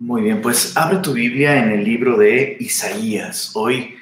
Muy 0.00 0.22
bien, 0.22 0.40
pues 0.40 0.78
abre 0.78 0.96
tu 1.00 1.12
Biblia 1.12 1.62
en 1.62 1.72
el 1.72 1.84
libro 1.84 2.16
de 2.16 2.56
Isaías. 2.58 3.50
Hoy 3.52 3.96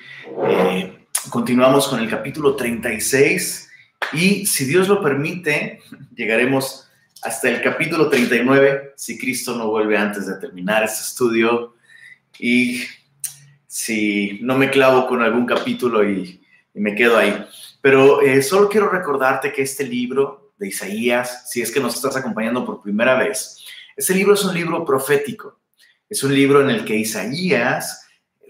eh, 0.47 0.97
continuamos 1.29 1.89
con 1.89 1.99
el 1.99 2.09
capítulo 2.09 2.55
36 2.55 3.69
y 4.13 4.47
si 4.47 4.65
Dios 4.65 4.87
lo 4.87 5.03
permite, 5.03 5.81
llegaremos 6.15 6.89
hasta 7.23 7.49
el 7.49 7.61
capítulo 7.63 8.09
39 8.09 8.93
si 8.95 9.19
Cristo 9.19 9.57
no 9.57 9.71
vuelve 9.71 9.99
antes 9.99 10.29
de 10.29 10.37
terminar 10.37 10.85
este 10.85 11.01
estudio 11.01 11.75
y 12.39 12.85
si 13.67 14.39
no 14.41 14.57
me 14.57 14.71
clavo 14.71 15.09
con 15.09 15.21
algún 15.21 15.47
capítulo 15.47 16.09
y, 16.09 16.41
me 16.75 16.95
quedo 16.95 17.19
ahí. 17.19 17.45
Pero 17.81 18.23
eh, 18.23 18.41
solo 18.45 18.69
quiero 18.69 18.89
recordarte 18.89 19.53
que 19.53 19.63
este 19.63 19.83
libro 19.83 20.53
de 20.59 20.69
Isaías, 20.69 21.51
si 21.51 21.61
es 21.61 21.73
que 21.73 21.81
nos 21.81 21.97
estás 21.97 22.15
acompañando 22.15 22.65
por 22.65 22.83
primera 22.83 23.17
vez, 23.17 23.65
este 23.97 24.15
libro 24.15 24.35
es 24.35 24.45
un 24.45 24.55
libro 24.55 24.85
profético 24.85 25.59
es 26.09 26.23
un 26.23 26.35
libro 26.35 26.61
en 26.63 26.71
el 26.71 26.85
que 26.85 26.97
Isaías 26.97 28.07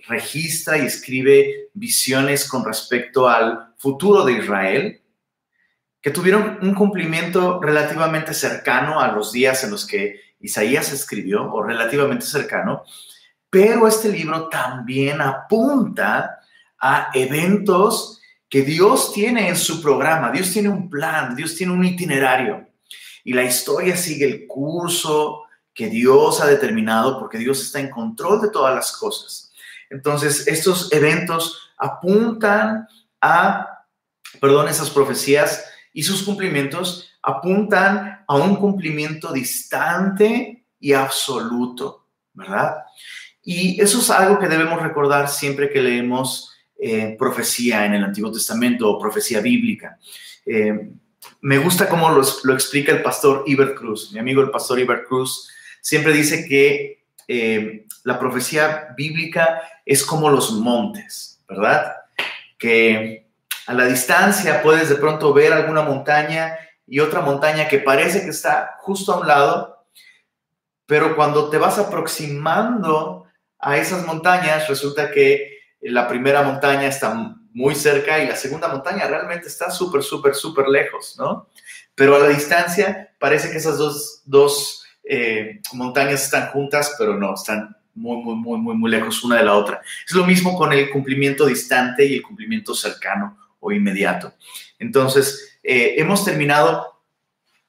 registra 0.07 0.79
y 0.79 0.87
escribe 0.87 1.71
visiones 1.75 2.49
con 2.49 2.65
respecto 2.65 3.29
al 3.29 3.75
futuro 3.77 4.25
de 4.25 4.35
Israel, 4.35 5.03
que 6.01 6.11
tuvieron 6.11 6.59
un 6.63 6.75
cumplimiento 6.75 7.61
relativamente 7.61 8.33
cercano 8.33 9.01
a 9.01 9.13
los 9.13 9.33
días 9.33 9.65
en 9.65 9.71
los 9.71 9.87
que 9.87 10.21
Isaías 10.41 10.93
escribió, 10.93 11.53
o 11.53 11.63
relativamente 11.63 12.25
cercano, 12.25 12.85
pero 13.51 13.89
este 13.89 14.09
libro 14.09 14.49
también 14.49 15.21
apunta 15.21 16.39
a 16.81 17.11
eventos 17.13 18.21
que 18.49 18.63
Dios 18.63 19.13
tiene 19.13 19.49
en 19.49 19.57
su 19.57 19.83
programa, 19.83 20.31
Dios 20.31 20.53
tiene 20.53 20.69
un 20.69 20.89
plan, 20.89 21.35
Dios 21.35 21.57
tiene 21.57 21.73
un 21.73 21.85
itinerario, 21.85 22.69
y 23.25 23.33
la 23.33 23.43
historia 23.43 23.97
sigue 23.97 24.27
el 24.27 24.47
curso 24.47 25.48
que 25.79 25.89
Dios 25.89 26.41
ha 26.41 26.49
determinado 26.49 27.21
porque 27.21 27.39
Dios 27.39 27.63
está 27.63 27.79
en 27.79 27.89
control 27.89 28.41
de 28.41 28.51
todas 28.51 28.75
las 28.75 28.91
cosas. 28.91 29.53
Entonces, 29.89 30.49
estos 30.49 30.93
eventos 30.93 31.71
apuntan 31.79 32.89
a, 33.21 33.85
perdón, 34.41 34.67
esas 34.67 34.91
profecías 34.91 35.65
y 35.93 36.03
sus 36.03 36.25
cumplimientos 36.25 37.13
apuntan 37.23 38.25
a 38.27 38.35
un 38.35 38.57
cumplimiento 38.57 39.33
distante 39.33 40.65
y 40.81 40.95
absoluto, 40.95 42.09
¿verdad? 42.33 42.79
Y 43.45 43.81
eso 43.81 44.01
es 44.01 44.11
algo 44.11 44.41
que 44.41 44.49
debemos 44.49 44.83
recordar 44.83 45.29
siempre 45.29 45.71
que 45.71 45.81
leemos 45.81 46.57
eh, 46.77 47.15
profecía 47.17 47.87
en 47.87 47.95
el 47.95 48.03
Antiguo 48.03 48.33
Testamento 48.33 48.91
o 48.91 48.99
profecía 48.99 49.41
bíblica. 49.41 49.97
Eh, 50.45 50.91
me 51.41 51.59
gusta 51.59 51.89
cómo 51.89 52.11
lo, 52.11 52.23
lo, 52.43 52.55
explica 52.55 52.91
el 52.91 53.01
pastor 53.01 53.45
Iber 53.47 53.77
Cruz, 53.77 54.11
mi 54.13 54.19
amigo 54.19 54.43
el 54.43 54.51
pastor 54.51 54.81
Iber 54.81 55.05
Cruz, 55.05 55.53
siempre 55.89 56.13
dice 56.13 56.47
que 56.47 57.03
eh, 57.27 57.87
la 58.05 58.19
profecía 58.19 58.89
bíblica 58.95 59.63
es 59.87 60.05
como 60.05 60.29
los 60.29 60.53
montes, 60.53 61.43
¿verdad? 61.49 61.97
Que 62.59 63.27
a 63.67 63.73
la 63.73 63.87
distancia 63.87 64.61
puedes 64.61 64.91
de 64.91 64.97
pronto 64.97 65.33
ver 65.33 65.51
alguna 65.51 65.81
montaña 65.81 66.59
y 66.87 67.01
otra 67.01 67.23
montaña 67.23 67.69
que 67.69 67.79
parece 67.79 68.21
que 68.21 68.29
está 68.29 68.77
justo 68.81 69.15
a 69.15 69.21
un 69.21 69.29
lado, 69.29 69.87
pero 70.85 71.17
cuando 71.17 71.49
te 71.49 71.57
vas 71.57 71.79
aproximando 71.79 73.25
a 73.59 73.79
esas 73.79 74.05
montañas, 74.05 74.69
resulta 74.69 75.11
que 75.11 75.57
la 75.81 76.07
primera 76.07 76.43
montaña 76.43 76.89
está 76.89 77.15
muy 77.55 77.75
cerca 77.75 78.19
y 78.19 78.27
la 78.27 78.37
segunda 78.37 78.69
montaña 78.69 79.07
realmente 79.07 79.49
está 79.49 79.71
súper, 79.71 80.03
súper, 80.03 80.35
súper 80.35 80.69
lejos, 80.69 81.17
¿no? 81.19 81.49
Pero 81.95 82.15
a 82.15 82.19
la 82.19 82.29
distancia 82.29 83.15
parece 83.19 83.51
que 83.51 83.57
esas 83.57 83.79
dos, 83.79 84.21
dos 84.27 84.85
eh, 85.09 85.61
montañas 85.73 86.25
están 86.25 86.49
juntas, 86.49 86.95
pero 86.99 87.17
no, 87.17 87.35
están 87.35 87.75
muy, 87.95 88.23
muy, 88.23 88.37
muy, 88.37 88.59
muy, 88.59 88.77
muy 88.77 88.91
lejos 88.91 89.25
una 89.25 89.37
de 89.37 89.45
la 89.45 89.55
otra. 89.55 89.81
Es 90.07 90.15
lo 90.15 90.25
mismo 90.25 90.57
con 90.57 90.73
el 90.73 90.91
cumplimiento 90.91 91.47
distante 91.47 92.05
y 92.05 92.17
el 92.17 92.23
cumplimiento 92.23 92.75
cercano 92.75 93.39
o 93.61 93.73
inmediato. 93.73 94.35
Entonces, 94.79 95.59
eh, 95.63 95.95
hemos 95.97 96.25
terminado 96.25 97.03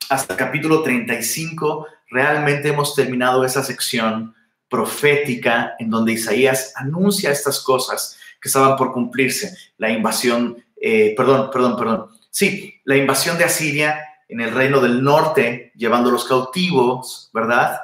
hasta 0.10 0.34
el 0.34 0.40
capítulo 0.40 0.84
35, 0.84 1.88
realmente 2.10 2.70
hemos 2.70 2.96
terminado 2.96 3.44
esa 3.44 3.64
sección 3.64 4.36
profética 4.68 5.76
en 5.80 5.90
donde 5.90 6.14
Isaías 6.14 6.74
anuncia 6.76 7.32
estas 7.32 7.60
cosas 7.60 8.18
que 8.42 8.50
estaban 8.50 8.76
por 8.76 8.92
cumplirse. 8.92 9.56
La 9.78 9.90
invasión, 9.90 10.64
eh, 10.82 11.14
perdón, 11.16 11.50
perdón, 11.52 11.78
perdón. 11.78 12.08
Sí, 12.30 12.76
la 12.86 12.96
invasión 12.96 13.38
de 13.38 13.46
Asiria 13.46 14.09
en 14.30 14.42
el 14.42 14.54
reino 14.54 14.80
del 14.80 15.04
norte, 15.04 15.72
llevando 15.76 16.12
los 16.12 16.24
cautivos, 16.26 17.32
¿verdad? 17.34 17.82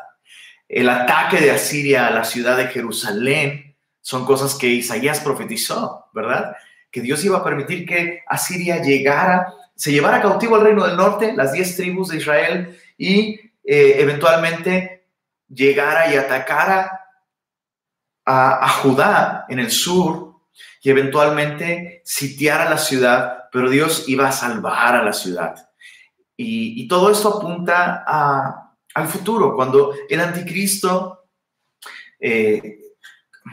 El 0.70 0.88
ataque 0.90 1.42
de 1.42 1.52
Asiria 1.52 2.08
a 2.08 2.12
la 2.12 2.24
ciudad 2.24 2.56
de 2.56 2.68
Jerusalén 2.68 3.76
son 4.00 4.26
cosas 4.26 4.54
que 4.54 4.68
Isaías 4.68 5.20
profetizó, 5.20 6.06
¿verdad? 6.14 6.56
Que 6.92 7.02
Dios 7.02 7.26
iba 7.26 7.40
a 7.40 7.44
permitir 7.44 7.88
que 7.88 8.22
Asiria 8.28 8.82
llegara, 8.82 9.52
se 9.76 9.92
llevara 9.92 10.22
cautivo 10.22 10.56
al 10.56 10.62
reino 10.62 10.86
del 10.86 10.96
norte, 10.96 11.34
las 11.36 11.52
diez 11.52 11.76
tribus 11.76 12.10
de 12.10 12.18
Israel, 12.18 12.80
y 12.96 13.40
eh, 13.64 13.96
eventualmente 13.98 15.08
llegara 15.50 16.14
y 16.14 16.16
atacara 16.16 17.02
a, 18.24 18.66
a 18.66 18.70
Judá 18.70 19.46
en 19.50 19.60
el 19.60 19.72
sur 19.72 20.42
y 20.82 20.92
eventualmente 20.92 22.04
sitiara 22.06 22.70
la 22.70 22.78
ciudad, 22.78 23.46
pero 23.52 23.72
Dios 23.72 24.08
iba 24.08 24.28
a 24.28 24.32
salvar 24.32 24.96
a 24.96 25.04
la 25.04 25.14
ciudad. 25.14 25.70
Y, 26.38 26.88
todo 26.88 27.10
esto 27.10 27.38
apunta 27.38 28.04
al 28.94 29.08
futuro, 29.08 29.56
cuando 29.56 29.94
el 30.10 30.20
anticristo, 30.20 31.28
eh, 32.20 32.80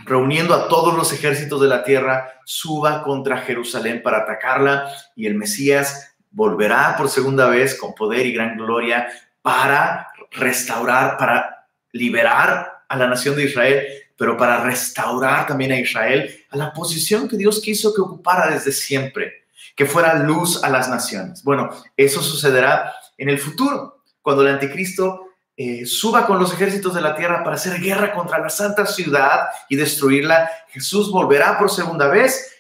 reuniendo 0.05 0.55
a 0.55 0.69
todos 0.69 0.95
los 0.95 1.13
ejércitos 1.13 1.61
de 1.61 1.69
la 1.69 1.85
tierra, 1.85 2.41
suba 2.45 3.03
contra 3.03 3.39
Jerusalén 3.39 4.03
para 4.03 4.19
atacarla 4.19 4.93
y 5.15 5.27
el 5.27 5.35
Mesías 5.35 6.17
volverá 6.31 6.97
por 6.97 7.09
segunda 7.09 7.49
vez 7.49 7.75
con 7.75 7.95
poder 7.95 8.27
y 8.27 8.33
gran 8.33 8.57
gloria 8.57 9.09
para 9.43 10.09
restaurar, 10.31 11.17
para 11.19 11.69
liberar 11.93 12.85
a 12.89 12.97
la 12.97 13.07
nación 13.07 13.37
de 13.37 13.45
Israel, 13.45 13.87
pero 14.17 14.37
para 14.37 14.65
restaurar 14.65 15.47
también 15.47 15.73
a 15.73 15.79
Israel 15.79 16.45
a 16.51 16.57
la 16.57 16.73
posición 16.73 17.29
que 17.29 17.37
Dios 17.37 17.61
quiso 17.61 17.95
que 17.95 18.01
ocupara 18.01 18.51
desde 18.51 18.73
siempre 18.73 19.42
que 19.77 19.87
fuera 19.87 20.15
luz 20.15 20.63
a 20.63 20.69
las 20.69 20.89
naciones. 20.89 21.43
Bueno, 21.43 21.71
eso 21.97 22.23
sucederá 22.23 22.93
en 23.17 23.29
el 23.29 23.39
futuro, 23.39 24.03
cuando 24.21 24.43
el 24.43 24.49
anticristo 24.55 25.33
eh, 25.57 25.85
suba 25.85 26.27
con 26.27 26.39
los 26.39 26.53
ejércitos 26.53 26.95
de 26.95 27.03
la 27.03 27.15
tierra 27.15 27.45
para 27.45 27.57
hacer 27.57 27.81
guerra 27.81 28.15
contra 28.15 28.39
la 28.39 28.49
santa 28.49 28.87
ciudad 28.87 29.49
y 29.69 29.77
destruirla. 29.77 30.51
Jesús 30.69 31.11
volverá 31.11 31.59
por 31.59 31.71
segunda 31.71 32.09
vez 32.09 32.55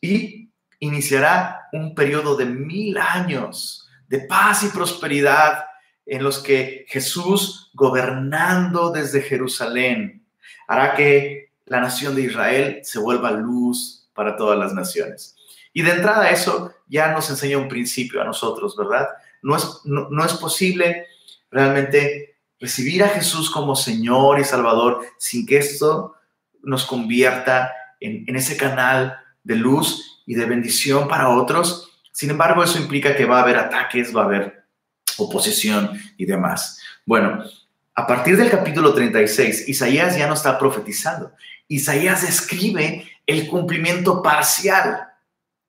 y 0.00 0.52
iniciará 0.78 1.68
un 1.72 1.94
periodo 1.94 2.36
de 2.36 2.46
mil 2.46 2.96
años 2.96 3.88
de 4.08 4.20
paz 4.20 4.62
y 4.64 4.68
prosperidad 4.68 5.64
en 6.06 6.22
los 6.22 6.38
que 6.38 6.84
Jesús, 6.88 7.70
gobernando 7.74 8.90
desde 8.90 9.22
Jerusalén, 9.22 10.26
hará 10.66 10.94
que 10.94 11.52
la 11.66 11.80
nación 11.80 12.14
de 12.14 12.22
Israel 12.22 12.80
se 12.82 12.98
vuelva 12.98 13.30
luz 13.30 14.10
para 14.14 14.36
todas 14.36 14.58
las 14.58 14.72
naciones. 14.72 15.36
Y 15.72 15.82
de 15.82 15.92
entrada 15.92 16.30
eso 16.30 16.72
ya 16.88 17.12
nos 17.12 17.30
enseña 17.30 17.58
un 17.58 17.68
principio 17.68 18.20
a 18.20 18.24
nosotros, 18.24 18.76
¿verdad? 18.76 19.08
No 19.42 19.56
es, 19.56 19.80
no, 19.84 20.24
es 20.24 20.32
posible 20.34 21.06
realmente 21.50 22.36
recibir 22.58 23.02
a 23.04 23.08
Jesús 23.08 23.50
como 23.50 23.76
Señor 23.76 24.38
y 24.38 24.44
Salvador 24.44 25.06
sin 25.18 25.46
que 25.46 25.58
esto 25.58 26.16
nos 26.62 26.84
convierta 26.84 27.72
en, 28.00 28.24
en, 28.26 28.36
ese 28.36 28.56
canal 28.56 29.18
de 29.44 29.56
luz 29.56 30.22
y 30.26 30.34
de 30.34 30.44
bendición 30.44 31.08
para 31.08 31.30
otros. 31.30 31.90
Sin 32.12 32.30
embargo, 32.30 32.62
eso 32.62 32.78
implica 32.78 33.16
que 33.16 33.24
va 33.24 33.38
a 33.38 33.42
haber 33.42 33.56
ataques, 33.56 34.14
va 34.14 34.22
a 34.22 34.26
haber 34.26 34.64
oposición 35.16 35.98
y 36.16 36.26
demás. 36.26 36.80
Bueno, 37.06 37.44
a 37.94 38.06
partir 38.06 38.36
del 38.36 38.50
capítulo 38.50 38.92
36, 38.92 39.68
Isaías 39.68 40.16
ya 40.16 40.26
no 40.26 40.34
está 40.34 40.58
profetizando. 40.58 41.32
Isaías 41.68 42.22
describe 42.22 43.08
el 43.26 43.46
cumplimiento 43.48 44.22
parcial 44.22 45.09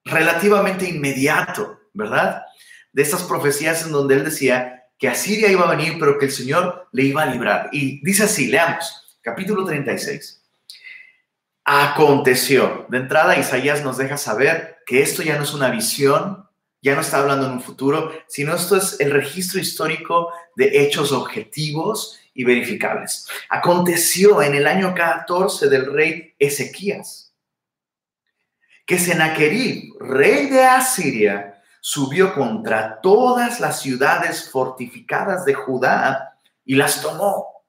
relativamente 0.06 0.90
inmediato, 0.90 1.80
¿verdad? 1.94 2.44
De 2.92 3.02
estas 3.02 3.24
profecías 3.24 3.86
en 3.86 3.92
donde 3.92 4.16
él 4.16 4.24
decía 4.24 4.86
que 4.98 5.08
Asiria 5.08 5.52
iba 5.52 5.68
a 5.68 5.76
venir, 5.76 5.98
pero 6.00 6.18
que 6.18 6.26
el 6.26 6.32
Señor 6.32 6.88
le 6.92 7.04
iba 7.04 7.24
a 7.24 7.26
librar. 7.26 7.70
Y 7.72 8.04
dice 8.04 8.24
así, 8.24 8.48
leamos, 8.48 9.18
capítulo 9.22 9.66
36. 9.66 10.44
Aconteció. 11.64 12.86
De 12.90 12.98
entrada, 12.98 13.38
Isaías 13.38 13.84
nos 13.84 13.98
deja 13.98 14.18
saber 14.18 14.78
que 14.86 15.02
esto 15.02 15.24
ya 15.24 15.38
no 15.38 15.44
es 15.44 15.54
una 15.54 15.70
visión, 15.70 16.48
ya 16.82 16.96
no 16.96 17.02
está 17.02 17.20
hablando 17.20 17.48
en 17.48 17.54
un 17.54 17.62
futuro, 17.62 18.12
sino 18.28 18.56
esto 18.56 18.76
es 18.76 19.00
el 19.00 19.12
registro 19.12 19.60
histórico 19.60 20.32
de 20.56 20.84
hechos 20.84 21.12
objetivos 21.12 22.20
y 22.34 22.44
verificables. 22.44 23.28
Aconteció 23.50 24.42
en 24.42 24.56
el 24.56 24.68
año 24.68 24.94
14 24.94 25.70
del 25.70 25.94
rey 25.94 26.34
Ezequías 26.40 27.31
que 28.92 29.00
Sennacherib, 29.00 29.96
rey 30.02 30.48
de 30.48 30.66
Asiria, 30.66 31.64
subió 31.80 32.34
contra 32.34 33.00
todas 33.00 33.62
las 33.62 33.80
ciudades 33.80 34.50
fortificadas 34.50 35.46
de 35.46 35.54
Judá 35.54 36.38
y 36.66 36.76
las 36.76 37.02
tomó. 37.02 37.64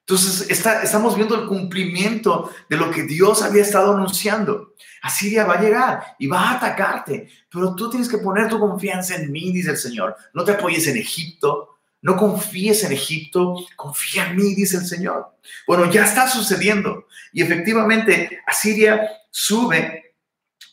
Entonces, 0.00 0.50
estamos 0.50 1.16
viendo 1.16 1.34
el 1.34 1.48
cumplimiento 1.48 2.52
de 2.68 2.76
lo 2.76 2.90
que 2.90 3.04
Dios 3.04 3.42
había 3.42 3.62
estado 3.62 3.94
anunciando. 3.94 4.74
Asiria 5.00 5.46
va 5.46 5.54
a 5.54 5.62
llegar 5.62 6.02
y 6.18 6.26
va 6.26 6.42
a 6.42 6.56
atacarte, 6.58 7.26
pero 7.50 7.74
tú 7.74 7.88
tienes 7.88 8.10
que 8.10 8.18
poner 8.18 8.50
tu 8.50 8.60
confianza 8.60 9.14
en 9.14 9.32
mí, 9.32 9.52
dice 9.52 9.70
el 9.70 9.78
Señor. 9.78 10.14
No 10.34 10.44
te 10.44 10.52
apoyes 10.52 10.86
en 10.88 10.98
Egipto, 10.98 11.78
no 12.02 12.18
confíes 12.18 12.84
en 12.84 12.92
Egipto, 12.92 13.54
confía 13.76 14.26
en 14.26 14.36
mí, 14.36 14.54
dice 14.54 14.76
el 14.76 14.84
Señor. 14.84 15.38
Bueno, 15.66 15.90
ya 15.90 16.04
está 16.04 16.28
sucediendo 16.28 17.06
y 17.32 17.40
efectivamente 17.40 18.40
Asiria 18.46 19.10
sube 19.30 20.05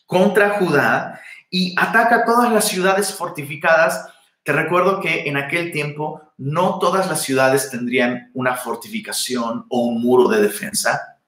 contra 0.06 0.58
Judá 0.58 1.20
y 1.50 1.74
ataca 1.78 2.24
todas 2.24 2.52
las 2.52 2.66
ciudades 2.68 3.14
fortificadas 3.14 4.14
te 4.44 4.52
recuerdo 4.52 5.00
que 5.00 5.22
en 5.26 5.38
aquel 5.38 5.72
tiempo 5.72 6.20
no 6.36 6.78
todas 6.78 7.08
las 7.08 7.22
ciudades 7.22 7.70
tendrían 7.70 8.30
una 8.34 8.54
fortificación 8.56 9.64
o 9.70 9.86
un 9.86 10.02
muro 10.02 10.28
de 10.28 10.42
defensa. 10.42 11.18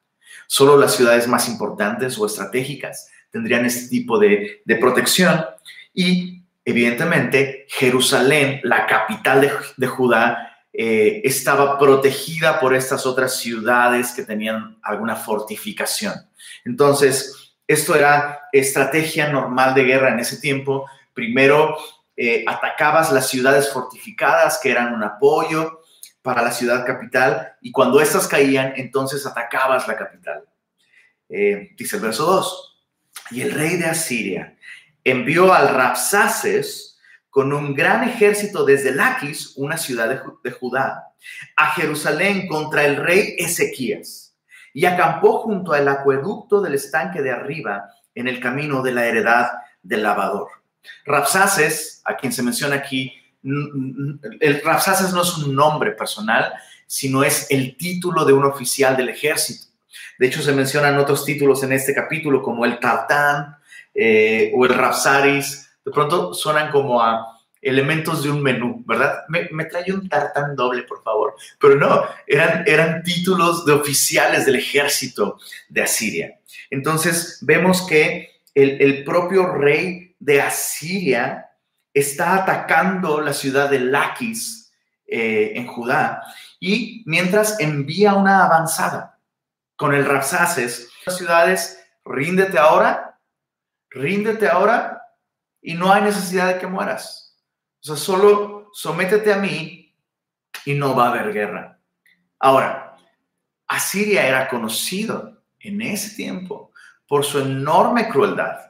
Solo 0.46 0.76
las 0.76 0.94
ciudades 0.94 1.26
más 1.26 1.48
importantes 1.48 2.18
o 2.18 2.26
estratégicas 2.26 3.08
tendrían 3.30 3.64
este 3.64 3.88
tipo 3.88 4.18
de, 4.18 4.62
protección. 4.78 5.46
Y 5.94 6.42
evidentemente 6.62 7.64
Jerusalén, 7.70 8.60
la 8.64 8.86
capital 8.86 9.50
de, 9.78 9.86
Judá, 9.86 10.52
eh, 10.74 11.22
estaba 11.24 11.78
protegida 11.78 12.60
por 12.60 12.74
estas 12.74 13.06
otras 13.06 13.38
ciudades 13.38 14.12
que 14.12 14.24
tenían 14.24 14.78
alguna 14.82 15.16
fortificación. 15.16 16.12
Entonces, 16.66 17.54
esto 17.66 17.96
era 17.96 18.40
estrategia 18.58 19.28
normal 19.28 19.74
de 19.74 19.84
guerra 19.84 20.10
en 20.10 20.20
ese 20.20 20.38
tiempo. 20.38 20.88
Primero 21.12 21.76
eh, 22.16 22.44
atacabas 22.46 23.12
las 23.12 23.28
ciudades 23.28 23.70
fortificadas 23.70 24.58
que 24.62 24.70
eran 24.70 24.94
un 24.94 25.02
apoyo 25.02 25.80
para 26.22 26.42
la 26.42 26.50
ciudad 26.50 26.84
capital 26.84 27.54
y 27.60 27.70
cuando 27.70 28.00
estas 28.00 28.26
caían, 28.26 28.72
entonces 28.76 29.24
atacabas 29.26 29.86
la 29.86 29.96
capital. 29.96 30.44
Eh, 31.28 31.70
dice 31.76 31.96
el 31.96 32.02
verso 32.02 32.24
2, 32.24 32.86
y 33.32 33.42
el 33.42 33.52
rey 33.52 33.76
de 33.76 33.86
Asiria 33.86 34.56
envió 35.04 35.52
al 35.52 35.74
Rapsaces 35.74 36.98
con 37.30 37.52
un 37.52 37.74
gran 37.74 38.08
ejército 38.08 38.64
desde 38.64 38.94
Laquis, 38.94 39.52
una 39.56 39.76
ciudad 39.76 40.08
de, 40.08 40.20
de 40.42 40.50
Judá, 40.50 41.12
a 41.56 41.70
Jerusalén 41.72 42.48
contra 42.48 42.84
el 42.84 42.96
rey 42.96 43.36
Ezequías 43.38 44.26
y 44.72 44.84
acampó 44.84 45.38
junto 45.38 45.72
al 45.72 45.88
acueducto 45.88 46.60
del 46.60 46.74
estanque 46.74 47.22
de 47.22 47.30
arriba 47.30 47.88
en 48.16 48.26
el 48.26 48.40
camino 48.40 48.82
de 48.82 48.92
la 48.92 49.06
heredad 49.06 49.50
del 49.82 50.02
lavador. 50.02 50.48
Rapsaces, 51.04 52.02
a 52.04 52.16
quien 52.16 52.32
se 52.32 52.42
menciona 52.42 52.74
aquí, 52.74 53.12
el 53.44 54.60
Rapsaces 54.64 55.12
no 55.12 55.22
es 55.22 55.36
un 55.38 55.54
nombre 55.54 55.92
personal, 55.92 56.52
sino 56.86 57.22
es 57.22 57.48
el 57.50 57.76
título 57.76 58.24
de 58.24 58.32
un 58.32 58.44
oficial 58.44 58.96
del 58.96 59.10
ejército. 59.10 59.66
De 60.18 60.26
hecho, 60.26 60.42
se 60.42 60.52
mencionan 60.52 60.98
otros 60.98 61.24
títulos 61.24 61.62
en 61.62 61.72
este 61.72 61.94
capítulo, 61.94 62.42
como 62.42 62.64
el 62.64 62.80
Tartán 62.80 63.56
eh, 63.94 64.52
o 64.56 64.64
el 64.64 64.74
Rapsaris. 64.74 65.70
De 65.84 65.92
pronto 65.92 66.34
suenan 66.34 66.72
como 66.72 67.00
a 67.00 67.36
elementos 67.62 68.22
de 68.22 68.30
un 68.30 68.42
menú, 68.42 68.84
¿verdad? 68.86 69.24
Me, 69.28 69.64
trae 69.64 69.92
un 69.92 70.08
tartán 70.08 70.54
doble, 70.54 70.82
por 70.82 71.02
favor. 71.02 71.34
Pero 71.58 71.74
no, 71.74 72.04
eran, 72.26 72.64
eran 72.66 73.02
títulos 73.02 73.64
de 73.64 73.72
oficiales 73.72 74.46
del 74.46 74.56
ejército 74.56 75.38
de 75.68 75.82
Asiria. 75.82 76.38
Entonces, 76.70 77.38
vemos 77.42 77.86
que 77.86 78.40
el, 78.54 79.04
propio 79.04 79.52
rey 79.52 80.16
de 80.18 80.40
Asiria 80.40 81.50
está 81.92 82.36
atacando 82.36 83.20
la 83.20 83.32
ciudad 83.32 83.70
de 83.70 83.80
Laquis 83.80 84.72
eh, 85.06 85.52
en 85.54 85.66
Judá 85.66 86.22
y 86.58 87.02
mientras 87.06 87.60
envía 87.60 88.14
una 88.14 88.44
avanzada 88.44 89.18
con 89.76 89.94
el 89.94 90.06
Rapsaces, 90.06 90.90
las 91.04 91.16
ciudades, 91.16 91.84
ríndete 92.04 92.58
ahora, 92.58 93.20
ríndete 93.90 94.48
ahora 94.48 95.02
y 95.60 95.74
no 95.74 95.92
hay 95.92 96.02
necesidad 96.02 96.48
de 96.48 96.58
que 96.58 96.66
mueras. 96.66 97.36
O 97.80 97.86
sea, 97.86 97.96
solo 97.96 98.70
sométete 98.72 99.32
a 99.32 99.36
mí 99.36 99.94
y 100.64 100.74
no 100.74 100.96
va 100.96 101.06
a 101.06 101.10
haber 101.10 101.32
guerra. 101.32 101.78
Ahora, 102.38 102.96
Asiria 103.66 104.26
era 104.26 104.48
conocido 104.48 105.35
en 105.68 105.82
ese 105.82 106.16
tiempo 106.16 106.72
por 107.06 107.24
su 107.24 107.38
enorme 107.38 108.08
crueldad 108.08 108.66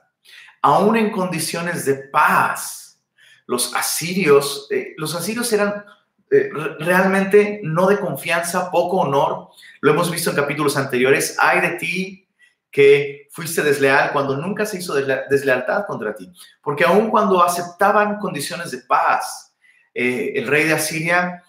aún 0.67 0.97
en 0.97 1.11
condiciones 1.11 1.85
de 1.85 1.95
paz. 1.95 3.01
Los 3.47 3.73
asirios, 3.77 4.67
eh, 4.73 4.95
los 4.97 5.15
asirios 5.15 5.53
eran 5.53 5.85
eh, 6.29 6.51
realmente 6.81 7.61
no 7.63 7.87
de 7.87 8.01
confianza, 8.01 8.69
poco 8.73 8.97
honor. 8.97 9.51
Lo 9.81 9.93
hemos 9.93 10.11
visto 10.11 10.31
en 10.31 10.37
capítulos 10.37 10.77
anteriores. 10.77 11.37
Hay 11.39 11.61
de 11.61 11.71
ti 11.77 12.29
que 12.73 13.29
fuiste 13.31 13.63
desleal 13.63 14.11
cuando 14.13 14.37
nunca 14.37 14.67
se 14.67 14.79
hizo 14.79 14.95
deslealtad 14.95 15.87
contra 15.87 16.17
ti. 16.17 16.33
Porque 16.61 16.85
aún 16.85 17.11
cuando 17.11 17.45
aceptaban 17.45 18.19
condiciones 18.19 18.73
de 18.73 18.79
paz, 18.79 19.55
eh, 19.95 20.33
el 20.35 20.49
rey 20.49 20.65
de 20.65 20.75
Asiria 20.75 21.45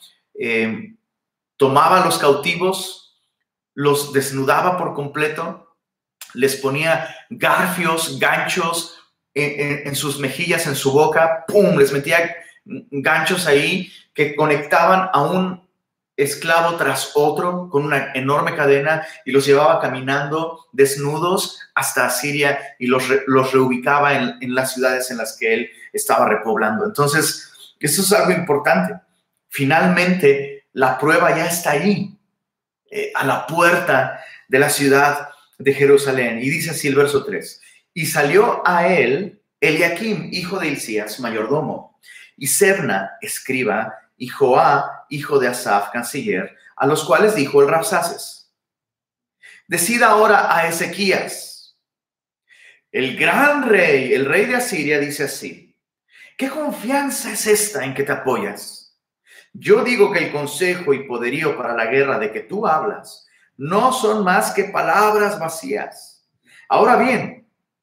tomaba 1.57 2.03
a 2.03 2.05
los 2.05 2.19
cautivos, 2.19 3.06
los 3.77 4.11
desnudaba 4.11 4.75
por 4.75 4.95
completo, 4.95 5.75
les 6.33 6.55
ponía 6.55 7.15
garfios, 7.29 8.17
ganchos, 8.19 8.97
en, 9.35 9.95
sus 9.95 10.17
mejillas, 10.17 10.65
en 10.65 10.75
su 10.75 10.91
boca, 10.91 11.45
¡pum! 11.47 11.77
Les 11.77 11.93
metía 11.93 12.35
ganchos 12.65 13.45
ahí 13.45 13.91
que 14.15 14.35
conectaban 14.35 15.11
a 15.13 15.21
un 15.21 15.69
esclavo 16.15 16.75
tras 16.75 17.11
otro 17.13 17.69
con 17.69 17.85
una 17.85 18.13
enorme 18.13 18.55
cadena 18.55 19.05
y 19.25 19.31
los 19.31 19.45
llevaba 19.45 19.79
caminando 19.79 20.65
desnudos 20.71 21.59
hasta 21.75 22.09
Siria 22.09 22.57
y 22.79 22.87
los, 22.87 23.03
los 23.27 23.53
reubicaba 23.53 24.15
en, 24.15 24.55
las 24.55 24.73
ciudades 24.73 25.11
en 25.11 25.17
las 25.17 25.37
que 25.37 25.53
él 25.53 25.69
estaba 25.93 26.27
repoblando. 26.27 26.83
Entonces, 26.83 27.75
eso 27.79 28.01
es 28.01 28.11
algo 28.11 28.31
importante. 28.31 28.95
Finalmente, 29.49 30.65
la 30.73 30.97
prueba 30.97 31.37
ya 31.37 31.45
está 31.45 31.71
ahí, 31.71 32.16
eh, 32.89 33.11
a 33.15 33.25
la 33.25 33.47
puerta 33.47 34.23
de 34.47 34.59
la 34.59 34.69
ciudad 34.69 35.29
de 35.57 35.73
Jerusalén. 35.73 36.39
Y 36.39 36.49
dice 36.49 36.71
así 36.71 36.87
el 36.87 36.95
verso 36.95 37.23
3. 37.25 37.61
Y 37.93 38.05
salió 38.05 38.61
a 38.65 38.87
él 38.87 39.41
Eliakim, 39.59 40.29
hijo 40.31 40.59
de 40.59 40.67
Hilcías, 40.67 41.19
mayordomo, 41.19 41.99
y 42.35 42.47
Sebna, 42.47 43.17
escriba, 43.21 43.93
y 44.17 44.27
Joá, 44.27 45.05
hijo 45.09 45.39
de 45.39 45.47
Asaf, 45.47 45.89
canciller, 45.91 46.55
a 46.75 46.85
los 46.85 47.03
cuales 47.03 47.35
dijo 47.35 47.61
el 47.61 47.67
Rapsaces, 47.67 48.51
decida 49.67 50.09
ahora 50.09 50.55
a 50.55 50.67
Ezequías, 50.67 51.77
el 52.91 53.17
gran 53.17 53.67
rey, 53.67 54.13
el 54.13 54.25
rey 54.25 54.45
de 54.45 54.55
Asiria, 54.55 54.99
dice 54.99 55.23
así, 55.23 55.75
¿qué 56.37 56.49
confianza 56.49 57.31
es 57.31 57.47
esta 57.47 57.83
en 57.83 57.93
que 57.93 58.03
te 58.03 58.11
apoyas? 58.11 58.86
Yo 59.59 59.83
digo 59.83 60.11
que 60.11 60.25
el 60.25 60.31
consejo 60.31 60.93
y 60.93 61.07
poderío 61.07 61.57
para 61.57 61.73
la 61.73 61.85
guerra 61.85 62.19
de 62.19 62.31
que 62.31 62.41
tú 62.41 62.67
hablas 62.67 63.27
no 63.57 63.91
son 63.91 64.23
más 64.23 64.51
que 64.51 64.65
palabras 64.65 65.39
vacías. 65.39 66.27
Ahora 66.69 66.95
bien, 66.95 67.37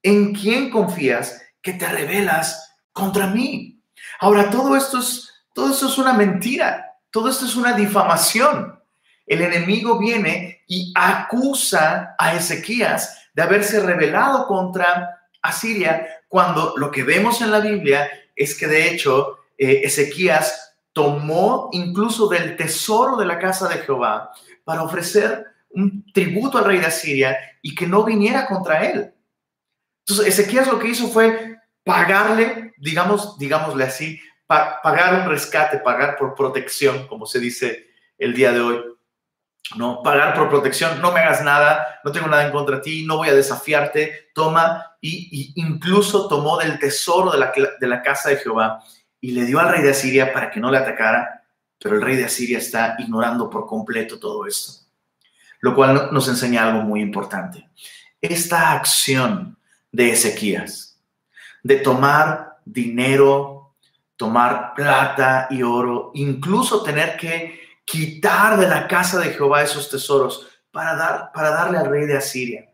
¿En 0.05 0.35
quién 0.35 0.69
confías 0.69 1.43
que 1.63 1.73
te 1.73 1.89
rebelas 1.89 2.77
contra 2.93 3.27
mí? 3.27 3.81
Ahora, 4.21 4.51
todo 4.51 4.77
esto 4.77 4.99
es, 4.99 5.33
todo 5.55 5.73
esto 5.73 5.89
es 5.89 5.97
una 5.97 6.13
mentira, 6.13 6.99
todo 7.11 7.31
esto 7.31 7.47
es 7.47 7.57
una 7.57 7.73
difamación. 7.73 8.79
El 9.27 9.41
enemigo 9.41 9.99
viene 9.99 10.63
y 10.69 10.93
acusa 10.95 12.15
a 12.19 12.35
Ezequías 12.35 13.31
de 13.33 13.43
haberse 13.43 13.81
rebelado 13.81 14.47
contra 14.47 15.23
Asiria, 15.41 16.07
cuando 16.29 16.75
lo 16.77 16.91
que 16.91 17.03
vemos 17.03 17.41
en 17.41 17.51
la 17.51 17.61
Biblia 17.61 18.07
es 18.37 18.59
que 18.59 18.67
de 18.67 18.91
hecho 18.91 19.39
eh, 19.57 19.81
Ezequías 19.85 20.64
tomó 20.95 21.69
incluso 21.73 22.29
del 22.29 22.57
tesoro 22.57 23.17
de 23.17 23.27
la 23.27 23.39
casa 23.39 23.69
de 23.69 23.79
Jehová 23.79 24.31
para 24.63 24.85
ofrecer 24.85 25.45
un 25.71 26.07
tributo 26.15 26.57
al 26.57 26.65
rey 26.65 26.79
de 26.79 26.87
Asiria 26.87 27.37
y 27.61 27.75
que 27.75 27.87
no 27.87 28.05
viniera 28.05 28.47
contra 28.47 28.89
él. 28.89 29.13
Entonces, 30.07 30.39
Ezequías 30.39 30.69
lo 30.69 30.79
que 30.79 30.89
hizo 30.89 31.09
fue 31.09 31.59
pagarle, 31.83 32.73
digamos, 32.79 33.37
digámosle 33.39 33.85
así, 33.85 34.21
pagar 34.47 35.23
un 35.23 35.29
rescate, 35.29 35.79
pagar 35.79 36.17
por 36.17 36.35
protección, 36.35 37.09
como 37.09 37.27
se 37.27 37.41
dice 37.41 37.89
el 38.17 38.33
día 38.33 38.53
de 38.53 38.61
hoy. 38.61 38.85
No, 39.77 40.03
pagar 40.03 40.35
por 40.35 40.49
protección, 40.49 41.01
no 41.01 41.11
me 41.11 41.21
hagas 41.21 41.43
nada, 41.43 42.01
no 42.05 42.13
tengo 42.13 42.29
nada 42.29 42.45
en 42.45 42.53
contra 42.53 42.77
de 42.77 42.83
ti, 42.83 43.05
no 43.05 43.17
voy 43.17 43.31
a 43.31 43.35
desafiarte, 43.35 44.29
toma, 44.35 44.93
y, 45.01 45.53
incluso 45.57 46.29
tomó 46.29 46.59
del 46.59 46.79
tesoro 46.79 47.33
de 47.33 47.39
la, 47.39 47.53
de 47.81 47.87
la 47.89 48.03
casa 48.03 48.29
de 48.29 48.37
Jehová 48.37 48.85
y 49.25 49.31
le 49.31 49.47
dio 49.47 49.59
al 49.59 49.71
rey 49.71 49.81
de 49.81 49.93
Asiria 49.93 50.35
para 50.35 50.51
que 50.51 50.61
no 50.61 50.71
le 50.71 50.77
atacara, 50.77 51.43
pero 51.83 51.97
el 51.97 52.03
rey 52.03 52.15
de 52.15 52.27
Asiria 52.27 52.59
está 52.59 52.95
ignorando 52.99 53.49
por 53.49 53.67
completo 53.67 54.19
todo 54.19 54.47
esto, 54.47 54.85
lo 55.61 55.75
cual 55.75 56.11
nos 56.13 56.29
enseña 56.29 56.69
algo 56.69 56.83
muy 56.83 57.01
importante. 57.01 57.67
Esta 58.21 58.73
acción 58.73 59.57
de 59.91 60.11
Ezequías, 60.11 61.01
de 61.63 61.77
tomar 61.77 62.59
dinero, 62.67 63.75
tomar 64.15 64.75
plata 64.75 65.47
y 65.49 65.63
oro, 65.63 66.11
incluso 66.13 66.83
tener 66.83 67.17
que 67.17 67.79
quitar 67.87 68.59
de 68.59 68.69
la 68.69 68.87
casa 68.87 69.19
de 69.21 69.31
Jehová 69.31 69.63
esos 69.63 69.89
tesoros 69.89 70.47
para, 70.71 70.97
dar, 70.97 71.33
para 71.33 71.49
darle 71.49 71.79
al 71.79 71.89
rey 71.89 72.05
de 72.05 72.19
Asiria. 72.19 72.69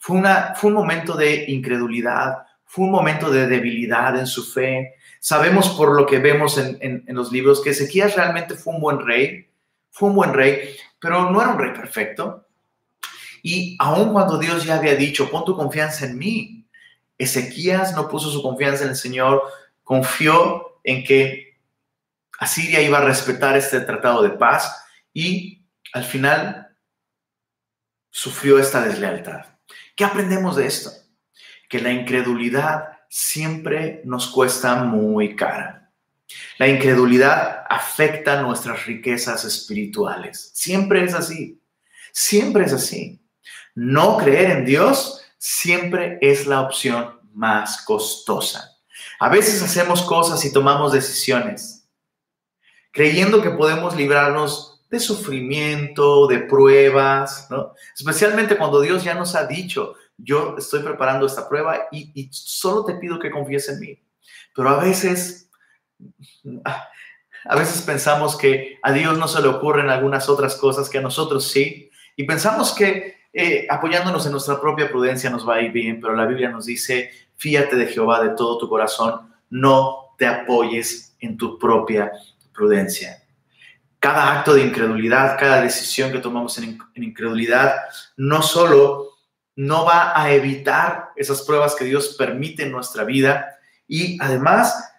Fue, 0.00 0.16
una, 0.16 0.52
fue 0.56 0.70
un 0.70 0.78
momento 0.78 1.16
de 1.16 1.44
incredulidad, 1.46 2.38
fue 2.64 2.86
un 2.86 2.90
momento 2.90 3.30
de 3.30 3.46
debilidad 3.46 4.18
en 4.18 4.26
su 4.26 4.44
fe. 4.44 4.96
Sabemos 5.24 5.68
por 5.68 5.94
lo 5.94 6.04
que 6.04 6.18
vemos 6.18 6.58
en, 6.58 7.04
los 7.06 7.30
libros 7.30 7.62
que 7.62 7.70
Ezequías 7.70 8.16
realmente 8.16 8.56
fue 8.56 8.74
un 8.74 8.80
buen 8.80 8.98
rey, 8.98 9.48
fue 9.92 10.08
un 10.08 10.16
buen 10.16 10.34
rey, 10.34 10.74
pero 10.98 11.30
no 11.30 11.40
era 11.40 11.52
un 11.52 11.60
rey 11.60 11.72
perfecto. 11.72 12.48
Y 13.40 13.76
aun 13.78 14.12
cuando 14.12 14.36
Dios 14.36 14.64
ya 14.64 14.78
había 14.78 14.96
dicho, 14.96 15.30
pon 15.30 15.44
tu 15.44 15.54
confianza 15.54 16.06
en 16.06 16.18
mí, 16.18 16.66
Ezequías 17.16 17.94
no 17.94 18.08
puso 18.08 18.32
su 18.32 18.42
confianza 18.42 18.82
en 18.82 18.90
el 18.90 18.96
Señor, 18.96 19.44
confió 19.84 20.80
en 20.82 21.04
que 21.04 21.56
Asiria 22.40 22.82
iba 22.82 22.98
a 22.98 23.04
respetar 23.04 23.56
este 23.56 23.78
tratado 23.78 24.24
de 24.24 24.30
paz 24.30 24.84
y 25.14 25.62
al 25.92 26.02
final 26.02 26.74
sufrió 28.10 28.58
esta 28.58 28.82
deslealtad. 28.82 29.42
¿Qué 29.94 30.02
aprendemos 30.02 30.56
de 30.56 30.66
esto? 30.66 30.90
Que 31.68 31.80
la 31.80 31.92
incredulidad 31.92 32.91
siempre 33.14 34.00
nos 34.06 34.28
cuesta 34.28 34.74
muy 34.84 35.36
cara. 35.36 35.92
La 36.56 36.66
incredulidad 36.66 37.66
afecta 37.68 38.40
nuestras 38.40 38.86
riquezas 38.86 39.44
espirituales. 39.44 40.50
Siempre 40.54 41.04
es 41.04 41.12
así. 41.12 41.60
Siempre 42.10 42.64
es 42.64 42.72
así. 42.72 43.20
No 43.74 44.16
creer 44.16 44.50
en 44.50 44.64
Dios 44.64 45.22
siempre 45.36 46.16
es 46.22 46.46
la 46.46 46.62
opción 46.62 47.20
más 47.34 47.82
costosa. 47.82 48.78
A 49.20 49.28
veces 49.28 49.62
hacemos 49.62 50.00
cosas 50.00 50.42
y 50.46 50.52
tomamos 50.52 50.94
decisiones 50.94 51.86
creyendo 52.92 53.42
que 53.42 53.50
podemos 53.50 53.94
librarnos 53.94 54.82
de 54.88 55.00
sufrimiento, 55.00 56.26
de 56.26 56.38
pruebas, 56.40 57.46
¿no? 57.50 57.74
Especialmente 57.94 58.56
cuando 58.56 58.80
Dios 58.80 59.04
ya 59.04 59.14
nos 59.14 59.34
ha 59.34 59.46
dicho, 59.46 59.96
yo 60.22 60.54
estoy 60.56 60.82
preparando 60.82 61.26
esta 61.26 61.48
prueba 61.48 61.88
y, 61.90 62.28
solo 62.30 62.84
te 62.84 62.94
pido 62.94 63.18
que 63.18 63.30
confíes 63.30 63.68
en 63.68 63.80
mí. 63.80 63.98
Pero 64.54 64.68
a 64.68 64.82
veces, 64.82 65.50
a 67.44 67.56
veces 67.56 67.82
pensamos 67.82 68.36
que 68.36 68.78
a 68.82 68.92
Dios 68.92 69.18
no 69.18 69.26
se 69.26 69.42
le 69.42 69.48
ocurren 69.48 69.90
algunas 69.90 70.28
otras 70.28 70.56
cosas 70.56 70.88
que 70.88 70.98
a 70.98 71.02
nosotros 71.02 71.50
sí, 71.50 71.90
y 72.16 72.24
pensamos 72.24 72.72
que 72.72 73.22
eh, 73.32 73.66
apoyándonos 73.68 74.26
en 74.26 74.32
nuestra 74.32 74.60
propia 74.60 74.90
prudencia 74.90 75.30
nos 75.30 75.48
va 75.48 75.56
a 75.56 75.62
ir 75.62 75.72
bien, 75.72 76.00
pero 76.00 76.14
la 76.14 76.26
Biblia 76.26 76.50
nos 76.50 76.66
dice, 76.66 77.10
fíate 77.36 77.76
de 77.76 77.86
Jehová 77.86 78.22
de 78.22 78.30
todo 78.36 78.58
tu 78.58 78.68
corazón, 78.68 79.32
no 79.50 80.14
te 80.18 80.26
apoyes 80.26 81.16
en 81.18 81.36
tu 81.36 81.58
propia 81.58 82.12
prudencia. 82.52 83.22
Cada 83.98 84.38
acto 84.38 84.54
de 84.54 84.62
incredulidad, 84.62 85.38
cada 85.38 85.62
decisión 85.62 86.12
que 86.12 86.18
tomamos 86.18 86.58
en 86.58 86.78
incredulidad, 86.96 87.74
no 88.16 88.42
solo 88.42 89.11
no 89.56 89.84
va 89.84 90.18
a 90.20 90.32
evitar 90.32 91.10
esas 91.16 91.42
pruebas 91.42 91.74
que 91.74 91.84
Dios 91.84 92.16
permite 92.18 92.64
en 92.64 92.72
nuestra 92.72 93.04
vida 93.04 93.58
y 93.86 94.18
además 94.20 94.92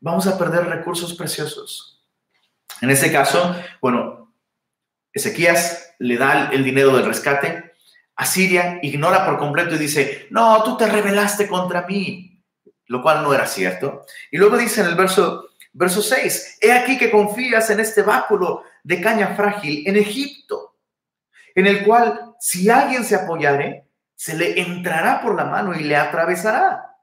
vamos 0.00 0.26
a 0.26 0.36
perder 0.36 0.66
recursos 0.66 1.14
preciosos. 1.14 2.02
En 2.80 2.90
este 2.90 3.12
caso, 3.12 3.54
bueno, 3.80 4.34
Ezequías 5.12 5.94
le 5.98 6.16
da 6.16 6.50
el 6.50 6.64
dinero 6.64 6.96
del 6.96 7.06
rescate, 7.06 7.72
Asiria 8.16 8.78
ignora 8.82 9.24
por 9.24 9.38
completo 9.38 9.74
y 9.74 9.78
dice, 9.78 10.26
no, 10.30 10.62
tú 10.62 10.76
te 10.76 10.86
rebelaste 10.86 11.48
contra 11.48 11.86
mí, 11.86 12.42
lo 12.86 13.02
cual 13.02 13.22
no 13.22 13.32
era 13.32 13.46
cierto. 13.46 14.04
Y 14.30 14.38
luego 14.38 14.56
dice 14.56 14.80
en 14.82 14.88
el 14.88 14.94
verso, 14.94 15.50
verso 15.72 16.02
6, 16.02 16.58
he 16.60 16.72
aquí 16.72 16.98
que 16.98 17.10
confías 17.10 17.70
en 17.70 17.80
este 17.80 18.02
báculo 18.02 18.64
de 18.82 19.00
caña 19.00 19.34
frágil 19.36 19.86
en 19.86 19.96
Egipto, 19.96 20.76
en 21.54 21.66
el 21.66 21.84
cual 21.84 22.34
si 22.38 22.68
alguien 22.68 23.04
se 23.04 23.14
apoyare, 23.14 23.89
se 24.20 24.36
le 24.36 24.60
entrará 24.60 25.22
por 25.22 25.34
la 25.34 25.46
mano 25.46 25.74
y 25.74 25.82
le 25.82 25.96
atravesará. 25.96 26.94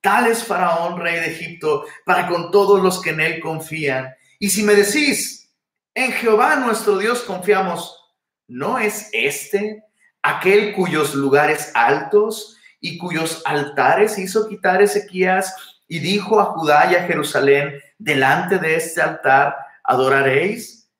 Tal 0.00 0.28
es 0.28 0.42
Faraón, 0.42 0.98
rey 0.98 1.16
de 1.16 1.26
Egipto, 1.26 1.84
para 2.06 2.26
con 2.26 2.50
todos 2.50 2.82
los 2.82 3.02
que 3.02 3.10
en 3.10 3.20
él 3.20 3.40
confían. 3.40 4.14
Y 4.38 4.48
si 4.48 4.62
me 4.62 4.74
decís, 4.74 5.52
en 5.92 6.12
Jehová 6.12 6.56
nuestro 6.56 6.96
Dios 6.96 7.24
confiamos, 7.24 8.14
¿no 8.48 8.78
es 8.78 9.10
este 9.12 9.84
aquel 10.22 10.72
cuyos 10.72 11.14
lugares 11.14 11.72
altos 11.74 12.56
y 12.80 12.96
cuyos 12.96 13.42
altares 13.44 14.16
hizo 14.16 14.48
quitar 14.48 14.80
Ezequías 14.80 15.54
y 15.88 15.98
dijo 15.98 16.40
a 16.40 16.54
Judá 16.54 16.90
y 16.90 16.94
a 16.94 17.04
Jerusalén, 17.04 17.82
delante 17.98 18.58
de 18.58 18.76
este 18.76 19.02
altar 19.02 19.54
adoraréis. 19.84 20.90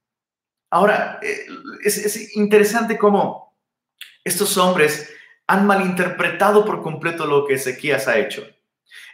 Ahora, 0.69 1.19
eh, 1.23 1.47
es, 1.83 2.37
interesante 2.37 2.99
cómo 2.99 3.57
estos 4.23 4.59
hombres 4.59 5.09
han 5.47 5.67
malinterpretado 5.67 6.65
por 6.65 6.83
completo 6.83 7.27
lo 7.27 7.47
que 7.47 7.55
Ezequías 7.55 8.09
ha 8.09 8.19
hecho. 8.19 8.43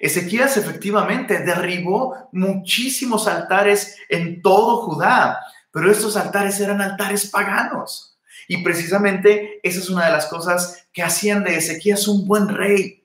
Ezequías 0.01 0.57
efectivamente 0.57 1.41
derribó 1.41 2.29
muchísimos 2.33 3.27
altares 3.27 3.97
en 4.09 4.43
todo 4.43 4.83
Judá, 4.83 5.41
pero 5.73 5.91
estos 5.91 6.17
altares 6.17 6.61
eran 6.61 6.81
altares 6.81 7.31
paganos. 7.31 8.19
Y 8.47 8.63
precisamente 8.63 9.61
esa 9.63 9.81
es 9.81 9.91
una 9.91 10.07
de 10.07 10.13
las 10.13 10.27
cosas 10.27 10.87
que 10.93 11.03
hacían 11.03 11.45
de 11.45 11.57
Ezequías 11.57 12.09
un 12.09 12.27
buen 12.27 12.49
rey. 12.49 13.05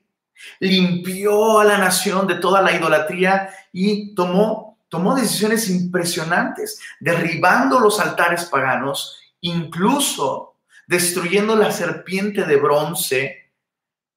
Limpió 0.60 1.60
a 1.60 1.64
la 1.64 1.78
nación 1.78 2.26
de 2.26 2.36
toda 2.36 2.62
la 2.62 2.72
idolatría 2.72 3.50
y 3.72 4.14
tomó, 4.14 4.78
tomó 4.88 5.14
decisiones 5.14 5.68
impresionantes, 5.68 6.80
derribando 7.00 7.80
los 7.80 8.00
altares 8.00 8.46
paganos, 8.46 9.18
incluso 9.40 10.53
destruyendo 10.86 11.56
la 11.56 11.70
serpiente 11.70 12.44
de 12.44 12.56
bronce 12.56 13.52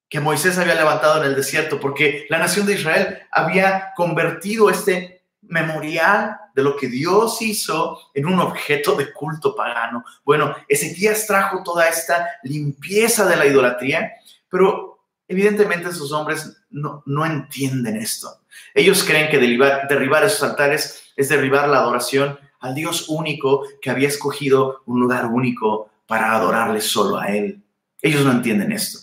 que 0.08 0.20
Moisés 0.20 0.58
había 0.58 0.74
levantado 0.74 1.22
en 1.22 1.28
el 1.28 1.36
desierto, 1.36 1.78
porque 1.78 2.26
la 2.30 2.38
nación 2.38 2.66
de 2.66 2.74
Israel 2.74 3.18
había 3.30 3.92
convertido 3.94 4.70
este 4.70 5.22
memorial 5.42 6.36
de 6.54 6.62
lo 6.62 6.76
que 6.76 6.88
Dios 6.88 7.40
hizo 7.42 7.98
en 8.14 8.26
un 8.26 8.40
objeto 8.40 8.96
de 8.96 9.12
culto 9.12 9.54
pagano. 9.54 10.04
Bueno, 10.24 10.54
Ezequías 10.66 11.26
trajo 11.26 11.62
toda 11.62 11.88
esta 11.88 12.28
limpieza 12.42 13.26
de 13.26 13.36
la 13.36 13.46
idolatría, 13.46 14.12
pero 14.48 15.04
evidentemente 15.26 15.90
esos 15.90 16.10
hombres 16.12 16.56
no, 16.70 17.02
no 17.06 17.24
entienden 17.24 17.96
esto. 17.96 18.40
Ellos 18.74 19.04
creen 19.04 19.30
que 19.30 19.38
derribar, 19.38 19.86
derribar 19.88 20.24
esos 20.24 20.42
altares 20.42 21.02
es 21.16 21.28
derribar 21.28 21.68
la 21.68 21.78
adoración 21.78 22.38
al 22.60 22.74
Dios 22.74 23.08
único 23.08 23.64
que 23.80 23.90
había 23.90 24.08
escogido 24.08 24.82
un 24.86 25.00
lugar 25.00 25.26
único 25.26 25.87
para 26.08 26.32
adorarle 26.32 26.80
solo 26.80 27.18
a 27.18 27.28
Él. 27.28 27.62
Ellos 28.02 28.24
no 28.24 28.32
entienden 28.32 28.72
esto. 28.72 28.98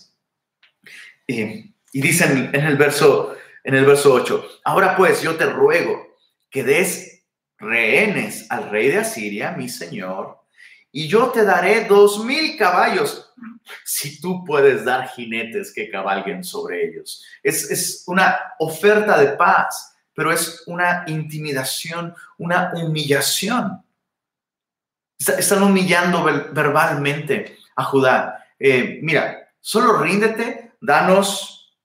Eh, 1.26 1.70
y 1.92 2.00
dicen 2.02 2.50
en 2.52 2.66
el 2.66 2.76
verso 2.76 3.36
en 3.66 3.74
el 3.74 3.84
verso 3.84 4.12
8, 4.12 4.60
ahora 4.62 4.96
pues 4.96 5.22
yo 5.22 5.34
te 5.34 5.44
ruego 5.46 6.16
que 6.48 6.62
des 6.62 7.24
rehenes 7.58 8.46
al 8.48 8.70
rey 8.70 8.86
de 8.88 8.98
Asiria, 8.98 9.50
mi 9.52 9.68
señor, 9.68 10.38
y 10.92 11.08
yo 11.08 11.30
te 11.30 11.44
daré 11.44 11.84
dos 11.84 12.24
mil 12.24 12.56
caballos, 12.56 13.34
si 13.84 14.20
tú 14.20 14.44
puedes 14.44 14.84
dar 14.84 15.08
jinetes 15.08 15.74
que 15.74 15.90
cabalguen 15.90 16.44
sobre 16.44 16.86
ellos. 16.86 17.24
Es, 17.42 17.68
es 17.68 18.04
una 18.06 18.38
oferta 18.60 19.18
de 19.18 19.32
paz, 19.32 19.96
pero 20.14 20.30
es 20.30 20.62
una 20.68 21.02
intimidación, 21.08 22.14
una 22.38 22.70
humillación. 22.72 23.82
Están 25.18 25.62
humillando 25.62 26.24
verbalmente 26.24 27.58
a 27.74 27.84
Judá. 27.84 28.44
Eh, 28.58 29.00
mira, 29.02 29.50
solo 29.60 29.98
ríndete, 29.98 30.72
danos, 30.80 31.76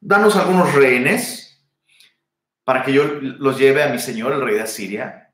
danos 0.00 0.36
algunos 0.36 0.74
rehenes, 0.74 1.40
para 2.64 2.82
que 2.84 2.92
yo 2.92 3.04
los 3.04 3.58
lleve 3.58 3.82
a 3.82 3.88
mi 3.88 3.98
señor, 3.98 4.32
el 4.32 4.42
rey 4.42 4.54
de 4.54 4.62
Asiria. 4.62 5.32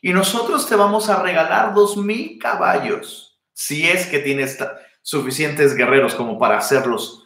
Y 0.00 0.12
nosotros 0.12 0.66
te 0.68 0.76
vamos 0.76 1.10
a 1.10 1.22
regalar 1.22 1.74
dos 1.74 1.96
mil 1.96 2.38
caballos, 2.38 3.38
si 3.52 3.88
es 3.88 4.06
que 4.06 4.20
tienes 4.20 4.58
suficientes 5.02 5.74
guerreros 5.74 6.14
como 6.14 6.38
para 6.38 6.58
hacerlos, 6.58 7.24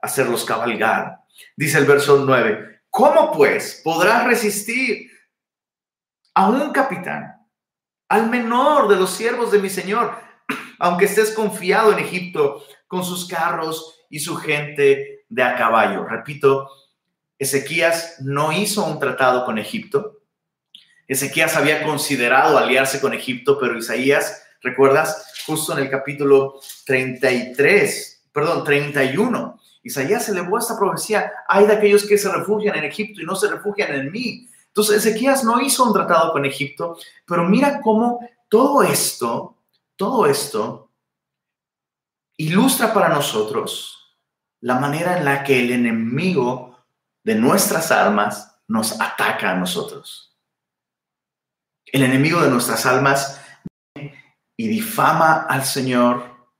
hacerlos 0.00 0.44
cabalgar. 0.44 1.18
Dice 1.56 1.78
el 1.78 1.84
verso 1.84 2.24
9, 2.24 2.82
¿cómo 2.88 3.32
pues 3.32 3.82
podrás 3.84 4.24
resistir 4.24 5.10
a 6.34 6.48
un 6.48 6.70
capitán, 6.70 7.35
al 8.08 8.30
menor 8.30 8.88
de 8.88 8.96
los 8.96 9.10
siervos 9.10 9.50
de 9.50 9.58
mi 9.58 9.70
señor, 9.70 10.14
aunque 10.78 11.06
estés 11.06 11.32
confiado 11.32 11.92
en 11.92 11.98
Egipto 11.98 12.62
con 12.86 13.04
sus 13.04 13.26
carros 13.26 14.00
y 14.10 14.20
su 14.20 14.36
gente 14.36 15.24
de 15.28 15.42
a 15.42 15.56
caballo? 15.56 16.04
Repito, 16.04 16.68
Ezequías 17.38 18.16
no 18.20 18.52
hizo 18.52 18.84
un 18.84 18.98
tratado 18.98 19.44
con 19.44 19.58
Egipto. 19.58 20.20
Ezequías 21.06 21.56
había 21.56 21.84
considerado 21.84 22.58
aliarse 22.58 23.00
con 23.00 23.14
Egipto, 23.14 23.58
pero 23.60 23.78
Isaías, 23.78 24.42
¿recuerdas? 24.62 25.32
Justo 25.46 25.72
en 25.72 25.84
el 25.84 25.90
capítulo 25.90 26.60
33, 26.86 28.28
perdón, 28.32 28.64
31, 28.64 29.60
Isaías 29.82 30.28
elevó 30.28 30.58
esta 30.58 30.76
profecía, 30.76 31.32
hay 31.46 31.66
de 31.66 31.74
aquellos 31.74 32.04
que 32.04 32.18
se 32.18 32.32
refugian 32.32 32.76
en 32.76 32.84
Egipto 32.84 33.20
y 33.20 33.24
no 33.24 33.36
se 33.36 33.48
refugian 33.48 33.94
en 33.94 34.10
mí. 34.10 34.48
Entonces 34.76 35.06
Ezequías 35.06 35.42
no 35.42 35.58
hizo 35.58 35.84
un 35.84 35.94
tratado 35.94 36.32
con 36.32 36.44
Egipto, 36.44 36.98
pero 37.24 37.48
mira 37.48 37.80
cómo 37.80 38.20
todo 38.50 38.82
esto, 38.82 39.56
todo 39.96 40.26
esto 40.26 40.90
ilustra 42.36 42.92
para 42.92 43.08
nosotros 43.08 44.18
la 44.60 44.78
manera 44.78 45.16
en 45.16 45.24
la 45.24 45.42
que 45.44 45.60
el 45.60 45.72
enemigo 45.72 46.84
de 47.24 47.36
nuestras 47.36 47.90
almas 47.90 48.60
nos 48.68 49.00
ataca 49.00 49.52
a 49.52 49.56
nosotros. 49.56 50.36
El 51.86 52.02
enemigo 52.02 52.42
de 52.42 52.50
nuestras 52.50 52.84
almas 52.84 53.40
y 53.94 54.68
difama 54.68 55.46
al 55.48 55.64
Señor 55.64 56.50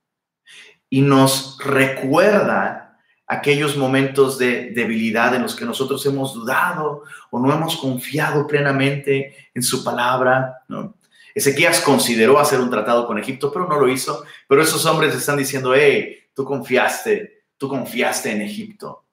y 0.89 1.01
nos 1.01 1.59
recuerda 1.59 2.86
aquellos 3.27 3.75
momentos 3.75 4.37
de 4.37 4.71
debilidad 4.71 5.35
en 5.35 5.41
los 5.41 5.53
que 5.53 5.65
nosotros 5.65 6.05
hemos 6.05 6.33
dudado 6.33 7.03
o 7.29 7.39
no 7.39 7.53
hemos 7.53 7.75
confiado 7.75 8.47
plenamente 8.47 9.35
en 9.53 9.61
su 9.61 9.83
palabra. 9.83 10.63
¿no? 10.69 10.95
Ezequías 11.35 11.81
consideró 11.81 12.39
hacer 12.39 12.61
un 12.61 12.69
tratado 12.69 13.05
con 13.05 13.19
Egipto, 13.19 13.51
pero 13.51 13.67
no 13.67 13.77
lo 13.77 13.89
hizo. 13.89 14.23
Pero 14.47 14.61
esos 14.61 14.85
hombres 14.85 15.13
están 15.13 15.35
diciendo, 15.35 15.75
hey, 15.75 16.17
tú 16.33 16.45
confiaste, 16.45 17.43
tú 17.57 17.67
confiaste 17.67 18.31
en 18.31 18.41
Egipto. 18.41 19.03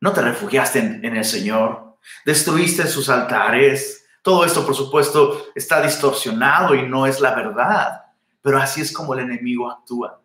No 0.00 0.12
te 0.12 0.22
refugiaste 0.22 0.78
en, 0.78 1.04
en 1.04 1.16
el 1.16 1.24
Señor. 1.24 1.96
Destruiste 2.24 2.86
sus 2.86 3.08
altares. 3.08 4.06
Todo 4.22 4.44
esto, 4.44 4.64
por 4.64 4.76
supuesto, 4.76 5.48
está 5.56 5.82
distorsionado 5.82 6.74
y 6.76 6.88
no 6.88 7.04
es 7.04 7.20
la 7.20 7.34
verdad. 7.34 8.02
Pero 8.42 8.58
así 8.58 8.80
es 8.80 8.92
como 8.92 9.14
el 9.14 9.20
enemigo 9.20 9.68
actúa. 9.68 10.22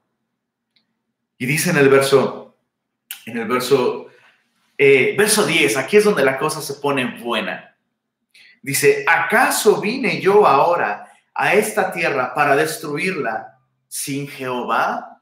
Y 1.39 1.47
dice 1.47 1.71
en 1.71 1.77
el 1.77 1.89
verso, 1.89 2.50
en 3.25 3.37
el 3.37 3.47
verso, 3.47 4.07
eh, 4.77 5.15
verso 5.17 5.45
10, 5.45 5.77
aquí 5.77 5.97
es 5.97 6.03
donde 6.03 6.23
la 6.23 6.37
cosa 6.37 6.61
se 6.61 6.75
pone 6.75 7.19
buena. 7.19 7.75
Dice, 8.61 9.05
¿acaso 9.07 9.81
vine 9.81 10.21
yo 10.21 10.45
ahora 10.45 11.11
a 11.33 11.53
esta 11.53 11.91
tierra 11.91 12.33
para 12.33 12.55
destruirla 12.55 13.57
sin 13.87 14.27
Jehová? 14.27 15.21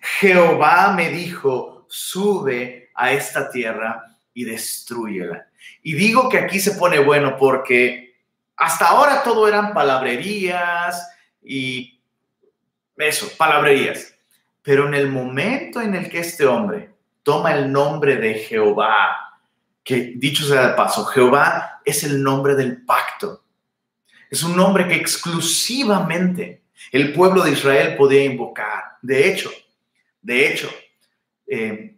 Jehová 0.00 0.92
me 0.96 1.10
dijo, 1.10 1.86
sube 1.88 2.90
a 2.94 3.12
esta 3.12 3.50
tierra 3.50 4.04
y 4.34 4.44
destruyela. 4.44 5.46
Y 5.82 5.94
digo 5.94 6.28
que 6.28 6.38
aquí 6.38 6.60
se 6.60 6.72
pone 6.72 6.98
bueno 6.98 7.36
porque 7.36 8.16
hasta 8.56 8.88
ahora 8.88 9.22
todo 9.22 9.46
eran 9.46 9.72
palabrerías 9.72 11.08
y 11.42 12.00
eso, 12.96 13.30
palabrerías. 13.36 14.14
Pero 14.68 14.86
en 14.86 14.92
el 14.92 15.10
momento 15.10 15.80
en 15.80 15.94
el 15.94 16.10
que 16.10 16.18
este 16.18 16.44
hombre 16.44 16.90
toma 17.22 17.54
el 17.54 17.72
nombre 17.72 18.16
de 18.16 18.34
Jehová, 18.34 19.40
que 19.82 20.12
dicho 20.16 20.44
sea 20.44 20.68
de 20.68 20.74
paso, 20.74 21.06
Jehová 21.06 21.80
es 21.86 22.04
el 22.04 22.22
nombre 22.22 22.54
del 22.54 22.84
pacto. 22.84 23.44
Es 24.28 24.42
un 24.42 24.54
nombre 24.54 24.86
que 24.86 24.94
exclusivamente 24.94 26.64
el 26.92 27.14
pueblo 27.14 27.42
de 27.42 27.52
Israel 27.52 27.96
podía 27.96 28.22
invocar. 28.24 28.98
De 29.00 29.30
hecho, 29.30 29.50
de 30.20 30.52
hecho, 30.52 30.68
eh, 31.46 31.96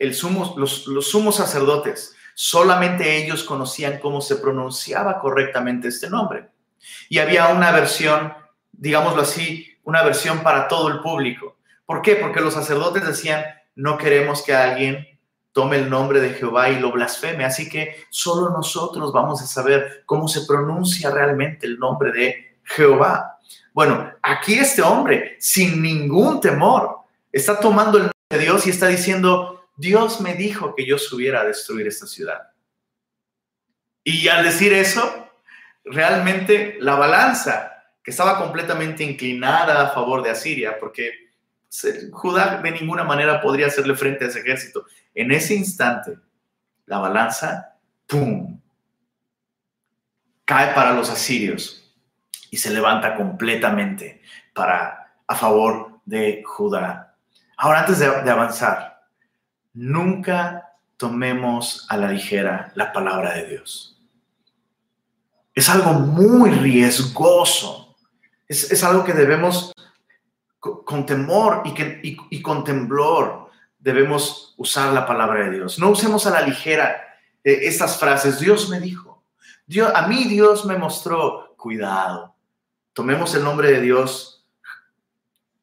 los 0.00 0.18
sumos 0.18 1.36
sacerdotes, 1.36 2.16
solamente 2.34 3.16
ellos 3.16 3.44
conocían 3.44 4.00
cómo 4.00 4.20
se 4.20 4.38
pronunciaba 4.38 5.20
correctamente 5.20 5.86
este 5.86 6.10
nombre. 6.10 6.48
Y 7.08 7.20
había 7.20 7.46
una 7.50 7.70
versión, 7.70 8.32
digámoslo 8.72 9.22
así, 9.22 9.68
una 9.84 10.02
versión 10.02 10.42
para 10.42 10.66
todo 10.66 10.88
el 10.88 10.98
público. 10.98 11.57
¿Por 11.88 12.02
qué? 12.02 12.16
Porque 12.16 12.42
los 12.42 12.52
sacerdotes 12.52 13.06
decían, 13.06 13.42
no 13.74 13.96
queremos 13.96 14.42
que 14.42 14.54
alguien 14.54 15.06
tome 15.52 15.78
el 15.78 15.88
nombre 15.88 16.20
de 16.20 16.34
Jehová 16.34 16.68
y 16.68 16.78
lo 16.78 16.92
blasfeme, 16.92 17.46
así 17.46 17.66
que 17.66 18.04
solo 18.10 18.50
nosotros 18.50 19.10
vamos 19.10 19.40
a 19.40 19.46
saber 19.46 20.02
cómo 20.04 20.28
se 20.28 20.42
pronuncia 20.42 21.10
realmente 21.10 21.66
el 21.66 21.78
nombre 21.78 22.12
de 22.12 22.58
Jehová. 22.62 23.38
Bueno, 23.72 24.12
aquí 24.20 24.58
este 24.58 24.82
hombre, 24.82 25.38
sin 25.40 25.80
ningún 25.80 26.42
temor, 26.42 26.98
está 27.32 27.58
tomando 27.58 27.96
el 27.96 28.02
nombre 28.02 28.18
de 28.28 28.38
Dios 28.38 28.66
y 28.66 28.70
está 28.70 28.88
diciendo, 28.88 29.70
Dios 29.74 30.20
me 30.20 30.34
dijo 30.34 30.74
que 30.74 30.84
yo 30.84 30.98
subiera 30.98 31.40
a 31.40 31.44
destruir 31.46 31.86
esta 31.86 32.06
ciudad. 32.06 32.50
Y 34.04 34.28
al 34.28 34.44
decir 34.44 34.74
eso, 34.74 35.30
realmente 35.84 36.76
la 36.80 36.96
balanza 36.96 37.82
que 38.04 38.10
estaba 38.10 38.36
completamente 38.36 39.04
inclinada 39.04 39.80
a 39.80 39.88
favor 39.94 40.22
de 40.22 40.30
Asiria, 40.30 40.78
porque 40.78 41.27
Judá 42.12 42.60
de 42.62 42.70
ninguna 42.70 43.04
manera 43.04 43.40
podría 43.40 43.66
hacerle 43.66 43.94
frente 43.94 44.24
a 44.24 44.28
ese 44.28 44.40
ejército. 44.40 44.86
En 45.14 45.30
ese 45.32 45.54
instante, 45.54 46.18
la 46.86 46.98
balanza, 46.98 47.76
¡pum!, 48.06 48.60
cae 50.44 50.74
para 50.74 50.94
los 50.94 51.10
asirios 51.10 51.94
y 52.50 52.56
se 52.56 52.70
levanta 52.70 53.14
completamente 53.14 54.22
para, 54.54 55.12
a 55.26 55.34
favor 55.34 56.00
de 56.06 56.42
Judá. 56.44 57.16
Ahora, 57.58 57.80
antes 57.80 57.98
de, 57.98 58.22
de 58.22 58.30
avanzar, 58.30 59.06
nunca 59.74 60.72
tomemos 60.96 61.86
a 61.90 61.96
la 61.96 62.10
ligera 62.10 62.72
la 62.74 62.92
palabra 62.92 63.34
de 63.34 63.46
Dios. 63.46 64.00
Es 65.54 65.68
algo 65.68 65.92
muy 65.92 66.50
riesgoso. 66.50 67.96
Es, 68.46 68.70
es 68.70 68.82
algo 68.84 69.04
que 69.04 69.12
debemos 69.12 69.72
con 70.60 71.06
temor 71.06 71.62
y, 71.64 72.42
con 72.42 72.64
temblor 72.64 73.50
debemos 73.78 74.54
usar 74.56 74.92
la 74.92 75.06
palabra 75.06 75.44
de 75.44 75.56
Dios. 75.56 75.78
No 75.78 75.90
usemos 75.90 76.26
a 76.26 76.30
la 76.30 76.42
ligera 76.42 77.16
eh, 77.44 77.60
estas 77.62 77.98
frases. 77.98 78.40
Dios 78.40 78.68
me 78.68 78.80
dijo, 78.80 79.22
Dios, 79.66 79.92
a 79.94 80.06
mí 80.08 80.24
Dios 80.24 80.64
me 80.64 80.76
mostró, 80.76 81.54
cuidado. 81.56 82.34
Tomemos 82.92 83.34
el 83.34 83.44
nombre 83.44 83.70
de 83.70 83.80
Dios 83.80 84.46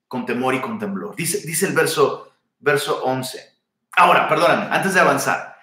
con 0.07 0.25
temor 0.25 0.55
y 0.55 0.61
con 0.61 0.79
temblor. 0.79 1.15
Dice, 1.15 1.45
dice 1.45 1.67
el 1.67 1.73
verso, 1.73 2.33
verso 2.59 3.03
11. 3.03 3.53
Ahora, 3.97 4.29
perdóname, 4.29 4.67
antes 4.73 4.93
de 4.93 4.99
avanzar. 5.01 5.55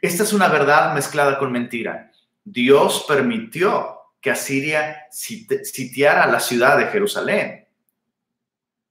Esta 0.00 0.22
es 0.22 0.32
una 0.32 0.48
verdad 0.48 0.94
mezclada 0.94 1.38
con 1.38 1.50
mentira. 1.50 2.12
Dios 2.44 3.04
permitió 3.08 3.96
que 4.20 4.30
Asiria 4.30 5.06
sitiara 5.10 6.26
la 6.26 6.40
ciudad 6.40 6.78
de 6.78 6.86
Jerusalén. 6.86 7.65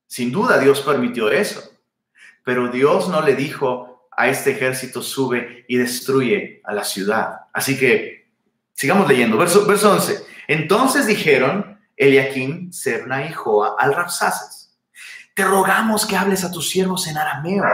Sin 0.07 0.31
duda 0.31 0.57
Dios 0.59 0.81
permitió 0.81 1.29
eso, 1.29 1.61
pero 2.43 2.67
Dios 2.69 3.09
no 3.09 3.21
le 3.21 3.35
dijo 3.35 4.07
a 4.11 4.27
este 4.29 4.51
ejército 4.51 5.01
sube 5.01 5.65
y 5.67 5.77
destruye 5.77 6.61
a 6.63 6.73
la 6.73 6.83
ciudad. 6.83 7.41
Así 7.51 7.77
que 7.77 8.29
sigamos 8.73 9.07
leyendo. 9.07 9.37
Verso, 9.37 9.65
verso 9.65 9.91
11. 9.91 10.25
Entonces 10.47 11.07
dijeron 11.07 11.79
Eliakim, 11.97 12.71
Serna 12.71 13.25
y 13.25 13.33
Joa 13.33 13.75
al 13.77 13.93
Rapsaces, 13.93 14.77
te 15.33 15.43
rogamos 15.43 16.05
que 16.05 16.15
hables 16.15 16.43
a 16.43 16.51
tus 16.51 16.69
siervos 16.69 17.07
en 17.07 17.17
arameo, 17.17 17.65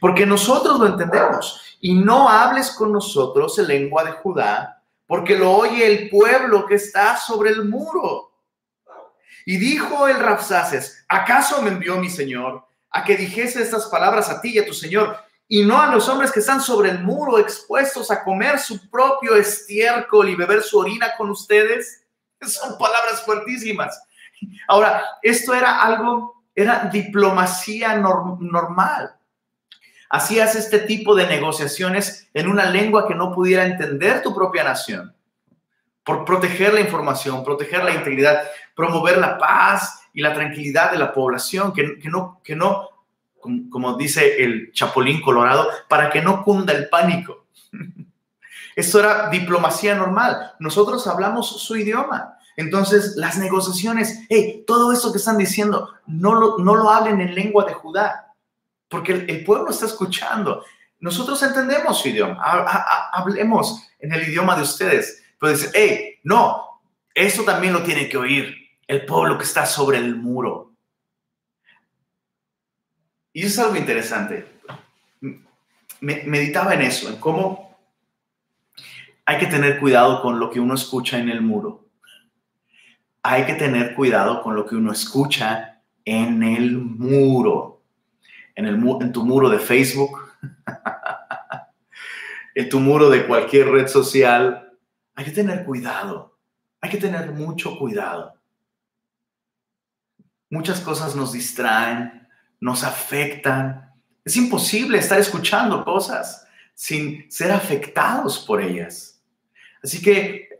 porque 0.00 0.24
nosotros 0.24 0.78
lo 0.78 0.86
entendemos, 0.86 1.76
y 1.80 1.94
no 1.94 2.28
hables 2.28 2.70
con 2.70 2.92
nosotros 2.92 3.58
en 3.58 3.68
lengua 3.68 4.04
de 4.04 4.12
Judá, 4.12 4.82
porque 5.06 5.38
lo 5.38 5.52
oye 5.52 5.86
el 5.86 6.08
pueblo 6.08 6.66
que 6.66 6.76
está 6.76 7.16
sobre 7.16 7.50
el 7.50 7.66
muro. 7.66 8.25
Y 9.48 9.58
dijo 9.58 10.08
el 10.08 10.18
Rapsaces, 10.18 11.04
¿acaso 11.08 11.62
me 11.62 11.70
envió 11.70 11.96
mi 11.98 12.10
Señor 12.10 12.66
a 12.90 13.04
que 13.04 13.16
dijese 13.16 13.62
estas 13.62 13.86
palabras 13.86 14.28
a 14.28 14.40
ti 14.40 14.50
y 14.50 14.58
a 14.58 14.66
tu 14.66 14.74
Señor, 14.74 15.16
y 15.46 15.64
no 15.64 15.80
a 15.80 15.86
los 15.86 16.08
hombres 16.08 16.32
que 16.32 16.40
están 16.40 16.60
sobre 16.60 16.90
el 16.90 17.04
muro 17.04 17.38
expuestos 17.38 18.10
a 18.10 18.24
comer 18.24 18.58
su 18.58 18.90
propio 18.90 19.36
estiércol 19.36 20.28
y 20.28 20.34
beber 20.34 20.62
su 20.62 20.80
orina 20.80 21.12
con 21.16 21.30
ustedes? 21.30 22.04
Son 22.42 22.76
palabras 22.76 23.22
fuertísimas. 23.24 24.02
Ahora, 24.66 25.04
esto 25.22 25.54
era 25.54 25.80
algo, 25.80 26.42
era 26.52 26.90
diplomacia 26.92 27.94
normal. 27.94 29.14
Hacías 30.10 30.56
este 30.56 30.80
tipo 30.80 31.14
de 31.14 31.28
negociaciones 31.28 32.28
en 32.34 32.48
una 32.48 32.68
lengua 32.68 33.06
que 33.06 33.14
no 33.14 33.32
pudiera 33.32 33.64
entender 33.64 34.24
tu 34.24 34.34
propia 34.34 34.64
nación 34.64 35.15
por 36.06 36.24
proteger 36.24 36.72
la 36.72 36.80
información, 36.80 37.42
proteger 37.42 37.82
la 37.82 37.92
integridad, 37.92 38.44
promover 38.76 39.18
la 39.18 39.36
paz 39.36 40.02
y 40.14 40.22
la 40.22 40.32
tranquilidad 40.32 40.92
de 40.92 40.98
la 40.98 41.12
población, 41.12 41.72
que, 41.72 41.98
no, 42.04 42.40
que 42.44 42.54
no 42.54 42.90
como, 43.70 43.96
dice 43.96 44.42
el 44.42 44.72
Chapulín 44.72 45.20
Colorado, 45.20 45.68
para 45.88 46.08
que 46.10 46.22
no 46.22 46.44
cunda 46.44 46.72
el 46.72 46.88
pánico. 46.88 47.46
Esto 48.76 49.00
era 49.00 49.28
diplomacia 49.30 49.96
normal. 49.96 50.52
Nosotros 50.60 51.04
hablamos 51.08 51.60
su 51.60 51.76
idioma. 51.76 52.38
Entonces, 52.56 53.16
las 53.16 53.36
negociaciones, 53.36 54.20
hey, 54.28 54.64
todo 54.66 54.92
esto 54.92 55.12
que 55.12 55.18
están 55.18 55.36
diciendo, 55.36 55.92
no 56.06 56.34
lo, 56.34 56.58
no 56.58 56.74
lo 56.74 56.88
hablen 56.88 57.20
en 57.20 57.34
lengua 57.34 57.64
de 57.64 57.74
Judá, 57.74 58.32
porque 58.88 59.12
el, 59.12 59.30
el 59.30 59.44
pueblo 59.44 59.70
está 59.70 59.86
escuchando. 59.86 60.64
Nosotros 61.00 61.42
entendemos 61.42 61.98
su 62.00 62.08
idioma. 62.08 62.40
Hablemos 63.12 63.82
en 63.98 64.12
el 64.12 64.28
idioma 64.28 64.56
de 64.56 64.62
ustedes. 64.62 65.22
Pero 65.38 65.52
dice, 65.52 65.70
hey, 65.74 66.14
no, 66.24 66.80
eso 67.14 67.44
también 67.44 67.72
lo 67.72 67.82
tiene 67.82 68.08
que 68.08 68.16
oír 68.16 68.54
el 68.86 69.04
pueblo 69.04 69.36
que 69.36 69.44
está 69.44 69.66
sobre 69.66 69.98
el 69.98 70.16
muro. 70.16 70.74
Y 73.32 73.42
eso 73.42 73.60
es 73.60 73.66
algo 73.66 73.76
interesante. 73.76 74.46
meditaba 76.00 76.74
en 76.74 76.82
eso, 76.82 77.08
en 77.08 77.16
cómo 77.16 77.66
hay 79.26 79.38
que 79.38 79.46
tener 79.46 79.80
cuidado 79.80 80.22
con 80.22 80.38
lo 80.38 80.50
que 80.50 80.60
uno 80.60 80.74
escucha 80.74 81.18
en 81.18 81.28
el 81.28 81.42
muro. 81.42 81.88
Hay 83.22 83.44
que 83.44 83.54
tener 83.54 83.94
cuidado 83.94 84.40
con 84.40 84.54
lo 84.54 84.64
que 84.64 84.76
uno 84.76 84.92
escucha 84.92 85.82
en 86.04 86.44
el 86.44 86.78
muro. 86.78 87.82
En, 88.54 88.66
el, 88.66 88.74
en 89.00 89.12
tu 89.12 89.24
muro 89.24 89.50
de 89.50 89.58
Facebook, 89.58 90.16
en 92.54 92.68
tu 92.68 92.78
muro 92.78 93.10
de 93.10 93.26
cualquier 93.26 93.68
red 93.68 93.88
social. 93.88 94.65
Hay 95.16 95.24
que 95.24 95.32
tener 95.32 95.64
cuidado. 95.64 96.38
Hay 96.80 96.90
que 96.90 96.98
tener 96.98 97.32
mucho 97.32 97.76
cuidado. 97.78 98.34
Muchas 100.50 100.80
cosas 100.80 101.16
nos 101.16 101.32
distraen, 101.32 102.28
nos 102.60 102.84
afectan. 102.84 103.92
Es 104.24 104.36
imposible 104.36 104.98
estar 104.98 105.18
escuchando 105.18 105.84
cosas 105.84 106.46
sin 106.74 107.30
ser 107.30 107.50
afectados 107.50 108.38
por 108.38 108.62
ellas. 108.62 109.20
Así 109.82 110.00
que 110.02 110.50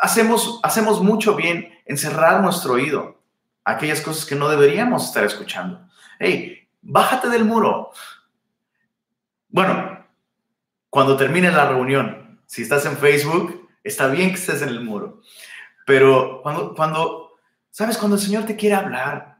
hacemos, 0.00 0.58
hacemos 0.62 1.02
mucho 1.02 1.36
bien 1.36 1.72
en 1.84 1.98
cerrar 1.98 2.42
nuestro 2.42 2.74
oído 2.74 3.22
a 3.64 3.72
aquellas 3.72 4.00
cosas 4.00 4.24
que 4.24 4.34
no 4.34 4.48
deberíamos 4.48 5.04
estar 5.04 5.24
escuchando. 5.24 5.86
Hey, 6.18 6.68
bájate 6.80 7.28
del 7.28 7.44
muro. 7.44 7.90
Bueno, 9.48 10.06
cuando 10.90 11.16
termine 11.16 11.50
la 11.50 11.68
reunión, 11.68 12.40
si 12.46 12.62
estás 12.62 12.86
en 12.86 12.96
Facebook, 12.96 13.57
está 13.82 14.08
bien 14.08 14.30
que 14.30 14.36
estés 14.36 14.62
en 14.62 14.68
el 14.68 14.80
muro. 14.80 15.22
Pero 15.86 16.40
cuando, 16.42 16.74
cuando 16.74 17.28
¿Sabes? 17.78 17.96
Cuando 17.96 18.16
el 18.16 18.22
Señor 18.22 18.44
te 18.44 18.56
quiere 18.56 18.74
hablar, 18.74 19.38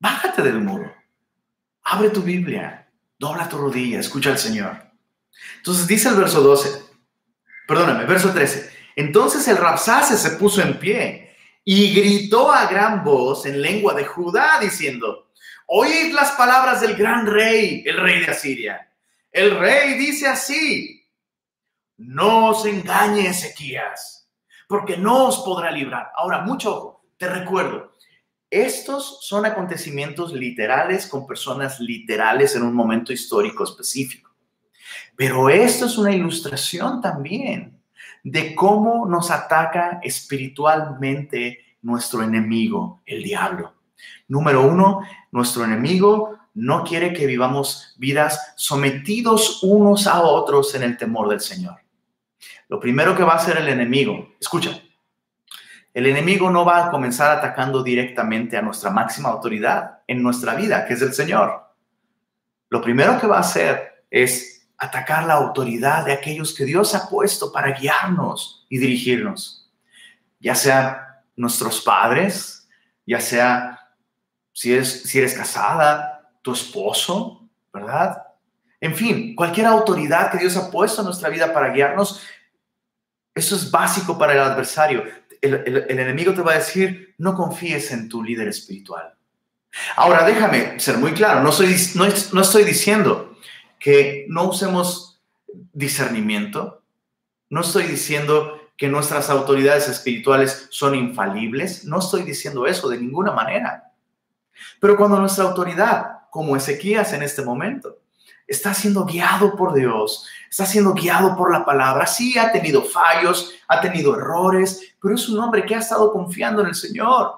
bájate 0.00 0.42
del 0.42 0.60
muro, 0.60 0.92
abre 1.84 2.10
tu 2.10 2.20
Biblia, 2.20 2.90
dobla 3.16 3.48
tu 3.48 3.58
rodilla, 3.58 4.00
escucha 4.00 4.30
al 4.30 4.38
Señor. 4.38 4.76
Entonces 5.58 5.86
dice 5.86 6.08
el 6.08 6.16
verso 6.16 6.40
12, 6.40 6.82
perdóname, 7.68 8.06
verso 8.06 8.32
13. 8.32 8.72
Entonces 8.96 9.46
el 9.46 9.56
Rapsase 9.56 10.16
se 10.16 10.32
puso 10.32 10.62
en 10.62 10.80
pie 10.80 11.36
y 11.64 11.94
gritó 11.94 12.50
a 12.50 12.66
gran 12.66 13.04
voz 13.04 13.46
en 13.46 13.62
lengua 13.62 13.94
de 13.94 14.04
Judá 14.04 14.58
diciendo, 14.60 15.30
oíd 15.66 16.12
las 16.12 16.32
palabras 16.32 16.80
del 16.80 16.96
gran 16.96 17.24
rey, 17.24 17.84
el 17.86 17.98
rey 17.98 18.18
de 18.18 18.32
Asiria. 18.32 18.90
El 19.30 19.56
rey 19.56 19.94
dice 19.94 20.26
así, 20.26 20.97
no 21.98 22.50
os 22.50 22.64
engañe 22.64 23.26
Ezequías, 23.26 24.28
porque 24.68 24.96
no 24.96 25.26
os 25.26 25.38
podrá 25.40 25.70
librar. 25.70 26.12
Ahora, 26.16 26.40
mucho 26.42 27.00
te 27.16 27.28
recuerdo, 27.28 27.92
estos 28.50 29.18
son 29.22 29.44
acontecimientos 29.44 30.32
literales 30.32 31.06
con 31.06 31.26
personas 31.26 31.80
literales 31.80 32.56
en 32.56 32.62
un 32.62 32.74
momento 32.74 33.12
histórico 33.12 33.64
específico. 33.64 34.30
Pero 35.16 35.50
esto 35.50 35.86
es 35.86 35.98
una 35.98 36.12
ilustración 36.12 37.02
también 37.02 37.78
de 38.22 38.54
cómo 38.54 39.06
nos 39.06 39.30
ataca 39.30 40.00
espiritualmente 40.02 41.58
nuestro 41.82 42.22
enemigo, 42.22 43.02
el 43.04 43.22
diablo. 43.22 43.74
Número 44.28 44.62
uno, 44.62 45.00
nuestro 45.32 45.64
enemigo 45.64 46.38
no 46.54 46.84
quiere 46.84 47.12
que 47.12 47.26
vivamos 47.26 47.94
vidas 47.98 48.54
sometidos 48.56 49.62
unos 49.62 50.06
a 50.06 50.22
otros 50.22 50.74
en 50.74 50.84
el 50.84 50.96
temor 50.96 51.28
del 51.28 51.40
Señor. 51.40 51.80
Lo 52.68 52.78
primero 52.78 53.16
que 53.16 53.24
va 53.24 53.32
a 53.32 53.36
hacer 53.36 53.56
el 53.56 53.68
enemigo, 53.68 54.28
escucha, 54.40 54.80
el 55.94 56.06
enemigo 56.06 56.50
no 56.50 56.64
va 56.64 56.86
a 56.86 56.90
comenzar 56.90 57.36
atacando 57.36 57.82
directamente 57.82 58.56
a 58.56 58.62
nuestra 58.62 58.90
máxima 58.90 59.30
autoridad 59.30 60.00
en 60.06 60.22
nuestra 60.22 60.54
vida, 60.54 60.86
que 60.86 60.94
es 60.94 61.02
el 61.02 61.14
Señor. 61.14 61.66
Lo 62.68 62.80
primero 62.82 63.18
que 63.18 63.26
va 63.26 63.38
a 63.38 63.40
hacer 63.40 64.04
es 64.10 64.68
atacar 64.76 65.24
la 65.24 65.34
autoridad 65.34 66.04
de 66.04 66.12
aquellos 66.12 66.54
que 66.54 66.64
Dios 66.64 66.94
ha 66.94 67.08
puesto 67.08 67.50
para 67.50 67.72
guiarnos 67.72 68.66
y 68.68 68.78
dirigirnos. 68.78 69.68
Ya 70.38 70.54
sea 70.54 71.24
nuestros 71.34 71.80
padres, 71.80 72.68
ya 73.06 73.20
sea 73.20 73.80
si 74.52 74.72
eres, 74.72 75.02
si 75.02 75.18
eres 75.18 75.34
casada, 75.34 76.30
tu 76.42 76.52
esposo, 76.52 77.48
¿verdad? 77.72 78.22
En 78.80 78.94
fin, 78.94 79.34
cualquier 79.34 79.66
autoridad 79.66 80.30
que 80.30 80.38
Dios 80.38 80.56
ha 80.56 80.70
puesto 80.70 81.00
en 81.00 81.06
nuestra 81.06 81.28
vida 81.28 81.52
para 81.52 81.72
guiarnos, 81.72 82.20
eso 83.38 83.56
es 83.56 83.70
básico 83.70 84.18
para 84.18 84.34
el 84.34 84.40
adversario 84.40 85.04
el, 85.40 85.86
enemigo 85.88 86.34
te 86.34 86.42
va 86.42 86.52
a 86.52 86.58
decir, 86.58 87.14
no 87.18 87.34
confíes 87.34 87.90
en 87.92 88.08
tu 88.08 88.22
líder 88.22 88.48
espiritual. 88.48 89.14
Ahora, 89.96 90.24
déjame 90.24 90.80
ser 90.80 90.98
muy 90.98 91.12
claro, 91.12 91.42
no, 91.42 91.52
soy, 91.52 91.74
no, 91.94 92.40
estoy 92.40 92.64
diciendo 92.64 93.36
que 93.78 94.26
no 94.28 94.44
usemos 94.44 95.22
discernimiento, 95.72 96.82
no 97.50 97.60
estoy 97.60 97.84
diciendo 97.84 98.60
que 98.76 98.88
nuestras 98.88 99.30
autoridades 99.30 99.88
espirituales 99.88 100.68
son 100.70 100.94
infalibles, 100.94 101.84
no 101.84 101.98
estoy 101.98 102.22
diciendo 102.22 102.66
eso 102.66 102.88
de 102.88 102.98
ninguna 102.98 103.32
manera. 103.32 103.92
Pero 104.80 104.96
cuando 104.96 105.18
nuestra 105.18 105.44
autoridad, 105.44 106.28
como 106.30 106.56
Ezequías 106.56 107.12
en 107.12 107.22
este 107.22 107.42
momento, 107.42 107.98
está 108.48 108.72
siendo 108.72 109.04
guiado 109.04 109.54
por 109.54 109.74
Dios, 109.74 110.26
está 110.50 110.64
siendo 110.64 110.94
guiado 110.94 111.36
por 111.36 111.52
la 111.52 111.64
palabra. 111.64 112.06
Sí, 112.06 112.36
ha 112.38 112.50
tenido 112.50 112.82
fallos, 112.82 113.52
ha 113.68 113.80
tenido 113.80 114.16
errores, 114.16 114.94
pero 115.00 115.14
es 115.14 115.28
un 115.28 115.38
hombre 115.38 115.64
que 115.64 115.76
ha 115.76 115.80
estado 115.80 116.10
confiando 116.10 116.62
en 116.62 116.68
el 116.68 116.74
Señor. 116.74 117.34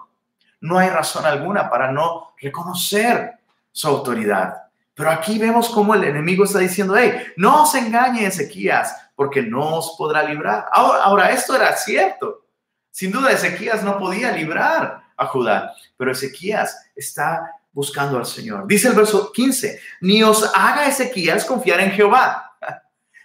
No 0.61 0.79
hay 0.79 0.89
razón 0.89 1.27
alguna 1.27 1.69
para 1.69 1.91
no 1.91 2.33
reconocer 2.41 3.33
su 3.73 3.89
autoridad. 3.89 4.55
Pero 4.95 5.11
aquí 5.11 5.39
vemos 5.39 5.69
cómo 5.71 5.95
el 5.95 6.05
enemigo 6.05 6.45
está 6.45 6.59
diciendo, 6.59 6.97
hey, 6.97 7.33
no 7.37 7.65
os 7.65 7.75
engañe 7.75 8.27
Ezequías, 8.27 9.11
porque 9.15 9.43
no 9.43 9.77
os 9.77 9.95
podrá 9.97 10.23
librar. 10.23 10.67
Ahora, 10.73 11.31
esto 11.31 11.57
era 11.57 11.75
cierto. 11.77 12.45
Sin 12.91 13.11
duda, 13.11 13.33
Ezequías 13.33 13.83
no 13.83 13.99
podía 13.99 14.33
librar 14.33 15.03
a 15.17 15.27
Judá, 15.27 15.73
pero 15.97 16.13
Ezequías 16.13 16.91
está 16.95 17.60
buscando 17.73 18.19
al 18.19 18.27
Señor. 18.27 18.67
Dice 18.67 18.89
el 18.89 18.95
verso 18.95 19.31
15, 19.33 19.81
ni 20.01 20.23
os 20.23 20.51
haga 20.55 20.87
Ezequías 20.87 21.45
confiar 21.45 21.81
en 21.81 21.93
Jehová. 21.93 22.57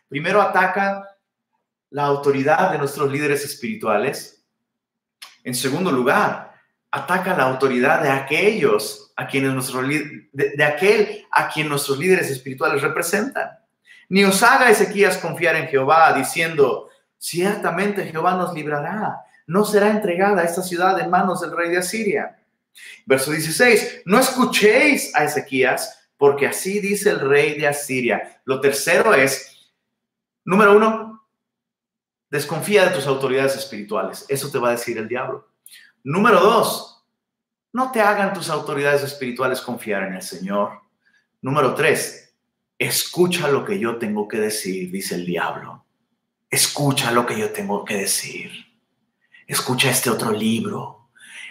Primero 0.08 0.42
ataca 0.42 1.04
la 1.90 2.04
autoridad 2.04 2.72
de 2.72 2.78
nuestros 2.78 3.12
líderes 3.12 3.44
espirituales. 3.44 4.44
En 5.44 5.56
segundo 5.56 5.92
lugar, 5.92 6.54
ataca 6.92 7.36
la 7.36 7.44
autoridad 7.44 8.02
de 8.02 8.10
aquellos 8.10 9.14
a 9.16 9.28
quienes 9.28 9.54
nuestros 9.54 9.86
de, 9.88 10.64
aquel 10.64 11.26
a 11.32 11.48
quien 11.50 11.70
nuestros 11.70 11.98
líderes 11.98 12.30
espirituales 12.30 12.82
representan. 12.82 13.52
Ni 14.10 14.24
os 14.24 14.44
haga 14.44 14.70
Ezequías 14.70 15.18
confiar 15.18 15.56
en 15.56 15.68
Jehová 15.68 16.14
diciendo, 16.14 16.90
ciertamente 17.18 18.06
Jehová 18.06 18.36
nos 18.36 18.54
librará, 18.54 19.22
no 19.48 19.66
será 19.66 19.90
entregada 19.90 20.44
esta 20.44 20.62
ciudad 20.62 21.00
en 21.00 21.10
manos 21.10 21.42
del 21.42 21.56
rey 21.56 21.70
de 21.70 21.78
Asiria. 21.78 22.38
Verso 23.06 23.32
16, 23.32 24.04
no 24.06 24.20
escuchéis 24.20 25.14
a 25.16 25.24
Ezequías, 25.24 26.10
porque 26.18 26.48
así 26.48 26.80
dice 26.80 27.10
el 27.10 27.20
rey 27.20 27.58
de 27.58 27.68
Asiria. 27.68 28.42
Lo 28.46 28.60
tercero 28.62 29.14
es, 29.14 29.72
número 30.44 30.76
uno, 30.76 31.28
desconfía 32.30 32.86
de 32.86 32.96
tus 32.96 33.08
autoridades 33.08 33.56
espirituales. 33.56 34.26
Eso 34.30 34.50
te 34.50 34.60
va 34.60 34.70
a 34.70 34.72
decir 34.72 34.98
el 34.98 35.08
diablo. 35.08 35.50
Número 36.04 36.40
dos, 36.40 37.04
no 37.74 37.92
te 37.92 38.02
hagan 38.02 38.34
tus 38.34 38.50
autoridades 38.50 39.04
espirituales 39.04 39.62
confiar 39.62 40.04
en 40.04 40.14
el 40.14 40.22
Señor. 40.22 40.82
Número 41.42 41.76
tres, 41.76 42.34
escucha 42.78 43.50
lo 43.50 43.66
que 43.66 43.80
yo 43.80 43.98
tengo 43.98 44.28
que 44.28 44.38
decir, 44.38 44.92
dice 44.92 45.16
el 45.16 45.26
diablo. 45.26 45.86
Escucha 46.50 47.12
lo 47.12 47.26
que 47.26 47.38
yo 47.38 47.52
tengo 47.52 47.84
que 47.84 47.98
decir. 47.98 48.52
Escucha 49.48 49.90
este 49.90 50.10
otro 50.10 50.32
libro 50.32 50.95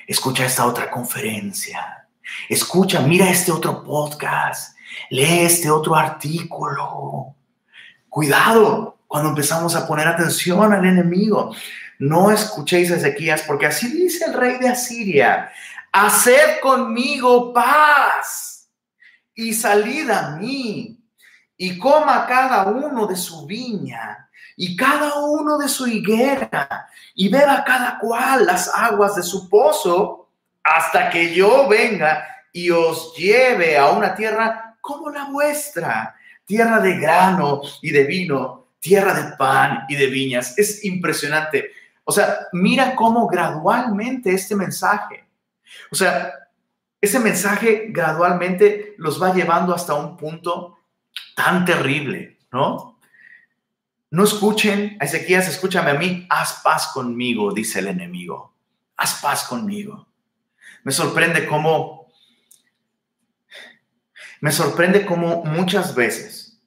escucha 0.06 0.44
esta 0.44 0.66
otra 0.66 0.90
conferencia, 0.90 2.06
escucha, 2.48 3.00
mira 3.00 3.28
este 3.28 3.52
otro 3.52 3.82
podcast, 3.82 4.76
lee 5.10 5.40
este 5.40 5.70
otro 5.70 5.94
artículo. 5.94 7.34
Cuidado 8.08 8.98
cuando 9.06 9.30
empezamos 9.30 9.74
a 9.74 9.86
poner 9.86 10.06
atención 10.06 10.72
al 10.72 10.84
enemigo. 10.84 11.54
No 11.98 12.30
escuchéis 12.30 12.90
a 12.90 12.96
Ezequías, 12.96 13.42
porque 13.42 13.66
así 13.66 13.88
dice 13.88 14.24
el 14.26 14.34
rey 14.34 14.58
de 14.58 14.68
Asiria, 14.68 15.50
haced 15.92 16.60
conmigo 16.60 17.52
paz 17.52 18.68
y 19.34 19.52
salid 19.52 20.10
a 20.10 20.36
mí 20.36 21.00
y 21.56 21.78
coma 21.78 22.26
cada 22.26 22.64
uno 22.64 23.06
de 23.06 23.16
su 23.16 23.46
viña 23.46 24.23
y 24.56 24.76
cada 24.76 25.16
uno 25.20 25.58
de 25.58 25.68
su 25.68 25.86
higuera, 25.86 26.88
y 27.14 27.28
beba 27.28 27.64
cada 27.64 27.98
cual 27.98 28.46
las 28.46 28.74
aguas 28.74 29.16
de 29.16 29.22
su 29.22 29.48
pozo, 29.48 30.28
hasta 30.62 31.10
que 31.10 31.34
yo 31.34 31.68
venga 31.68 32.24
y 32.52 32.70
os 32.70 33.14
lleve 33.16 33.76
a 33.76 33.90
una 33.90 34.14
tierra 34.14 34.76
como 34.80 35.10
la 35.10 35.24
vuestra, 35.24 36.14
tierra 36.44 36.80
de 36.80 36.98
grano 36.98 37.60
y 37.82 37.90
de 37.90 38.04
vino, 38.04 38.68
tierra 38.78 39.14
de 39.14 39.36
pan 39.36 39.84
y 39.88 39.96
de 39.96 40.06
viñas. 40.06 40.58
Es 40.58 40.84
impresionante. 40.84 41.70
O 42.04 42.12
sea, 42.12 42.48
mira 42.52 42.94
cómo 42.94 43.26
gradualmente 43.26 44.32
este 44.32 44.54
mensaje, 44.54 45.24
o 45.90 45.94
sea, 45.94 46.32
ese 47.00 47.18
mensaje 47.18 47.86
gradualmente 47.88 48.94
los 48.98 49.22
va 49.22 49.34
llevando 49.34 49.74
hasta 49.74 49.94
un 49.94 50.16
punto 50.16 50.78
tan 51.34 51.64
terrible, 51.64 52.38
¿no? 52.52 52.93
No 54.14 54.22
escuchen 54.22 54.96
a 55.00 55.07
Ezequías, 55.07 55.48
escúchame 55.48 55.90
a 55.90 55.94
mí, 55.94 56.24
haz 56.31 56.61
paz 56.62 56.87
conmigo, 56.94 57.53
dice 57.53 57.81
el 57.81 57.88
enemigo. 57.88 58.55
Haz 58.96 59.20
paz 59.20 59.42
conmigo. 59.42 60.07
Me 60.85 60.92
sorprende 60.92 61.48
cómo, 61.48 62.07
me 64.40 64.53
sorprende 64.53 65.05
cómo 65.05 65.42
muchas 65.42 65.96
veces 65.96 66.62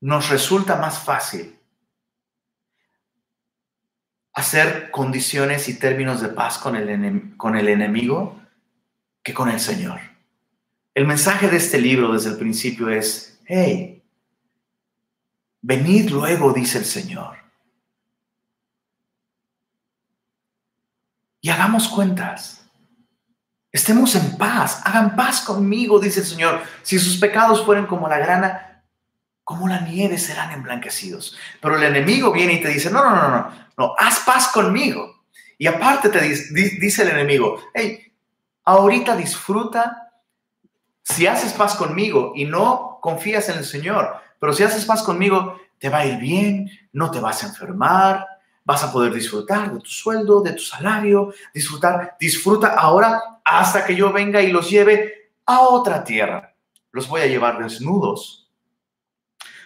nos 0.00 0.28
resulta 0.28 0.74
más 0.74 0.98
fácil 0.98 1.56
hacer 4.32 4.90
condiciones 4.90 5.68
y 5.68 5.78
términos 5.78 6.20
de 6.20 6.30
paz 6.30 6.58
con 6.58 6.74
el, 6.74 7.36
con 7.36 7.56
el 7.56 7.68
enemigo 7.68 8.42
que 9.22 9.32
con 9.32 9.50
el 9.50 9.60
Señor. 9.60 10.00
El 10.96 11.06
mensaje 11.06 11.46
de 11.46 11.58
este 11.58 11.80
libro 11.80 12.12
desde 12.12 12.30
el 12.30 12.38
principio 12.38 12.88
es, 12.88 13.40
hey, 13.46 13.97
Venid 15.60 16.10
luego, 16.10 16.52
dice 16.52 16.78
el 16.78 16.84
Señor. 16.84 17.36
Y 21.40 21.50
hagamos 21.50 21.88
cuentas. 21.88 22.66
Estemos 23.70 24.14
en 24.14 24.36
paz. 24.36 24.80
Hagan 24.84 25.16
paz 25.16 25.40
conmigo, 25.40 25.98
dice 25.98 26.20
el 26.20 26.26
Señor. 26.26 26.62
Si 26.82 26.98
sus 26.98 27.16
pecados 27.18 27.64
fueren 27.64 27.86
como 27.86 28.08
la 28.08 28.18
grana, 28.18 28.84
como 29.44 29.68
la 29.68 29.80
nieve 29.80 30.18
serán 30.18 30.52
emblanquecidos. 30.52 31.36
Pero 31.60 31.76
el 31.76 31.82
enemigo 31.82 32.32
viene 32.32 32.54
y 32.54 32.60
te 32.60 32.68
dice, 32.68 32.90
no, 32.90 33.02
no, 33.02 33.16
no, 33.16 33.28
no, 33.28 33.52
no, 33.76 33.94
haz 33.98 34.20
paz 34.20 34.48
conmigo. 34.48 35.24
Y 35.56 35.66
aparte 35.66 36.08
te 36.08 36.20
dice, 36.20 36.52
dice 36.52 37.02
el 37.02 37.10
enemigo, 37.10 37.60
hey, 37.74 38.12
ahorita 38.64 39.16
disfruta 39.16 40.12
si 41.02 41.26
haces 41.26 41.54
paz 41.54 41.74
conmigo 41.74 42.32
y 42.34 42.44
no 42.44 42.98
confías 43.00 43.48
en 43.48 43.58
el 43.58 43.64
Señor 43.64 44.20
pero 44.38 44.52
si 44.52 44.62
haces 44.62 44.84
paz 44.84 45.02
conmigo, 45.02 45.60
te 45.78 45.88
va 45.88 45.98
a 45.98 46.06
ir 46.06 46.18
bien, 46.18 46.70
no 46.92 47.10
te 47.10 47.20
vas 47.20 47.42
a 47.42 47.48
enfermar, 47.48 48.26
vas 48.64 48.84
a 48.84 48.92
poder 48.92 49.12
disfrutar 49.12 49.72
de 49.72 49.80
tu 49.80 49.90
sueldo, 49.90 50.42
de 50.42 50.52
tu 50.52 50.62
salario, 50.62 51.32
disfrutar, 51.54 52.16
disfruta 52.20 52.74
ahora 52.74 53.40
hasta 53.44 53.84
que 53.84 53.96
yo 53.96 54.12
venga 54.12 54.42
y 54.42 54.52
los 54.52 54.68
lleve 54.68 55.32
a 55.46 55.60
otra 55.60 56.04
tierra. 56.04 56.54
Los 56.92 57.08
voy 57.08 57.22
a 57.22 57.26
llevar 57.26 57.58
desnudos, 57.62 58.50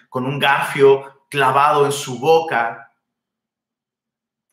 con 0.08 0.26
un 0.26 0.38
garfio 0.38 1.24
clavado 1.28 1.86
en 1.86 1.92
su 1.92 2.18
boca, 2.18 2.92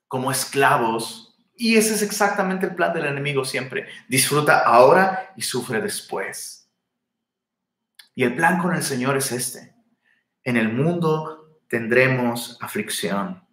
como 0.07 0.31
esclavos. 0.31 1.35
Y 1.55 1.75
ese 1.75 1.93
es 1.93 2.01
exactamente 2.01 2.65
el 2.65 2.75
plan 2.75 2.93
del 2.93 3.05
enemigo 3.05 3.43
siempre. 3.43 3.87
Disfruta 4.07 4.59
ahora 4.59 5.33
y 5.35 5.41
sufre 5.41 5.81
después. 5.81 6.69
Y 8.15 8.23
el 8.23 8.35
plan 8.35 8.59
con 8.59 8.73
el 8.73 8.83
Señor 8.83 9.17
es 9.17 9.31
este 9.31 9.68
en 10.49 10.57
el 10.57 10.73
mundo 10.73 11.59
tendremos 11.67 12.57
aflicción, 12.59 13.43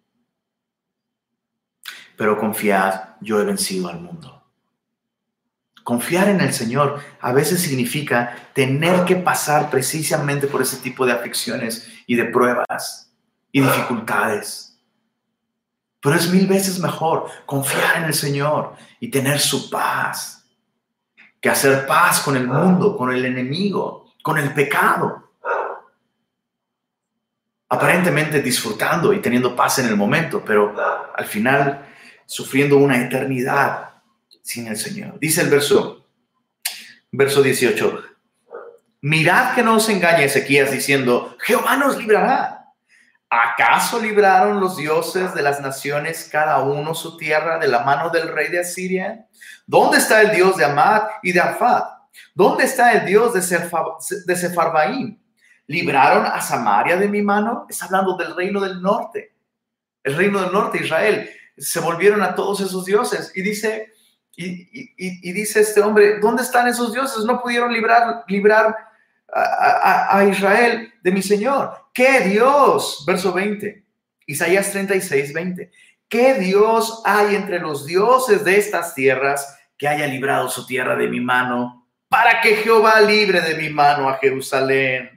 pero 2.17 2.39
confiad, 2.39 3.15
yo 3.21 3.39
he 3.39 3.45
vencido 3.45 3.87
al 3.87 4.01
mundo. 4.01 4.43
Confiar 5.83 6.27
en 6.29 6.41
el 6.41 6.51
Señor 6.51 6.99
a 7.21 7.31
veces 7.31 7.61
significa 7.61 8.35
tener 8.53 9.05
que 9.05 9.15
pasar 9.15 9.69
precisamente 9.69 10.47
por 10.47 10.61
ese 10.61 10.77
tipo 10.77 11.05
de 11.05 11.13
aflicciones 11.13 11.87
y 12.07 12.15
de 12.15 12.25
pruebas 12.25 13.13
y 13.51 13.61
dificultades. 13.61 14.77
Pero 16.01 16.15
es 16.15 16.29
mil 16.31 16.47
veces 16.47 16.79
mejor 16.79 17.27
confiar 17.45 17.97
en 17.97 18.05
el 18.05 18.13
Señor 18.13 18.75
y 18.99 19.09
tener 19.09 19.39
su 19.39 19.69
paz 19.69 20.45
que 21.39 21.49
hacer 21.49 21.85
paz 21.85 22.19
con 22.21 22.35
el 22.35 22.47
mundo, 22.47 22.97
con 22.97 23.11
el 23.11 23.23
enemigo, 23.23 24.11
con 24.23 24.39
el 24.39 24.53
pecado 24.53 25.26
aparentemente 27.77 28.41
disfrutando 28.41 29.13
y 29.13 29.21
teniendo 29.21 29.55
paz 29.55 29.79
en 29.79 29.87
el 29.87 29.95
momento, 29.95 30.43
pero 30.43 30.75
al 31.15 31.25
final 31.25 31.85
sufriendo 32.25 32.77
una 32.77 33.01
eternidad 33.01 33.91
sin 34.41 34.67
el 34.67 34.77
Señor. 34.77 35.19
Dice 35.19 35.41
el 35.41 35.49
verso, 35.49 36.05
verso 37.11 37.41
18, 37.41 38.03
mirad 39.01 39.55
que 39.55 39.63
no 39.63 39.75
os 39.75 39.87
engañe 39.89 40.25
Ezequías 40.25 40.71
diciendo, 40.71 41.37
Jehová 41.39 41.77
nos 41.77 41.97
librará. 41.97 42.53
¿Acaso 43.29 43.99
libraron 43.99 44.61
los 44.61 44.77
dioses 44.77 45.33
de 45.33 45.41
las 45.41 45.59
naciones 45.59 46.29
cada 46.31 46.59
uno 46.59 46.95
su 46.95 47.17
tierra 47.17 47.59
de 47.59 47.67
la 47.67 47.83
mano 47.83 48.09
del 48.09 48.29
rey 48.29 48.49
de 48.49 48.59
Asiria? 48.59 49.27
¿Dónde 49.65 49.97
está 49.97 50.21
el 50.21 50.31
Dios 50.31 50.55
de 50.55 50.63
Amad 50.65 51.03
y 51.21 51.33
de 51.33 51.41
Afad? 51.41 51.83
¿Dónde 52.33 52.63
está 52.63 52.93
el 52.93 53.05
Dios 53.05 53.33
de, 53.33 54.35
Sefarbaim? 54.35 55.19
Libraron 55.67 56.25
a 56.25 56.41
Samaria 56.41 56.95
de 56.97 57.07
mi 57.07 57.21
mano, 57.21 57.65
está 57.69 57.85
hablando 57.85 58.15
del 58.15 58.35
reino 58.35 58.59
del 58.61 58.81
norte, 58.81 59.33
el 60.03 60.15
reino 60.15 60.41
del 60.41 60.51
norte, 60.51 60.79
Israel. 60.83 61.29
Se 61.57 61.79
volvieron 61.79 62.21
a 62.21 62.33
todos 62.33 62.61
esos 62.61 62.85
dioses 62.85 63.31
y 63.35 63.41
dice, 63.41 63.91
y, 64.35 65.31
dice 65.33 65.61
este 65.61 65.81
hombre, 65.81 66.19
¿dónde 66.19 66.43
están 66.43 66.67
esos 66.67 66.93
dioses? 66.93 67.25
No 67.25 67.41
pudieron 67.41 67.73
librar, 67.73 68.23
librar 68.27 68.75
a, 69.33 70.17
a 70.17 70.25
Israel 70.25 70.93
de 71.01 71.11
mi 71.11 71.21
Señor. 71.21 71.73
¿Qué 71.93 72.21
Dios? 72.21 73.03
Verso 73.05 73.33
20, 73.33 73.83
Isaías 74.27 74.71
36, 74.71 75.33
20. 75.33 75.71
¿Qué 76.07 76.35
Dios 76.35 77.01
hay 77.03 77.35
entre 77.35 77.59
los 77.59 77.85
dioses 77.85 78.45
de 78.45 78.57
estas 78.57 78.93
tierras 78.93 79.57
que 79.77 79.87
haya 79.87 80.07
librado 80.07 80.49
su 80.49 80.65
tierra 80.65 80.95
de 80.95 81.07
mi 81.07 81.19
mano 81.19 81.85
para 82.07 82.39
que 82.39 82.55
Jehová 82.57 83.01
libre 83.01 83.41
de 83.41 83.55
mi 83.55 83.69
mano 83.69 84.07
a 84.07 84.17
Jerusalén? 84.17 85.16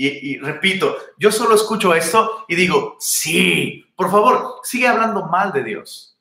Y, 0.00 0.38
repito, 0.38 0.96
yo 1.18 1.32
solo 1.32 1.56
escucho 1.56 1.92
esto 1.92 2.44
y 2.46 2.54
digo, 2.54 2.96
sí, 3.00 3.84
por 3.96 4.12
favor, 4.12 4.60
sigue 4.62 4.86
hablando 4.86 5.26
mal 5.26 5.50
de 5.50 5.64
Dios. 5.64 6.16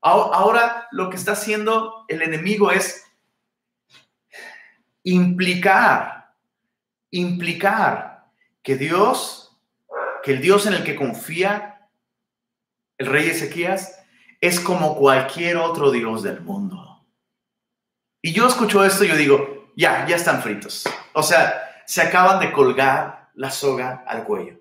Ahora 0.00 0.86
lo 0.92 1.10
que 1.10 1.16
está 1.16 1.32
haciendo 1.32 2.04
el 2.06 2.22
enemigo 2.22 2.70
es 2.70 3.04
implicar, 5.02 6.34
implicar 7.10 8.26
que 8.62 8.76
Dios, 8.76 9.58
que 10.22 10.34
el 10.34 10.40
Dios 10.40 10.66
en 10.66 10.74
el 10.74 10.84
que 10.84 10.94
confía 10.94 11.88
el 12.98 13.06
rey 13.08 13.28
Ezequías, 13.28 13.98
es 14.40 14.60
como 14.60 14.94
cualquier 14.94 15.56
otro 15.56 15.90
Dios 15.90 16.22
del 16.22 16.42
mundo. 16.42 17.04
Y 18.22 18.32
yo 18.32 18.46
escucho 18.46 18.84
esto 18.84 19.02
y 19.02 19.08
yo 19.08 19.16
digo, 19.16 19.72
ya, 19.74 20.06
ya 20.06 20.14
están 20.14 20.40
fritos. 20.40 20.84
O 21.12 21.24
sea, 21.24 21.73
se 21.86 22.02
acaban 22.02 22.40
de 22.40 22.52
colgar 22.52 23.30
la 23.34 23.50
soga 23.50 24.04
al 24.06 24.24
cuello. 24.24 24.60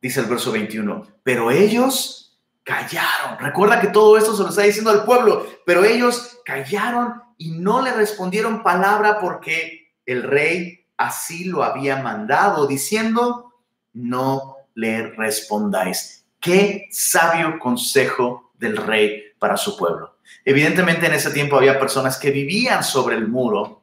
Dice 0.00 0.20
el 0.20 0.26
verso 0.26 0.52
21, 0.52 1.06
pero 1.22 1.50
ellos 1.50 2.38
callaron. 2.62 3.38
Recuerda 3.40 3.80
que 3.80 3.88
todo 3.88 4.16
esto 4.16 4.36
se 4.36 4.42
lo 4.42 4.50
está 4.50 4.62
diciendo 4.62 4.90
al 4.90 5.04
pueblo, 5.04 5.46
pero 5.64 5.84
ellos 5.84 6.38
callaron 6.44 7.22
y 7.36 7.52
no 7.52 7.82
le 7.82 7.92
respondieron 7.92 8.62
palabra 8.62 9.20
porque 9.20 9.92
el 10.06 10.22
rey 10.22 10.86
así 10.96 11.44
lo 11.44 11.64
había 11.64 12.02
mandado, 12.02 12.66
diciendo, 12.66 13.54
no 13.92 14.56
le 14.74 15.10
respondáis. 15.10 16.26
Qué 16.40 16.88
sabio 16.90 17.58
consejo 17.58 18.52
del 18.58 18.76
rey 18.76 19.32
para 19.38 19.56
su 19.56 19.76
pueblo. 19.76 20.18
Evidentemente 20.44 21.06
en 21.06 21.14
ese 21.14 21.30
tiempo 21.30 21.56
había 21.56 21.80
personas 21.80 22.18
que 22.18 22.30
vivían 22.30 22.84
sobre 22.84 23.16
el 23.16 23.28
muro 23.28 23.77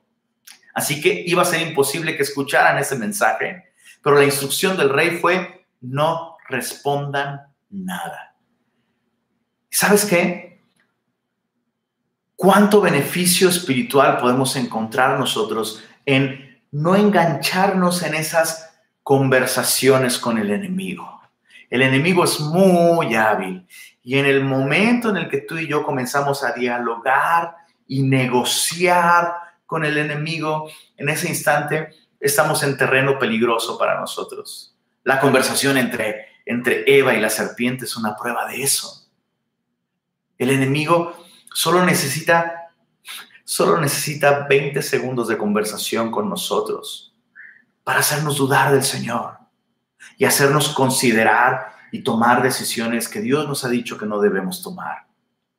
Así 0.75 0.99
que 0.99 1.23
iba 1.25 1.41
a 1.41 1.45
ser 1.45 1.65
imposible 1.65 2.17
que 2.17 2.23
escucharan 2.23 2.77
ese 2.77 2.97
mensaje, 2.97 3.71
pero 4.03 4.17
la 4.17 4.25
instrucción 4.25 4.75
del 4.75 4.89
rey 4.89 5.11
fue, 5.11 5.65
no 5.79 6.35
respondan 6.49 7.47
nada. 7.69 8.35
¿Sabes 9.69 10.03
qué? 10.05 10.61
¿Cuánto 12.35 12.81
beneficio 12.81 13.47
espiritual 13.47 14.17
podemos 14.17 14.57
encontrar 14.57 15.17
nosotros 15.17 15.81
en 16.05 16.59
no 16.71 16.97
engancharnos 16.97 18.03
en 18.03 18.13
esas 18.13 18.77
conversaciones 19.01 20.19
con 20.19 20.37
el 20.37 20.51
enemigo? 20.51 21.21
El 21.69 21.83
enemigo 21.83 22.25
es 22.25 22.41
muy 22.41 23.15
hábil 23.15 23.65
y 24.03 24.17
en 24.17 24.25
el 24.25 24.43
momento 24.43 25.09
en 25.09 25.17
el 25.17 25.29
que 25.29 25.41
tú 25.41 25.57
y 25.57 25.67
yo 25.67 25.83
comenzamos 25.83 26.43
a 26.43 26.51
dialogar 26.51 27.55
y 27.87 28.03
negociar 28.03 29.44
con 29.65 29.85
el 29.85 29.97
enemigo, 29.97 30.69
en 30.97 31.09
ese 31.09 31.27
instante 31.27 31.89
estamos 32.19 32.63
en 32.63 32.77
terreno 32.77 33.19
peligroso 33.19 33.77
para 33.77 33.99
nosotros. 33.99 34.75
La 35.03 35.19
conversación 35.19 35.77
entre, 35.77 36.27
entre 36.45 36.83
Eva 36.87 37.13
y 37.13 37.21
la 37.21 37.29
serpiente 37.29 37.85
es 37.85 37.95
una 37.95 38.15
prueba 38.15 38.47
de 38.47 38.63
eso. 38.63 39.07
El 40.37 40.49
enemigo 40.49 41.15
solo 41.53 41.85
necesita, 41.85 42.71
solo 43.43 43.79
necesita 43.79 44.47
20 44.47 44.81
segundos 44.81 45.27
de 45.27 45.37
conversación 45.37 46.11
con 46.11 46.29
nosotros 46.29 47.13
para 47.83 47.99
hacernos 47.99 48.37
dudar 48.37 48.71
del 48.71 48.83
Señor 48.83 49.37
y 50.17 50.25
hacernos 50.25 50.69
considerar 50.69 51.75
y 51.91 52.03
tomar 52.03 52.41
decisiones 52.41 53.07
que 53.07 53.21
Dios 53.21 53.47
nos 53.47 53.63
ha 53.63 53.69
dicho 53.69 53.97
que 53.97 54.05
no 54.05 54.19
debemos 54.19 54.61
tomar. 54.61 55.04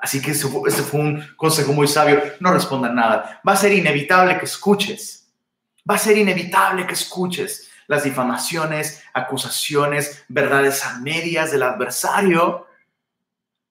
Así 0.06 0.22
que 0.22 0.30
ese 0.30 0.46
fue, 0.46 1.00
un 1.00 1.26
consejo 1.34 1.72
muy 1.72 1.88
sabio. 1.88 2.22
No 2.38 2.52
respondan 2.52 2.94
nada. 2.94 3.40
Va 3.46 3.54
a 3.54 3.56
ser 3.56 3.72
inevitable 3.72 4.38
que 4.38 4.44
escuches. 4.44 5.28
Va 5.90 5.96
a 5.96 5.98
ser 5.98 6.16
inevitable 6.16 6.86
que 6.86 6.92
escuches 6.92 7.68
las 7.88 8.04
difamaciones, 8.04 9.02
acusaciones, 9.12 10.24
verdades 10.28 10.84
a 10.84 11.00
medias 11.00 11.50
del 11.50 11.64
adversario, 11.64 12.68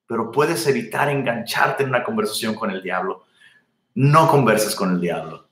pero 0.07 0.29
puedes 0.29 0.67
evitar 0.67 1.07
engancharte 1.07 1.83
en 1.83 1.89
una 1.89 2.03
conversación 2.03 2.53
con 2.53 2.69
el 2.69 2.83
diablo. 2.83 3.23
No 3.93 4.27
converses 4.27 4.75
con 4.75 4.91
el 4.91 4.99
diablo. 4.99 5.47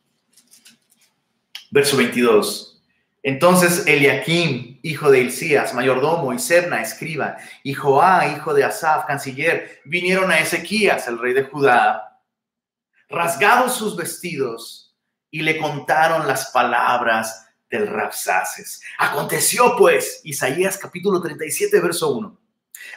Verso 1.71 1.95
22. 1.95 2.72
Entonces 3.25 3.87
Eliakim, 3.87 4.81
hijo 4.83 5.09
de 5.09 5.21
Hilcías, 5.21 5.73
mayordomo, 5.73 6.33
y 6.33 6.39
Sebna, 6.39 6.81
escriba, 6.81 7.37
y 7.63 7.73
Joá, 7.73 8.27
hijo 8.27 8.53
de 8.53 8.65
Asaf, 8.65 9.05
canciller, 9.05 9.79
vinieron 9.85 10.29
a 10.29 10.39
Ezequías, 10.39 11.07
el 11.07 11.17
rey 11.17 11.33
de 11.33 11.45
Judá, 11.45 12.19
rasgados 13.07 13.77
sus 13.77 13.95
vestidos, 13.95 14.93
y 15.31 15.41
le 15.41 15.57
contaron 15.57 16.27
las 16.27 16.51
palabras 16.51 17.47
del 17.69 17.87
Rapsaces. 17.87 18.81
Aconteció 18.99 19.75
pues, 19.77 20.19
Isaías 20.25 20.77
capítulo 20.77 21.21
37, 21.21 21.79
verso 21.79 22.11
1. 22.11 22.39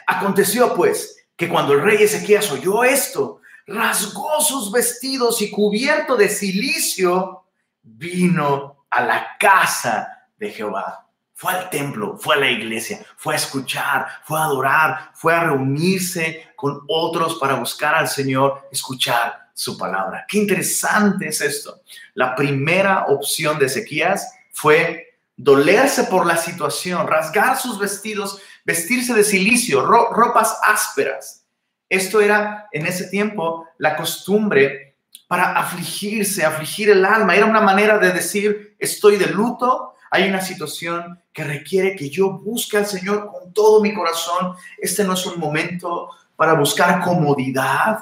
Aconteció 0.07 0.75
pues 0.75 1.25
que 1.37 1.47
cuando 1.47 1.73
el 1.73 1.81
rey 1.81 2.03
Ezequías 2.03 2.51
oyó 2.51 2.83
esto, 2.83 3.39
rasgó 3.65 4.41
sus 4.41 4.71
vestidos 4.73 5.41
y 5.41 5.49
cubierto 5.49 6.17
de 6.17 6.27
silicio, 6.27 7.45
vino 7.81 8.85
a 8.89 9.01
la 9.01 9.37
casa 9.39 10.16
de 10.37 10.51
Jehová. 10.51 11.07
Fue 11.33 11.53
al 11.53 11.69
templo, 11.69 12.17
fue 12.17 12.35
a 12.35 12.39
la 12.39 12.49
iglesia, 12.49 13.05
fue 13.15 13.35
a 13.35 13.37
escuchar, 13.37 14.07
fue 14.23 14.39
a 14.39 14.45
adorar, 14.45 15.11
fue 15.13 15.35
a 15.35 15.43
reunirse 15.43 16.47
con 16.55 16.81
otros 16.87 17.35
para 17.35 17.55
buscar 17.55 17.93
al 17.93 18.07
Señor, 18.07 18.67
escuchar 18.71 19.49
su 19.53 19.77
palabra. 19.77 20.25
Qué 20.27 20.37
interesante 20.37 21.27
es 21.27 21.41
esto. 21.41 21.81
La 22.15 22.35
primera 22.35 23.05
opción 23.07 23.59
de 23.59 23.67
Ezequías 23.67 24.31
fue 24.51 25.19
dolerse 25.35 26.05
por 26.05 26.25
la 26.25 26.37
situación, 26.37 27.07
rasgar 27.07 27.57
sus 27.57 27.77
vestidos, 27.77 28.39
vestirse 28.65 29.13
de 29.13 29.23
silicio, 29.23 29.85
ropas 29.85 30.57
ásperas. 30.63 31.45
Esto 31.89 32.19
era 32.19 32.67
en 32.71 32.85
ese 32.85 33.07
tiempo 33.07 33.67
la 33.77 33.95
costumbre 33.95 34.97
para 35.27 35.57
afligirse, 35.57 36.43
afligir 36.43 36.89
el 36.89 37.05
alma. 37.05 37.35
Era 37.35 37.45
una 37.45 37.61
manera 37.61 37.97
de 37.97 38.11
decir, 38.11 38.75
estoy 38.79 39.17
de 39.17 39.27
luto, 39.27 39.93
hay 40.11 40.29
una 40.29 40.41
situación 40.41 41.21
que 41.33 41.43
requiere 41.43 41.95
que 41.95 42.09
yo 42.09 42.39
busque 42.39 42.77
al 42.77 42.85
Señor 42.85 43.29
con 43.31 43.53
todo 43.53 43.81
mi 43.81 43.93
corazón. 43.93 44.55
Este 44.77 45.03
no 45.03 45.13
es 45.13 45.25
un 45.25 45.39
momento 45.39 46.09
para 46.35 46.53
buscar 46.53 47.01
comodidad. 47.01 47.99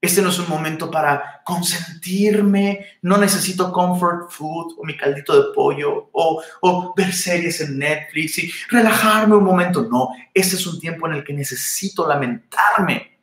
Este 0.00 0.20
no 0.20 0.30
es 0.30 0.38
un 0.38 0.48
momento 0.48 0.90
para 0.90 1.42
consentirme. 1.44 2.86
No 3.02 3.16
necesito 3.18 3.72
comfort 3.72 4.30
food 4.30 4.74
o 4.78 4.84
mi 4.84 4.96
caldito 4.96 5.34
de 5.40 5.54
pollo 5.54 6.08
o, 6.12 6.42
o 6.60 6.94
ver 6.96 7.12
series 7.12 7.60
en 7.60 7.78
Netflix 7.78 8.38
y 8.38 8.52
relajarme 8.68 9.36
un 9.36 9.44
momento. 9.44 9.82
No, 9.82 10.08
este 10.34 10.56
es 10.56 10.66
un 10.66 10.80
tiempo 10.80 11.06
en 11.06 11.14
el 11.14 11.24
que 11.24 11.32
necesito 11.32 12.06
lamentarme 12.06 13.18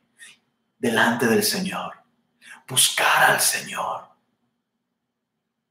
delante 0.78 1.26
del 1.26 1.42
Señor. 1.42 1.92
Buscar 2.66 3.30
al 3.30 3.40
Señor. 3.40 4.08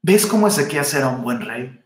¿Ves 0.02 0.26
cómo 0.26 0.48
Ezequiel 0.48 0.86
era 0.94 1.10
un 1.10 1.24
buen 1.24 1.42
rey? 1.42 1.80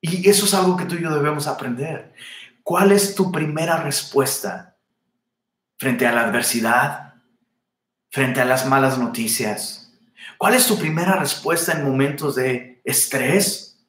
Y 0.00 0.28
eso 0.28 0.44
es 0.44 0.54
algo 0.54 0.76
que 0.76 0.84
tú 0.84 0.94
y 0.94 1.02
yo 1.02 1.12
debemos 1.12 1.46
aprender. 1.46 2.14
¿Cuál 2.62 2.92
es 2.92 3.14
tu 3.14 3.32
primera 3.32 3.78
respuesta 3.78 4.76
frente 5.76 6.06
a 6.06 6.12
la 6.12 6.22
adversidad, 6.22 7.14
frente 8.10 8.40
a 8.40 8.44
las 8.44 8.66
malas 8.66 8.98
noticias? 8.98 9.92
¿Cuál 10.36 10.54
es 10.54 10.66
tu 10.66 10.78
primera 10.78 11.16
respuesta 11.16 11.72
en 11.72 11.84
momentos 11.84 12.36
de 12.36 12.80
estrés? 12.84 13.80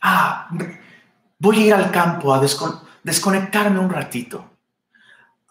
Ah, 0.00 0.48
voy 1.38 1.58
a 1.58 1.66
ir 1.66 1.74
al 1.74 1.90
campo 1.90 2.32
a 2.32 2.40
desconectarme 2.40 3.78
un 3.78 3.90
ratito. 3.90 4.52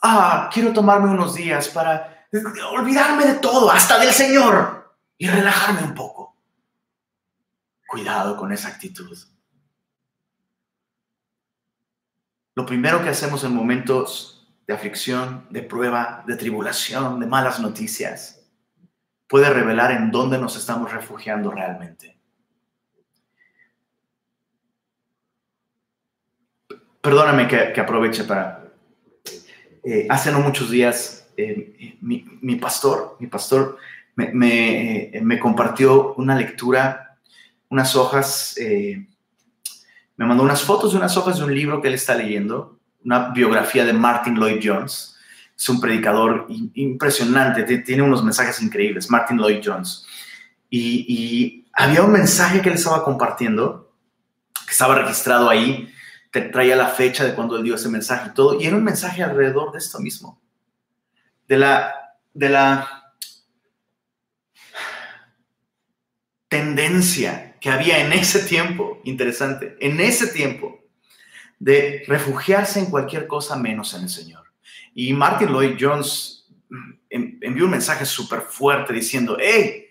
Ah, 0.01 0.49
quiero 0.51 0.73
tomarme 0.73 1.09
unos 1.09 1.35
días 1.35 1.67
para 1.67 2.27
olvidarme 2.71 3.25
de 3.25 3.35
todo, 3.35 3.71
hasta 3.71 3.99
del 3.99 4.11
Señor, 4.11 4.97
y 5.17 5.27
relajarme 5.27 5.83
un 5.83 5.93
poco. 5.93 6.24
Cuidado 7.95 8.35
con 8.35 8.51
esa 8.51 8.67
actitud. 8.67 9.17
Lo 12.53 12.65
primero 12.65 13.01
que 13.01 13.07
hacemos 13.07 13.45
en 13.45 13.55
momentos 13.55 14.53
de 14.67 14.73
aflicción, 14.73 15.47
de 15.49 15.61
prueba, 15.61 16.21
de 16.27 16.35
tribulación, 16.35 17.21
de 17.21 17.25
malas 17.25 17.61
noticias, 17.61 18.45
puede 19.27 19.49
revelar 19.49 19.91
en 19.93 20.11
dónde 20.11 20.37
nos 20.37 20.57
estamos 20.57 20.91
refugiando 20.91 21.51
realmente. 21.51 22.19
Perdóname 26.99 27.47
que, 27.47 27.79
aproveche 27.79 28.25
para... 28.25 28.73
Eh, 29.85 30.05
hace 30.09 30.33
no 30.33 30.41
muchos 30.41 30.69
días, 30.69 31.31
eh, 31.37 31.97
mi, 32.01 32.55
pastor, 32.57 33.15
mi 33.21 33.27
pastor 33.27 33.77
me, 34.17 35.15
eh, 35.15 35.21
me 35.21 35.39
compartió 35.39 36.13
una 36.15 36.35
lectura 36.35 37.04
unas 37.69 37.95
hojas, 37.95 38.55
eh, 38.57 39.07
me 40.17 40.25
mandó 40.25 40.43
unas 40.43 40.61
fotos 40.61 40.91
de 40.91 40.97
unas 40.97 41.15
hojas 41.17 41.37
de 41.37 41.43
un 41.43 41.53
libro 41.53 41.81
que 41.81 41.87
él 41.87 41.93
está 41.93 42.15
leyendo, 42.15 42.79
una 43.03 43.29
biografía 43.29 43.85
de 43.85 43.93
Martin 43.93 44.35
Lloyd 44.35 44.61
Jones. 44.63 45.15
Es 45.55 45.69
un 45.69 45.79
predicador 45.79 46.47
impresionante, 46.49 47.63
tiene 47.63 48.01
unos 48.01 48.23
mensajes 48.23 48.61
increíbles, 48.61 49.09
Martin 49.09 49.37
Lloyd 49.37 49.61
Jones. 49.63 50.05
Y, 50.69 51.61
había 51.77 52.03
un 52.03 52.11
mensaje 52.13 52.61
que 52.61 52.69
él 52.69 52.75
estaba 52.75 53.03
compartiendo, 53.03 53.93
que 54.65 54.71
estaba 54.71 54.95
registrado 54.95 55.49
ahí, 55.49 55.93
te 56.31 56.39
traía 56.41 56.77
la 56.77 56.87
fecha 56.87 57.25
de 57.25 57.35
cuando 57.35 57.57
él 57.57 57.63
dio 57.63 57.75
ese 57.75 57.89
mensaje 57.89 58.29
y 58.29 58.33
todo, 58.33 58.59
y 58.59 58.65
era 58.65 58.77
un 58.77 58.83
mensaje 58.83 59.21
alrededor 59.21 59.73
de 59.73 59.79
esto 59.79 59.99
mismo, 59.99 60.41
de 61.49 61.57
la, 61.57 61.93
de 62.33 62.47
la 62.47 63.13
tendencia 66.47 67.54
que 67.65 67.71
había 67.71 67.97
en 67.97 68.13
ese 68.13 68.43
tiempo, 68.43 69.01
interesante, 69.05 69.75
en 69.79 69.99
ese 69.99 70.27
tiempo, 70.27 70.83
de 71.57 72.03
refugiarse 72.07 72.77
en 72.77 72.91
cualquier 72.91 73.25
cosa 73.25 73.55
menos 73.55 73.95
en 73.95 74.03
el 74.03 74.09
Señor. 74.09 74.43
Y 74.93 75.11
Martin 75.13 75.47
Lloyd 75.47 75.75
Jones 75.79 76.47
envió 77.09 77.65
un 77.65 77.71
mensaje 77.71 78.05
súper 78.05 78.41
fuerte 78.41 78.93
diciendo, 78.93 79.37
hey, 79.39 79.87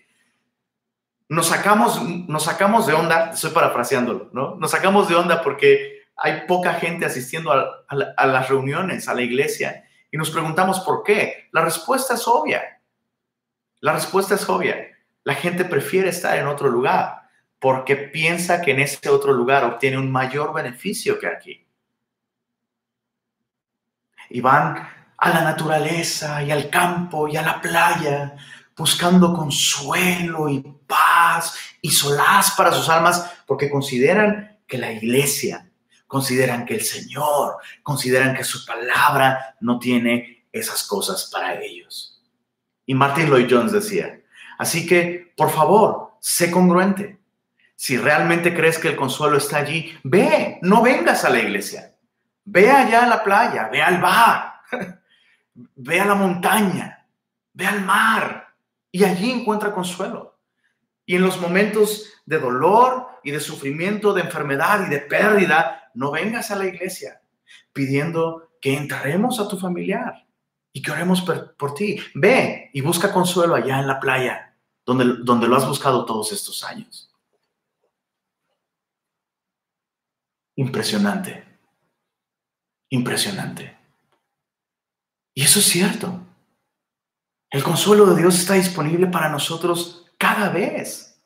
nos 1.27 1.47
sacamos, 1.47 2.01
nos 2.01 2.45
sacamos 2.45 2.87
de 2.87 2.93
onda, 2.93 3.31
estoy 3.31 3.51
parafraseándolo, 3.51 4.29
¿no? 4.31 4.55
Nos 4.55 4.71
sacamos 4.71 5.09
de 5.09 5.15
onda 5.15 5.41
porque 5.41 6.03
hay 6.15 6.47
poca 6.47 6.75
gente 6.75 7.05
asistiendo 7.05 7.51
a, 7.51 7.83
a 8.15 8.25
las 8.25 8.47
reuniones, 8.47 9.09
a 9.09 9.13
la 9.13 9.21
iglesia, 9.21 9.83
y 10.09 10.15
nos 10.15 10.31
preguntamos 10.31 10.79
por 10.79 11.03
qué. 11.03 11.49
La 11.51 11.61
respuesta 11.61 12.13
es 12.13 12.25
obvia. 12.25 12.79
La 13.81 13.91
respuesta 13.91 14.35
es 14.35 14.47
obvia. 14.47 14.97
La 15.25 15.35
gente 15.35 15.65
prefiere 15.65 16.07
estar 16.07 16.37
en 16.37 16.47
otro 16.47 16.69
lugar 16.69 17.24
porque 17.65 17.95
piensa 17.95 18.61
que 18.61 18.73
en 18.73 18.79
ese 18.79 19.09
otro 19.09 19.33
lugar 19.33 19.63
obtiene 19.63 19.97
un 19.97 20.11
mayor 20.11 20.53
beneficio 20.53 21.17
que 21.17 21.25
aquí. 21.25 21.67
Y 24.29 24.39
van 24.39 24.87
a 25.17 25.29
la 25.31 25.41
naturaleza 25.41 26.43
y 26.43 26.51
al 26.51 26.69
campo 26.69 27.27
y 27.27 27.37
a 27.37 27.41
la 27.41 27.59
playa 27.59 28.35
buscando 28.77 29.33
consuelo 29.33 30.47
y 30.47 30.59
paz 30.85 31.57
y 31.81 31.89
solaz 31.89 32.51
para 32.55 32.71
sus 32.71 32.87
almas 32.87 33.33
porque 33.47 33.71
consideran 33.71 34.59
que 34.67 34.77
la 34.77 34.91
iglesia, 34.91 35.67
consideran 36.05 36.67
que 36.67 36.75
el 36.75 36.81
Señor, 36.83 37.55
consideran 37.81 38.35
que 38.35 38.43
su 38.43 38.63
palabra 38.63 39.55
no 39.59 39.79
tiene 39.79 40.45
esas 40.51 40.83
cosas 40.83 41.31
para 41.33 41.59
ellos. 41.59 42.21
Y 42.85 42.93
Martin 42.93 43.27
Lloyd 43.27 43.47
Jones 43.49 43.71
decía, 43.71 44.21
así 44.59 44.85
que 44.85 45.33
por 45.35 45.49
favor, 45.49 46.11
sé 46.19 46.51
congruente. 46.51 47.14
Si 47.75 47.97
realmente 47.97 48.53
crees 48.53 48.79
que 48.79 48.87
el 48.87 48.95
consuelo 48.95 49.37
está 49.37 49.57
allí, 49.57 49.97
ve, 50.03 50.59
no 50.61 50.81
vengas 50.81 51.25
a 51.25 51.29
la 51.29 51.39
iglesia. 51.39 51.93
Ve 52.45 52.69
allá 52.69 53.03
a 53.03 53.07
la 53.07 53.23
playa, 53.23 53.69
ve 53.71 53.81
al 53.81 53.99
bar, 53.99 54.53
ve 55.53 55.99
a 55.99 56.05
la 56.05 56.15
montaña, 56.15 57.07
ve 57.53 57.65
al 57.65 57.83
mar 57.83 58.53
y 58.91 59.03
allí 59.03 59.31
encuentra 59.31 59.73
consuelo. 59.73 60.39
Y 61.05 61.15
en 61.15 61.21
los 61.21 61.39
momentos 61.39 62.05
de 62.25 62.39
dolor 62.39 63.07
y 63.23 63.31
de 63.31 63.39
sufrimiento, 63.39 64.13
de 64.13 64.21
enfermedad 64.21 64.85
y 64.87 64.89
de 64.89 64.99
pérdida, 64.99 65.91
no 65.93 66.11
vengas 66.11 66.51
a 66.51 66.55
la 66.55 66.65
iglesia 66.65 67.21
pidiendo 67.73 68.51
que 68.61 68.75
entraremos 68.75 69.39
a 69.39 69.47
tu 69.47 69.57
familiar 69.57 70.25
y 70.71 70.81
que 70.81 70.91
oremos 70.91 71.21
por, 71.21 71.73
ti. 71.73 71.99
Ve 72.13 72.69
y 72.73 72.81
busca 72.81 73.11
consuelo 73.11 73.55
allá 73.55 73.79
en 73.79 73.87
la 73.87 73.99
playa, 73.99 74.55
donde, 74.85 75.23
donde 75.23 75.47
lo 75.47 75.55
has 75.55 75.67
buscado 75.67 76.05
todos 76.05 76.31
estos 76.31 76.63
años. 76.63 77.04
Impresionante. 80.55 81.43
Impresionante. 82.89 83.77
Y 85.33 85.43
eso 85.43 85.59
es 85.59 85.65
cierto. 85.65 86.21
El 87.49 87.63
consuelo 87.63 88.05
de 88.07 88.21
Dios 88.21 88.39
está 88.39 88.53
disponible 88.53 89.07
para 89.07 89.29
nosotros 89.29 90.05
cada 90.17 90.49
vez. 90.49 91.21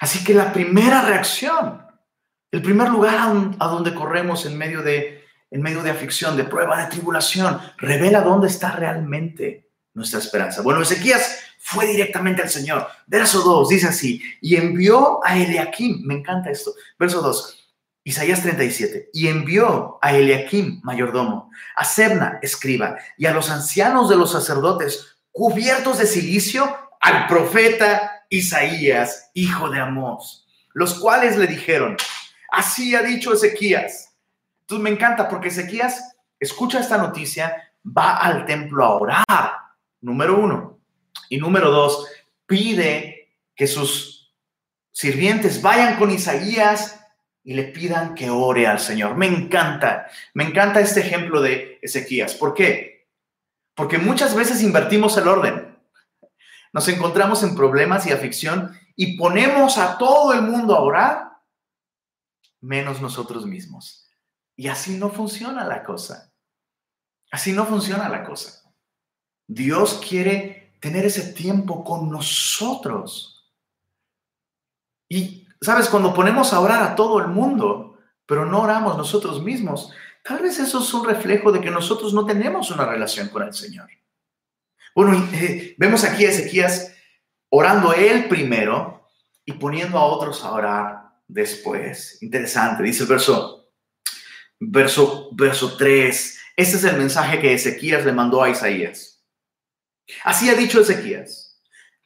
Así 0.00 0.24
que 0.24 0.34
la 0.34 0.52
primera 0.52 1.02
reacción, 1.02 1.86
el 2.50 2.62
primer 2.62 2.88
lugar 2.88 3.16
a, 3.58 3.66
donde 3.66 3.94
corremos 3.94 4.46
en 4.46 4.58
medio 4.58 4.82
de 4.82 5.20
en 5.52 5.62
medio 5.62 5.82
de 5.82 5.90
aflicción, 5.90 6.36
de 6.36 6.44
prueba, 6.44 6.80
de 6.80 6.90
tribulación, 6.90 7.60
revela 7.76 8.20
dónde 8.20 8.46
está 8.46 8.70
realmente 8.70 9.68
nuestra 9.94 10.20
esperanza. 10.20 10.62
Bueno, 10.62 10.80
Ezequías 10.80 11.40
fue 11.58 11.86
directamente 11.86 12.40
al 12.40 12.48
Señor. 12.48 12.86
Verso 13.08 13.40
2 13.42 13.68
dice 13.68 13.88
así, 13.88 14.22
y 14.40 14.54
envió 14.54 15.18
a 15.24 15.36
Eliakim, 15.36 16.06
me 16.06 16.14
encanta 16.14 16.50
esto, 16.50 16.72
verso 16.96 17.20
2, 17.20 17.59
Isaías 18.02 18.42
37, 18.42 19.10
y 19.12 19.28
envió 19.28 19.98
a 20.00 20.12
Eliakim, 20.14 20.80
mayordomo, 20.82 21.50
a 21.76 21.84
Sebna, 21.84 22.38
escriba, 22.42 22.96
y 23.18 23.26
a 23.26 23.32
los 23.32 23.50
ancianos 23.50 24.08
de 24.08 24.16
los 24.16 24.32
sacerdotes, 24.32 25.18
cubiertos 25.32 25.98
de 25.98 26.06
silicio, 26.06 26.76
al 27.00 27.26
profeta 27.26 28.24
Isaías, 28.28 29.30
hijo 29.34 29.68
de 29.70 29.80
Amós, 29.80 30.46
los 30.72 30.94
cuales 30.94 31.36
le 31.36 31.46
dijeron, 31.46 31.96
así 32.52 32.94
ha 32.94 33.02
dicho 33.02 33.32
Ezequías. 33.32 34.14
Entonces 34.62 34.82
me 34.82 34.90
encanta 34.90 35.28
porque 35.28 35.48
Ezequías 35.48 36.16
escucha 36.38 36.80
esta 36.80 36.96
noticia, 36.96 37.72
va 37.84 38.16
al 38.16 38.46
templo 38.46 38.84
a 38.84 38.94
orar, 38.94 39.56
número 40.00 40.38
uno, 40.38 40.78
y 41.28 41.38
número 41.38 41.70
dos, 41.70 42.08
pide 42.46 43.34
que 43.54 43.66
sus 43.66 44.34
sirvientes 44.90 45.60
vayan 45.62 45.98
con 45.98 46.10
Isaías 46.10 46.99
y 47.50 47.54
le 47.54 47.64
pidan 47.64 48.14
que 48.14 48.30
ore 48.30 48.68
al 48.68 48.78
Señor. 48.78 49.16
Me 49.16 49.26
encanta, 49.26 50.06
me 50.34 50.44
encanta 50.44 50.78
este 50.78 51.00
ejemplo 51.00 51.42
de 51.42 51.80
Ezequías. 51.82 52.34
¿Por 52.34 52.54
qué? 52.54 53.08
Porque 53.74 53.98
muchas 53.98 54.36
veces 54.36 54.62
invertimos 54.62 55.16
el 55.16 55.26
orden. 55.26 55.76
Nos 56.72 56.86
encontramos 56.86 57.42
en 57.42 57.56
problemas 57.56 58.06
y 58.06 58.12
aflicción 58.12 58.78
y 58.94 59.16
ponemos 59.16 59.78
a 59.78 59.98
todo 59.98 60.32
el 60.32 60.42
mundo 60.42 60.76
a 60.76 60.80
orar, 60.80 61.30
menos 62.60 63.02
nosotros 63.02 63.44
mismos. 63.46 64.08
Y 64.54 64.68
así 64.68 64.96
no 64.96 65.10
funciona 65.10 65.64
la 65.64 65.82
cosa. 65.82 66.32
Así 67.32 67.50
no 67.50 67.66
funciona 67.66 68.08
la 68.08 68.22
cosa. 68.22 68.62
Dios 69.48 70.00
quiere 70.08 70.76
tener 70.78 71.04
ese 71.04 71.32
tiempo 71.32 71.82
con 71.82 72.12
nosotros. 72.12 73.52
Y 75.08 75.39
Sabes, 75.60 75.88
cuando 75.88 76.14
ponemos 76.14 76.52
a 76.52 76.60
orar 76.60 76.82
a 76.82 76.94
todo 76.94 77.18
el 77.18 77.28
mundo, 77.28 77.98
pero 78.24 78.46
no 78.46 78.62
oramos 78.62 78.96
nosotros 78.96 79.42
mismos, 79.42 79.92
tal 80.24 80.38
vez 80.38 80.58
eso 80.58 80.80
es 80.80 80.94
un 80.94 81.04
reflejo 81.04 81.52
de 81.52 81.60
que 81.60 81.70
nosotros 81.70 82.14
no 82.14 82.24
tenemos 82.24 82.70
una 82.70 82.86
relación 82.86 83.28
con 83.28 83.42
el 83.42 83.52
Señor. 83.52 83.88
Bueno, 84.94 85.28
eh, 85.32 85.74
vemos 85.78 86.04
aquí 86.04 86.24
a 86.24 86.30
Ezequías 86.30 86.94
orando 87.50 87.92
él 87.92 88.28
primero 88.28 89.08
y 89.44 89.52
poniendo 89.52 89.98
a 89.98 90.06
otros 90.06 90.44
a 90.44 90.52
orar 90.52 91.00
después. 91.28 92.22
Interesante, 92.22 92.82
dice 92.82 93.02
el 93.02 93.08
verso, 93.08 93.70
verso, 94.58 95.28
verso 95.32 95.76
3. 95.76 96.38
Este 96.56 96.76
es 96.76 96.84
el 96.84 96.96
mensaje 96.96 97.40
que 97.40 97.52
Ezequías 97.52 98.04
le 98.04 98.12
mandó 98.12 98.42
a 98.42 98.50
Isaías. 98.50 99.22
Así 100.24 100.48
ha 100.48 100.54
dicho 100.54 100.80
Ezequías, 100.80 101.60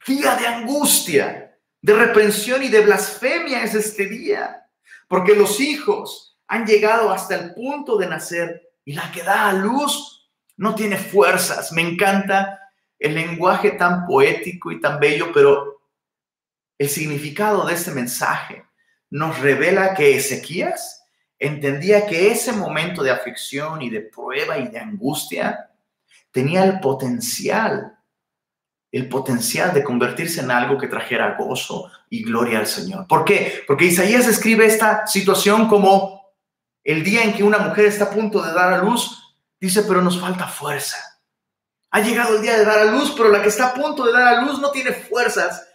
día 0.06 0.36
de 0.36 0.46
angustia 0.46 1.43
de 1.84 1.92
reprensión 1.92 2.62
y 2.62 2.68
de 2.68 2.80
blasfemia 2.80 3.62
es 3.62 3.74
este 3.74 4.06
día, 4.06 4.70
porque 5.06 5.36
los 5.36 5.60
hijos 5.60 6.38
han 6.46 6.64
llegado 6.64 7.12
hasta 7.12 7.34
el 7.34 7.52
punto 7.52 7.98
de 7.98 8.06
nacer 8.06 8.70
y 8.86 8.94
la 8.94 9.12
que 9.12 9.22
da 9.22 9.50
a 9.50 9.52
luz 9.52 10.30
no 10.56 10.74
tiene 10.74 10.96
fuerzas. 10.96 11.72
Me 11.72 11.82
encanta 11.82 12.58
el 12.98 13.14
lenguaje 13.14 13.72
tan 13.72 14.06
poético 14.06 14.72
y 14.72 14.80
tan 14.80 14.98
bello, 14.98 15.30
pero 15.34 15.82
el 16.78 16.88
significado 16.88 17.66
de 17.66 17.74
este 17.74 17.90
mensaje 17.90 18.64
nos 19.10 19.38
revela 19.40 19.92
que 19.92 20.16
Ezequías 20.16 21.04
entendía 21.38 22.06
que 22.06 22.32
ese 22.32 22.52
momento 22.52 23.02
de 23.02 23.10
aflicción 23.10 23.82
y 23.82 23.90
de 23.90 24.00
prueba 24.00 24.56
y 24.56 24.68
de 24.68 24.78
angustia 24.78 25.70
tenía 26.30 26.64
el 26.64 26.80
potencial 26.80 27.93
el 28.94 29.08
potencial 29.08 29.74
de 29.74 29.82
convertirse 29.82 30.40
en 30.40 30.52
algo 30.52 30.78
que 30.78 30.86
trajera 30.86 31.34
gozo 31.36 31.90
y 32.08 32.22
gloria 32.22 32.60
al 32.60 32.68
Señor. 32.68 33.08
¿Por 33.08 33.24
qué? 33.24 33.64
Porque 33.66 33.86
Isaías 33.86 34.24
describe 34.24 34.64
esta 34.66 35.04
situación 35.08 35.66
como 35.66 36.32
el 36.84 37.02
día 37.02 37.24
en 37.24 37.34
que 37.34 37.42
una 37.42 37.58
mujer 37.58 37.86
está 37.86 38.04
a 38.04 38.10
punto 38.10 38.40
de 38.40 38.52
dar 38.52 38.72
a 38.72 38.84
luz, 38.84 39.36
dice, 39.60 39.82
pero 39.82 40.00
nos 40.00 40.20
falta 40.20 40.46
fuerza. 40.46 40.96
Ha 41.90 42.02
llegado 42.02 42.36
el 42.36 42.42
día 42.42 42.56
de 42.56 42.64
dar 42.64 42.78
a 42.78 42.84
luz, 42.84 43.12
pero 43.16 43.30
la 43.30 43.42
que 43.42 43.48
está 43.48 43.70
a 43.70 43.74
punto 43.74 44.06
de 44.06 44.12
dar 44.12 44.28
a 44.28 44.42
luz 44.42 44.60
no 44.60 44.70
tiene 44.70 44.92
fuerzas. 44.92 45.66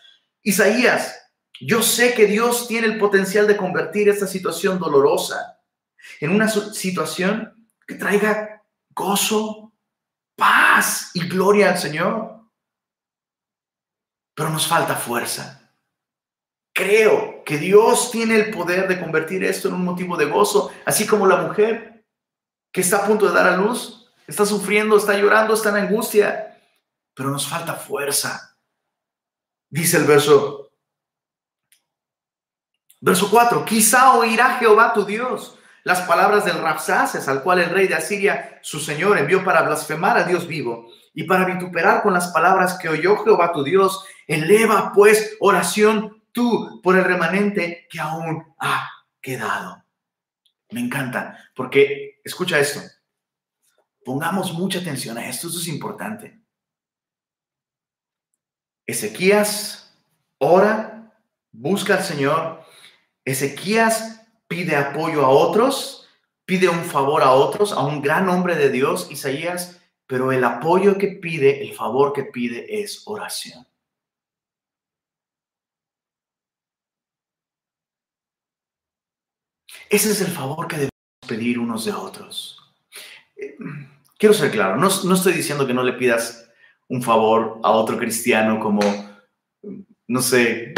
Isaías, 0.41 1.13
yo 1.59 1.83
sé 1.83 2.13
que 2.13 2.25
Dios 2.25 2.69
tiene 2.69 2.87
el 2.87 2.97
potencial 2.97 3.47
de 3.47 3.57
convertir 3.57 4.07
esta 4.07 4.27
situación 4.27 4.79
dolorosa 4.79 5.59
en 6.21 6.31
una 6.31 6.47
situación 6.47 7.67
que 7.85 7.95
traiga 7.95 8.63
gozo, 8.91 9.73
paz 10.37 11.11
y 11.13 11.27
gloria 11.27 11.71
al 11.71 11.77
Señor 11.77 12.38
pero 14.39 14.51
nos 14.51 14.67
falta 14.67 14.95
fuerza. 14.95 15.69
Creo 16.73 17.43
que 17.43 17.57
Dios 17.57 18.09
tiene 18.09 18.35
el 18.35 18.51
poder 18.51 18.87
de 18.87 18.97
convertir 18.97 19.43
esto 19.43 19.67
en 19.67 19.73
un 19.73 19.83
motivo 19.83 20.15
de 20.15 20.27
gozo, 20.27 20.71
así 20.85 21.05
como 21.05 21.27
la 21.27 21.41
mujer 21.41 22.05
que 22.71 22.79
está 22.79 22.99
a 22.99 23.05
punto 23.05 23.27
de 23.27 23.33
dar 23.33 23.47
a 23.47 23.57
luz, 23.57 24.09
está 24.25 24.45
sufriendo, 24.45 24.95
está 24.95 25.17
llorando, 25.17 25.53
está 25.53 25.71
en 25.71 25.87
angustia, 25.87 26.57
pero 27.13 27.31
nos 27.31 27.49
falta 27.49 27.73
fuerza. 27.73 28.57
Dice 29.69 29.97
el 29.97 30.05
verso 30.05 30.71
verso 33.01 33.29
4, 33.29 33.65
quizá 33.65 34.13
oirá 34.13 34.55
Jehová 34.57 34.93
tu 34.93 35.03
Dios 35.03 35.57
las 35.83 35.99
palabras 36.03 36.45
del 36.45 36.61
Rapsaces, 36.61 37.27
al 37.27 37.43
cual 37.43 37.59
el 37.59 37.71
rey 37.71 37.87
de 37.87 37.95
Asiria, 37.95 38.57
su 38.61 38.79
señor, 38.79 39.17
envió 39.17 39.43
para 39.43 39.63
blasfemar 39.63 40.17
a 40.17 40.23
Dios 40.23 40.47
vivo 40.47 40.87
y 41.19 41.23
para 41.23 41.43
vituperar 41.43 42.01
con 42.01 42.13
las 42.13 42.29
palabras 42.29 42.77
que 42.79 42.87
oyó 42.87 43.17
Jehová 43.17 43.51
tu 43.51 43.61
Dios 43.61 44.05
Eleva 44.25 44.93
pues 44.93 45.35
oración 45.41 46.23
tú 46.31 46.79
por 46.81 46.95
el 46.95 47.03
remanente 47.03 47.87
que 47.89 47.99
aún 47.99 48.55
ha 48.57 48.89
quedado. 49.19 49.83
Me 50.71 50.79
encanta, 50.79 51.37
porque 51.53 52.21
escucha 52.23 52.57
esto. 52.57 52.79
Pongamos 54.05 54.53
mucha 54.53 54.79
atención 54.79 55.17
a 55.17 55.27
esto, 55.27 55.47
esto 55.47 55.59
es 55.59 55.67
importante. 55.67 56.39
Ezequías 58.85 59.93
ora, 60.37 61.13
busca 61.51 61.95
al 61.95 62.03
Señor. 62.03 62.63
Ezequías 63.25 64.21
pide 64.47 64.77
apoyo 64.77 65.25
a 65.25 65.29
otros, 65.29 66.07
pide 66.45 66.69
un 66.69 66.85
favor 66.85 67.23
a 67.23 67.31
otros, 67.31 67.73
a 67.73 67.81
un 67.81 68.01
gran 68.01 68.29
hombre 68.29 68.55
de 68.55 68.69
Dios, 68.69 69.11
Isaías, 69.11 69.78
pero 70.09 70.31
el 70.31 70.43
apoyo 70.43 70.97
que 70.97 71.09
pide, 71.09 71.61
el 71.61 71.75
favor 71.75 72.13
que 72.13 72.23
pide 72.23 72.81
es 72.81 73.03
oración. 73.05 73.63
Ese 79.87 80.09
es 80.09 80.21
el 80.21 80.31
favor 80.31 80.67
que 80.67 80.77
debemos 80.77 81.27
pedir 81.27 81.59
unos 81.59 81.85
de 81.85 81.93
otros. 81.93 82.57
Quiero 84.17 84.33
ser 84.33 84.49
claro, 84.49 84.77
no, 84.77 84.87
estoy 84.87 85.33
diciendo 85.33 85.67
que 85.67 85.75
no 85.75 85.83
le 85.83 85.93
pidas 85.93 86.49
un 86.87 87.03
favor 87.03 87.59
a 87.61 87.69
otro 87.69 87.95
cristiano 87.99 88.59
como, 88.59 88.81
no 90.07 90.21
sé, 90.23 90.73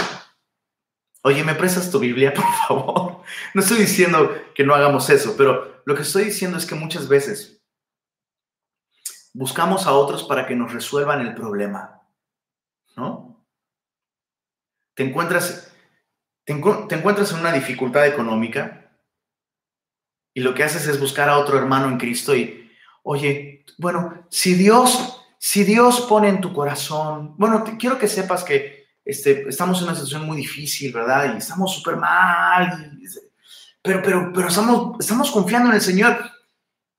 oye, 1.24 1.42
¿me 1.46 1.56
prestas 1.56 1.90
tu 1.90 2.00
Biblia, 2.00 2.34
por 2.36 2.46
favor? 2.68 3.22
No 3.54 3.62
estoy 3.62 3.78
diciendo 3.78 4.36
que 4.54 4.66
no 4.66 4.76
hagamos 4.76 5.10
eso, 5.10 5.36
pero 5.38 5.82
lo 5.86 5.96
que 5.96 6.02
estoy 6.02 6.26
diciendo 6.26 6.58
es 6.58 6.66
que 6.66 6.76
muchas 6.76 7.08
veces 7.08 7.61
buscamos 9.34 9.88
a 9.88 9.94
otros 9.94 10.24
para 10.24 10.46
que 10.46 10.56
nos 10.56 10.74
resuelvan 10.74 11.22
el 11.22 11.34
problema, 11.34 12.02
¿no? 12.96 13.46
Te 14.94 15.04
encuentras, 15.04 15.74
te 16.46 16.54
encuentras 16.54 17.32
en 17.32 17.40
una 17.40 17.54
dificultad 17.54 18.08
económica 18.08 18.82
y 20.34 20.42
lo 20.42 20.54
que 20.54 20.64
haces 20.64 20.88
es 20.88 21.00
buscar 21.00 21.30
a 21.30 21.38
otro 21.38 21.58
hermano 21.58 21.88
en 21.88 21.98
Cristo 21.98 22.36
y, 22.36 22.72
oye, 23.04 23.66
bueno, 23.78 24.26
si 24.30 24.54
Dios, 24.54 25.24
si 25.38 25.64
Dios 25.64 26.02
pone 26.02 26.30
en 26.30 26.42
tu 26.42 26.54
corazón, 26.54 27.36
bueno, 27.38 27.64
quiero 27.78 27.98
que 27.98 28.08
sepas 28.08 28.44
que 28.44 28.86
este, 29.04 29.48
estamos 29.50 29.80
en 29.80 29.86
una 29.86 29.96
situación 29.96 30.26
muy 30.26 30.38
difícil, 30.38 30.94
¿verdad? 30.94 31.34
Y 31.34 31.38
estamos 31.38 31.74
súper 31.74 31.98
mal, 31.98 33.00
pero, 33.82 34.02
pero, 34.04 34.32
pero 34.34 34.48
estamos, 34.48 34.98
estamos 35.00 35.32
confiando 35.32 35.70
en 35.70 35.76
el 35.76 35.82
Señor. 35.82 36.18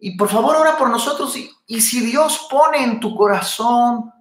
Y 0.04 0.16
por 0.16 0.28
favor, 0.28 0.56
ora 0.56 0.76
por 0.76 0.90
nosotros. 0.90 1.36
Y, 1.36 1.48
y 1.68 1.80
si 1.80 2.00
Dios 2.00 2.48
pone 2.50 2.82
en 2.82 2.98
tu 2.98 3.14
corazón, 3.14 4.12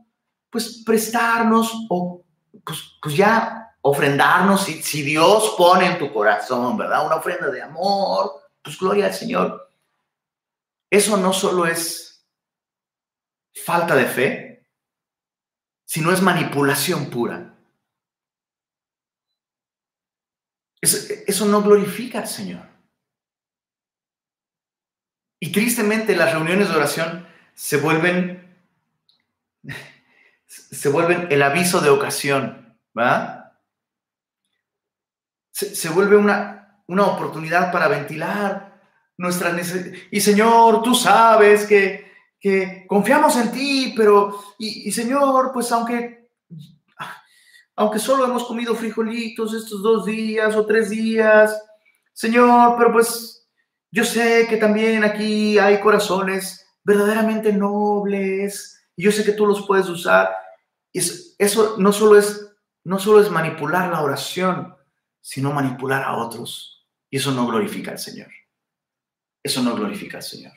pues 0.47 0.83
prestarnos 0.85 1.73
o 1.89 2.23
pues, 2.63 2.97
pues 3.01 3.17
ya 3.17 3.75
ofrendarnos, 3.81 4.63
si, 4.63 4.83
si 4.83 5.01
Dios 5.01 5.55
pone 5.57 5.87
en 5.87 5.97
tu 5.97 6.13
corazón, 6.13 6.77
¿verdad? 6.77 7.03
Una 7.03 7.15
ofrenda 7.15 7.49
de 7.49 7.63
amor, 7.63 8.31
pues 8.61 8.77
gloria 8.77 9.07
al 9.07 9.13
Señor. 9.13 9.71
Eso 10.87 11.17
no 11.17 11.33
solo 11.33 11.65
es 11.65 12.27
falta 13.65 13.95
de 13.95 14.05
fe, 14.05 14.67
sino 15.83 16.11
es 16.11 16.21
manipulación 16.21 17.09
pura. 17.09 17.57
Eso, 20.79 21.45
no 21.45 21.63
glorifica 21.63 22.19
al 22.19 22.27
Señor. 22.27 22.70
Y 25.43 25.51
tristemente 25.51 26.15
las 26.15 26.33
reuniones 26.33 26.69
de 26.69 26.75
oración 26.75 27.27
se 27.55 27.77
vuelven, 27.77 28.55
se 30.45 30.87
vuelven 30.87 31.27
el 31.31 31.41
aviso 31.41 31.81
de 31.81 31.89
ocasión, 31.89 32.77
¿va? 32.97 33.59
Se, 35.51 35.89
vuelve 35.89 36.15
una, 36.15 36.83
una 36.85 37.05
oportunidad 37.05 37.71
para 37.71 37.87
ventilar 37.87 38.79
nuestras 39.17 39.55
necesidades. 39.55 40.03
Y 40.11 40.21
Señor, 40.21 40.83
tú 40.83 40.93
sabes 40.93 41.65
que, 41.65 42.11
que 42.39 42.85
confiamos 42.87 43.35
en 43.35 43.51
ti, 43.51 43.93
pero, 43.97 44.39
y, 44.59 44.89
y 44.89 44.91
Señor, 44.91 45.51
pues 45.51 45.71
aunque 45.71 46.29
aunque 47.75 47.97
solo 47.97 48.25
hemos 48.25 48.43
comido 48.43 48.75
frijolitos 48.75 49.55
estos 49.55 49.81
dos 49.81 50.05
días 50.05 50.55
o 50.55 50.67
tres 50.67 50.91
días, 50.91 51.59
Señor, 52.13 52.75
pero 52.77 52.91
pues 52.91 53.40
yo 53.91 54.05
sé 54.05 54.47
que 54.49 54.57
también 54.57 55.03
aquí 55.03 55.59
hay 55.59 55.79
corazones 55.79 56.65
verdaderamente 56.83 57.53
nobles 57.53 58.81
yo 59.01 59.11
sé 59.11 59.23
que 59.23 59.31
tú 59.31 59.47
los 59.47 59.65
puedes 59.65 59.89
usar. 59.89 60.31
Eso 60.93 61.77
no 61.77 61.91
solo 61.91 62.19
es, 62.19 62.53
no 62.83 62.99
solo 62.99 63.21
es 63.21 63.31
manipular 63.31 63.89
la 63.89 64.01
oración, 64.01 64.75
sino 65.19 65.51
manipular 65.51 66.03
a 66.03 66.17
otros. 66.17 66.87
Y 67.09 67.17
eso 67.17 67.31
no 67.31 67.47
glorifica 67.47 67.91
al 67.91 67.99
Señor. 67.99 68.29
Eso 69.43 69.63
no 69.63 69.75
glorifica 69.75 70.17
al 70.17 70.23
Señor. 70.23 70.53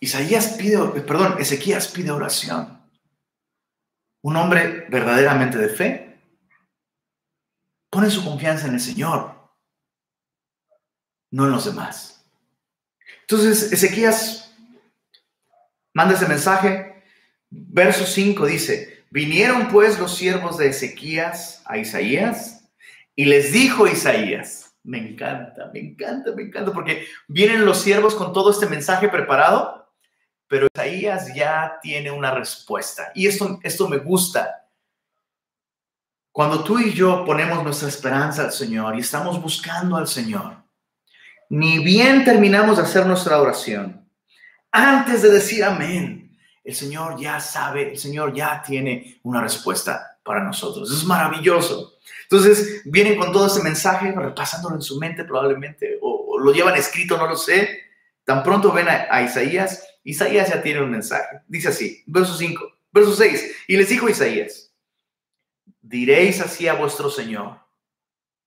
Isaías 0.00 0.56
pide, 0.58 0.78
perdón, 1.02 1.36
Ezequías 1.38 1.88
pide 1.88 2.10
oración. 2.10 2.82
Un 4.22 4.36
hombre 4.36 4.86
verdaderamente 4.88 5.58
de 5.58 5.68
fe 5.68 6.22
pone 7.90 8.10
su 8.10 8.24
confianza 8.24 8.66
en 8.66 8.74
el 8.74 8.80
Señor, 8.80 9.43
no 11.34 11.46
en 11.46 11.52
los 11.52 11.64
demás. 11.64 12.24
Entonces, 13.22 13.72
Ezequías 13.72 14.54
manda 15.92 16.14
ese 16.14 16.26
mensaje. 16.26 17.02
Verso 17.50 18.04
5 18.04 18.46
dice, 18.46 19.04
vinieron 19.10 19.68
pues 19.68 19.98
los 19.98 20.16
siervos 20.16 20.58
de 20.58 20.68
Ezequías 20.68 21.62
a 21.66 21.78
Isaías 21.78 22.64
y 23.14 23.26
les 23.26 23.52
dijo 23.52 23.86
Isaías, 23.86 24.74
me 24.82 24.98
encanta, 24.98 25.70
me 25.72 25.80
encanta, 25.80 26.32
me 26.34 26.42
encanta, 26.42 26.72
porque 26.72 27.06
vienen 27.28 27.64
los 27.64 27.80
siervos 27.80 28.14
con 28.14 28.32
todo 28.32 28.50
este 28.50 28.66
mensaje 28.66 29.08
preparado 29.08 29.84
pero 30.54 30.66
Isaías 30.72 31.34
ya 31.34 31.78
tiene 31.82 32.10
una 32.10 32.30
respuesta. 32.30 33.10
Y 33.14 33.26
esto, 33.26 33.58
esto 33.62 33.88
me 33.88 33.98
gusta. 33.98 34.68
Cuando 36.30 36.62
tú 36.62 36.78
y 36.78 36.92
yo 36.92 37.24
ponemos 37.24 37.62
nuestra 37.62 37.88
esperanza 37.88 38.44
al 38.44 38.52
Señor 38.52 38.96
y 38.96 39.00
estamos 39.00 39.40
buscando 39.40 39.96
al 39.96 40.06
Señor, 40.06 40.63
ni 41.54 41.84
bien 41.84 42.24
terminamos 42.24 42.76
de 42.76 42.82
hacer 42.82 43.06
nuestra 43.06 43.40
oración, 43.40 44.08
antes 44.72 45.22
de 45.22 45.30
decir 45.30 45.62
amén, 45.62 46.36
el 46.64 46.74
Señor 46.74 47.20
ya 47.20 47.38
sabe, 47.38 47.92
el 47.92 47.98
Señor 47.98 48.34
ya 48.34 48.62
tiene 48.62 49.20
una 49.22 49.40
respuesta 49.40 50.18
para 50.24 50.42
nosotros. 50.42 50.90
Es 50.90 51.04
maravilloso. 51.04 51.98
Entonces, 52.22 52.82
vienen 52.86 53.18
con 53.18 53.30
todo 53.30 53.46
ese 53.46 53.62
mensaje, 53.62 54.10
repasándolo 54.12 54.74
en 54.76 54.82
su 54.82 54.98
mente 54.98 55.24
probablemente, 55.24 55.98
o, 56.02 56.38
lo 56.38 56.52
llevan 56.52 56.74
escrito, 56.74 57.16
no 57.16 57.26
lo 57.26 57.36
sé. 57.36 57.82
Tan 58.24 58.42
pronto 58.42 58.72
ven 58.72 58.88
a 58.88 59.22
Isaías 59.22 59.84
Isaías 60.04 60.50
ya 60.50 60.62
tiene 60.62 60.82
un 60.82 60.90
mensaje. 60.90 61.40
Dice 61.48 61.68
así, 61.68 62.04
verso 62.06 62.34
5, 62.34 62.62
verso 62.92 63.14
6. 63.14 63.64
Y 63.68 63.76
les 63.76 63.88
dijo 63.88 64.08
Isaías, 64.08 64.70
diréis 65.80 66.40
así 66.40 66.68
a 66.68 66.74
vuestro 66.74 67.10
Señor, 67.10 67.58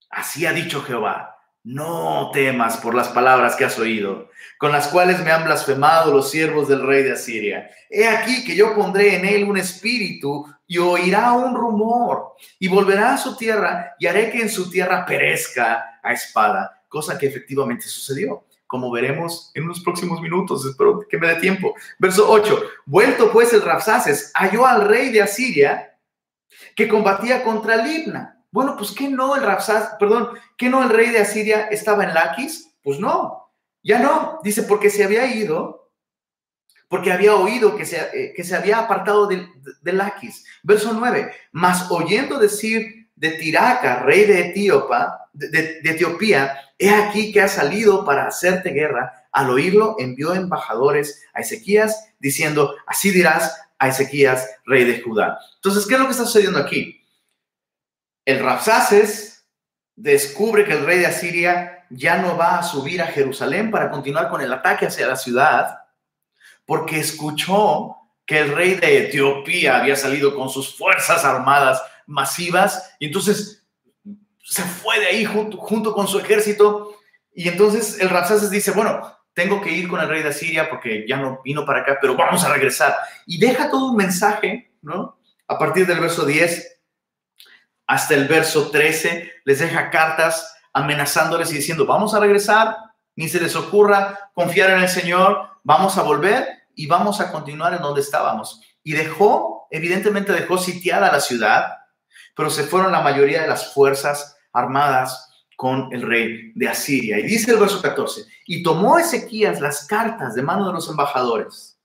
así 0.10 0.46
ha 0.46 0.54
dicho 0.54 0.84
Jehová, 0.84 1.37
no 1.68 2.32
temas 2.32 2.78
por 2.78 2.96
las 2.96 3.10
palabras 3.10 3.58
que 3.58 3.66
has 3.66 3.78
oído, 3.78 4.30
con 4.58 4.72
las 4.72 4.88
cuales 4.88 5.22
me 5.22 5.32
han 5.32 5.44
blasfemado 5.44 6.14
los 6.14 6.32
siervos 6.32 6.70
del 6.70 6.82
rey 6.82 7.04
de 7.04 7.12
Asiria. 7.12 7.70
He 7.90 8.08
aquí 8.08 8.46
que 8.46 8.56
yo 8.56 8.74
pondré 8.74 9.18
en 9.18 9.26
él 9.26 9.44
un 9.44 9.58
espíritu 9.58 10.48
y 10.66 10.78
oirá 10.78 11.34
un 11.34 11.54
rumor 11.56 12.36
y 12.58 12.70
volverá 12.70 13.16
a 13.16 13.18
su 13.18 13.36
tierra 13.36 13.96
y 14.00 14.08
haré 14.08 14.32
que 14.32 14.40
en 14.40 14.50
su 14.50 14.70
tierra 14.70 15.06
perezca 15.06 16.00
a 16.02 16.14
espada, 16.14 16.84
cosa 16.88 17.18
que 17.18 17.28
efectivamente 17.28 17.86
sucedió 17.86 18.46
como 18.66 18.90
veremos 18.90 19.52
en 19.54 19.68
los 19.68 19.82
próximos 19.82 20.22
minutos. 20.22 20.66
Espero 20.66 21.00
que 21.10 21.18
me 21.18 21.28
dé 21.28 21.36
tiempo. 21.36 21.74
Verso 22.00 22.30
8. 22.30 22.62
Vuelto 22.86 23.32
pues 23.32 23.52
el 23.54 23.62
Rapsaces, 23.62 24.32
halló 24.36 24.66
al 24.66 24.88
rey 24.88 25.10
de 25.10 25.22
Asiria 25.22 25.98
que 26.76 26.88
combatía 26.88 27.44
contra 27.44 27.78
Libna. 27.78 28.37
Bueno, 28.52 28.76
pues 28.78 28.92
que 28.92 29.10
no 29.10 29.36
el 29.36 29.44
Rapsaces, 29.44 29.90
perdón, 30.00 30.30
que 30.58 30.70
no 30.70 30.84
el 30.84 30.90
rey 30.90 31.10
de 31.10 31.20
Asiria 31.20 31.68
estaba 31.68 32.04
en 32.04 32.14
Laquis? 32.14 32.76
Pues 32.82 33.00
no, 33.00 33.52
ya 33.84 34.00
no. 34.00 34.40
Dice, 34.44 34.64
porque 34.64 34.90
se 34.90 35.04
había 35.04 35.26
ido, 35.28 35.92
porque 36.88 37.12
había 37.12 37.36
oído 37.36 37.76
que 37.76 37.86
se, 37.86 37.98
eh, 38.14 38.34
que 38.36 38.44
se 38.44 38.56
había 38.56 38.80
apartado 38.80 39.28
de, 39.28 39.48
de, 39.82 39.94
Laquis. 39.94 40.46
Verso 40.64 40.94
9. 40.94 41.32
Mas 41.52 41.92
oyendo 41.92 42.40
decir 42.40 43.10
de 43.16 43.32
Tiraca, 43.32 44.00
rey 44.04 44.26
de, 44.26 44.50
Etíopa, 44.50 45.30
de 45.34 45.82
Etiopía, 45.84 46.58
he 46.78 46.90
aquí 46.90 47.32
que 47.32 47.42
ha 47.42 47.48
salido 47.48 48.06
para 48.06 48.28
hacerte 48.28 48.72
guerra. 48.72 49.28
Al 49.32 49.50
oírlo, 49.50 49.96
envió 50.00 50.34
embajadores 50.34 51.24
a 51.34 51.42
Ezequías 51.42 52.14
diciendo, 52.20 52.76
así 52.86 53.12
dirás 53.12 53.56
a 53.80 53.90
Ezequías, 53.90 54.50
rey 54.66 54.84
de 54.86 55.02
Judá. 55.02 55.38
Entonces, 55.56 55.86
¿qué 55.86 55.94
es 55.94 56.00
lo 56.00 56.06
que 56.06 56.12
está 56.12 56.26
sucediendo 56.26 56.60
aquí? 56.60 56.97
El 58.28 58.40
Rapsaces 58.40 59.48
descubre 59.96 60.66
que 60.66 60.74
el 60.74 60.86
rey 60.86 61.00
de 61.00 61.06
Asiria 61.06 61.86
ya 61.90 62.18
no 62.18 62.36
va 62.36 62.60
a 62.60 62.64
subir 62.64 63.02
a 63.02 63.08
Jerusalén 63.08 63.72
para 63.72 63.90
continuar 63.90 64.28
con 64.28 64.42
el 64.42 64.52
ataque 64.52 64.88
hacia 64.88 65.08
la 65.08 65.16
ciudad, 65.16 65.78
porque 66.66 67.00
escuchó 67.00 67.96
que 68.26 68.40
el 68.40 68.54
rey 68.54 68.76
de 68.76 69.06
Etiopía 69.06 69.78
había 69.78 69.96
salido 69.96 70.36
con 70.36 70.50
sus 70.50 70.78
fuerzas 70.78 71.24
armadas 71.24 71.82
masivas, 72.06 72.94
y 73.00 73.06
entonces 73.06 73.66
se 74.44 74.64
fue 74.64 75.00
de 75.00 75.08
ahí 75.08 75.24
junto, 75.24 75.94
con 75.94 76.06
su 76.06 76.20
ejército. 76.20 76.98
Y 77.34 77.48
entonces 77.48 77.98
el 78.02 78.10
Rapsaces 78.10 78.50
dice, 78.50 78.72
bueno, 78.72 79.10
tengo 79.32 79.62
que 79.62 79.72
ir 79.72 79.88
con 79.88 80.02
el 80.02 80.10
rey 80.10 80.22
de 80.22 80.34
Siria 80.34 80.70
porque 80.70 81.06
ya 81.08 81.16
no 81.16 81.40
vino 81.46 81.66
para 81.66 81.80
acá, 81.80 81.98
pero 82.02 82.18
vamos 82.18 82.44
a 82.44 82.52
regresar. 82.52 82.94
Y 83.26 83.40
deja 83.40 83.72
todo 83.72 83.92
un 83.92 83.96
mensaje, 83.96 84.74
¿no? 84.82 85.18
A 85.48 85.58
partir 85.58 85.88
del 85.88 86.02
verso 86.02 86.26
10 86.26 86.77
hasta 87.88 88.14
el 88.14 88.28
verso 88.28 88.70
13, 88.70 89.32
les 89.46 89.60
deja 89.60 89.90
cartas 89.90 90.56
amenazándoles 90.74 91.52
y 91.52 91.56
diciendo, 91.56 91.86
vamos 91.86 92.14
a 92.14 92.20
regresar, 92.20 92.78
ni 93.16 93.28
se 93.28 93.40
les 93.40 93.56
ocurra 93.56 94.30
confiar 94.34 94.70
en 94.72 94.82
el 94.82 94.90
Señor, 94.90 95.50
vamos 95.64 95.98
a 95.98 96.04
volver 96.04 96.48
y 96.76 96.86
vamos 96.86 97.20
a 97.20 97.32
continuar 97.32 97.74
en 97.74 97.82
donde 97.82 98.02
estábamos. 98.02 98.62
Y 98.84 98.92
dejó, 98.92 99.68
evidentemente 99.72 100.34
dejó 100.34 100.58
sitiada 100.58 101.12
la 101.12 101.20
ciudad, 101.20 101.78
pero 102.36 102.50
se 102.50 102.64
fueron 102.64 102.92
la 102.92 103.02
mayoría 103.02 103.42
de 103.42 103.48
las 103.48 103.74
fuerzas 103.74 104.38
armadas 104.54 105.48
con 105.56 105.90
el 105.92 106.04
rey 106.04 106.52
de 106.54 106.70
Asiria. 106.70 107.18
Y 107.18 107.24
dice 107.24 107.52
el 107.52 107.58
verso 107.58 107.82
14, 107.82 108.26
y 108.46 108.62
tomó 108.62 109.00
Ezequías 109.00 109.60
las 109.60 109.88
cartas 109.88 110.36
de 110.36 110.44
mano 110.44 110.68
de 110.68 110.74
los 110.74 110.88
embajadores 110.90 111.78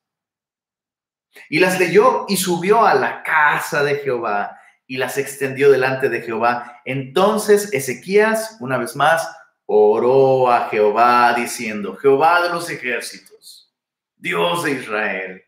y 1.49 1.59
las 1.59 1.79
leyó 1.79 2.27
y 2.29 2.37
subió 2.37 2.85
a 2.85 2.95
la 2.95 3.23
casa 3.23 3.83
de 3.83 3.97
Jehová 3.97 4.59
y 4.87 4.97
las 4.99 5.19
extendió 5.19 5.71
delante 5.71 6.09
de 6.09 6.23
Jehová. 6.23 6.81
Entonces 6.85 7.73
Ezequías, 7.73 8.57
una 8.61 8.79
vez 8.79 8.97
más, 8.97 9.29
oró 9.67 10.51
a 10.51 10.69
Jehová 10.69 11.35
diciendo, 11.35 11.97
Jehová 11.97 12.43
de 12.43 12.51
los 12.51 12.69
ejércitos, 12.69 13.73
Dios 14.17 14.65
de 14.65 14.73
Israel, 14.73 15.43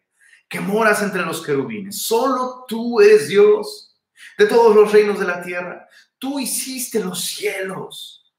que 0.48 0.60
moras 0.60 1.02
entre 1.02 1.22
los 1.22 1.44
querubines, 1.44 2.02
solo 2.02 2.64
tú 2.68 3.00
eres 3.00 3.28
Dios 3.28 3.94
de 4.38 4.46
todos 4.46 4.74
los 4.74 4.92
reinos 4.92 5.18
de 5.18 5.26
la 5.26 5.42
tierra. 5.42 5.88
Tú 6.18 6.38
hiciste 6.38 7.00
los 7.00 7.24
cielos 7.24 8.32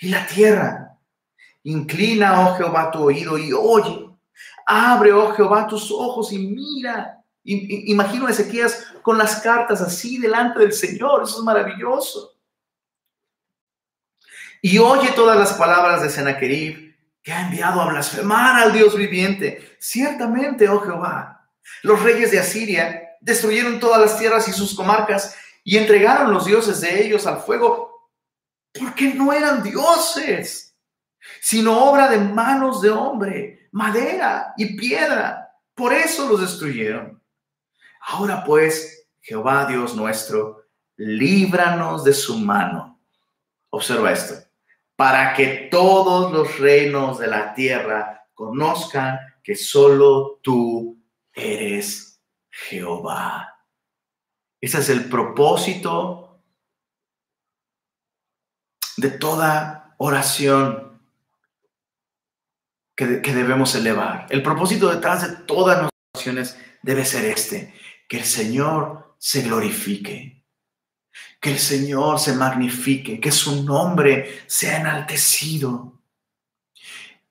y 0.00 0.08
la 0.08 0.26
tierra. 0.26 0.98
Inclina, 1.62 2.46
oh 2.46 2.56
Jehová, 2.56 2.90
tu 2.90 3.04
oído 3.04 3.38
y 3.38 3.52
oye. 3.52 4.10
Abre, 4.66 5.12
oh 5.12 5.32
Jehová, 5.34 5.66
tus 5.66 5.90
ojos 5.90 6.32
y 6.32 6.38
mira. 6.38 7.22
Imagino 7.42 8.26
a 8.26 8.30
Ezequías 8.30 8.86
con 9.04 9.18
las 9.18 9.42
cartas 9.42 9.82
así 9.82 10.16
delante 10.16 10.60
del 10.60 10.72
Señor. 10.72 11.24
Eso 11.24 11.36
es 11.36 11.44
maravilloso. 11.44 12.38
Y 14.62 14.78
oye 14.78 15.12
todas 15.12 15.38
las 15.38 15.52
palabras 15.52 16.00
de 16.00 16.08
Sennacherib 16.08 16.96
que 17.22 17.30
ha 17.30 17.42
enviado 17.42 17.82
a 17.82 17.90
blasfemar 17.90 18.62
al 18.62 18.72
Dios 18.72 18.96
viviente. 18.96 19.76
Ciertamente, 19.78 20.70
oh 20.70 20.80
Jehová, 20.80 21.50
los 21.82 22.02
reyes 22.02 22.30
de 22.30 22.38
Asiria 22.38 23.18
destruyeron 23.20 23.78
todas 23.78 24.00
las 24.00 24.18
tierras 24.18 24.48
y 24.48 24.52
sus 24.52 24.74
comarcas 24.74 25.36
y 25.62 25.76
entregaron 25.76 26.32
los 26.32 26.46
dioses 26.46 26.80
de 26.80 27.04
ellos 27.04 27.26
al 27.26 27.42
fuego, 27.42 28.10
porque 28.72 29.12
no 29.12 29.34
eran 29.34 29.62
dioses, 29.62 30.74
sino 31.42 31.90
obra 31.90 32.08
de 32.08 32.20
manos 32.20 32.80
de 32.80 32.88
hombre, 32.88 33.68
madera 33.70 34.54
y 34.56 34.76
piedra. 34.76 35.54
Por 35.74 35.92
eso 35.92 36.26
los 36.26 36.40
destruyeron. 36.40 37.22
Ahora 38.06 38.44
pues, 38.44 38.93
Jehová 39.24 39.64
Dios 39.64 39.96
nuestro, 39.96 40.66
líbranos 40.96 42.04
de 42.04 42.12
su 42.12 42.38
mano. 42.38 43.00
Observa 43.70 44.12
esto, 44.12 44.34
para 44.96 45.32
que 45.32 45.68
todos 45.70 46.30
los 46.30 46.58
reinos 46.58 47.18
de 47.18 47.26
la 47.26 47.54
tierra 47.54 48.28
conozcan 48.34 49.18
que 49.42 49.56
solo 49.56 50.40
tú 50.42 51.02
eres 51.32 52.20
Jehová. 52.50 53.62
Ese 54.60 54.78
es 54.78 54.90
el 54.90 55.08
propósito 55.08 56.42
de 58.98 59.08
toda 59.08 59.94
oración 59.96 61.00
que, 62.94 63.06
debemos 63.06 63.74
elevar. 63.74 64.26
El 64.28 64.42
propósito 64.42 64.90
detrás 64.90 65.22
de 65.26 65.36
todas 65.46 65.78
nuestras 65.78 66.12
oraciones 66.14 66.58
debe 66.82 67.06
ser 67.06 67.24
este, 67.24 67.74
que 68.06 68.18
el 68.18 68.24
Señor 68.24 69.13
se 69.24 69.40
glorifique, 69.40 70.44
que 71.40 71.52
el 71.52 71.58
Señor 71.58 72.20
se 72.20 72.34
magnifique, 72.34 73.18
que 73.18 73.32
su 73.32 73.64
nombre 73.64 74.42
sea 74.46 74.76
enaltecido. 74.76 75.98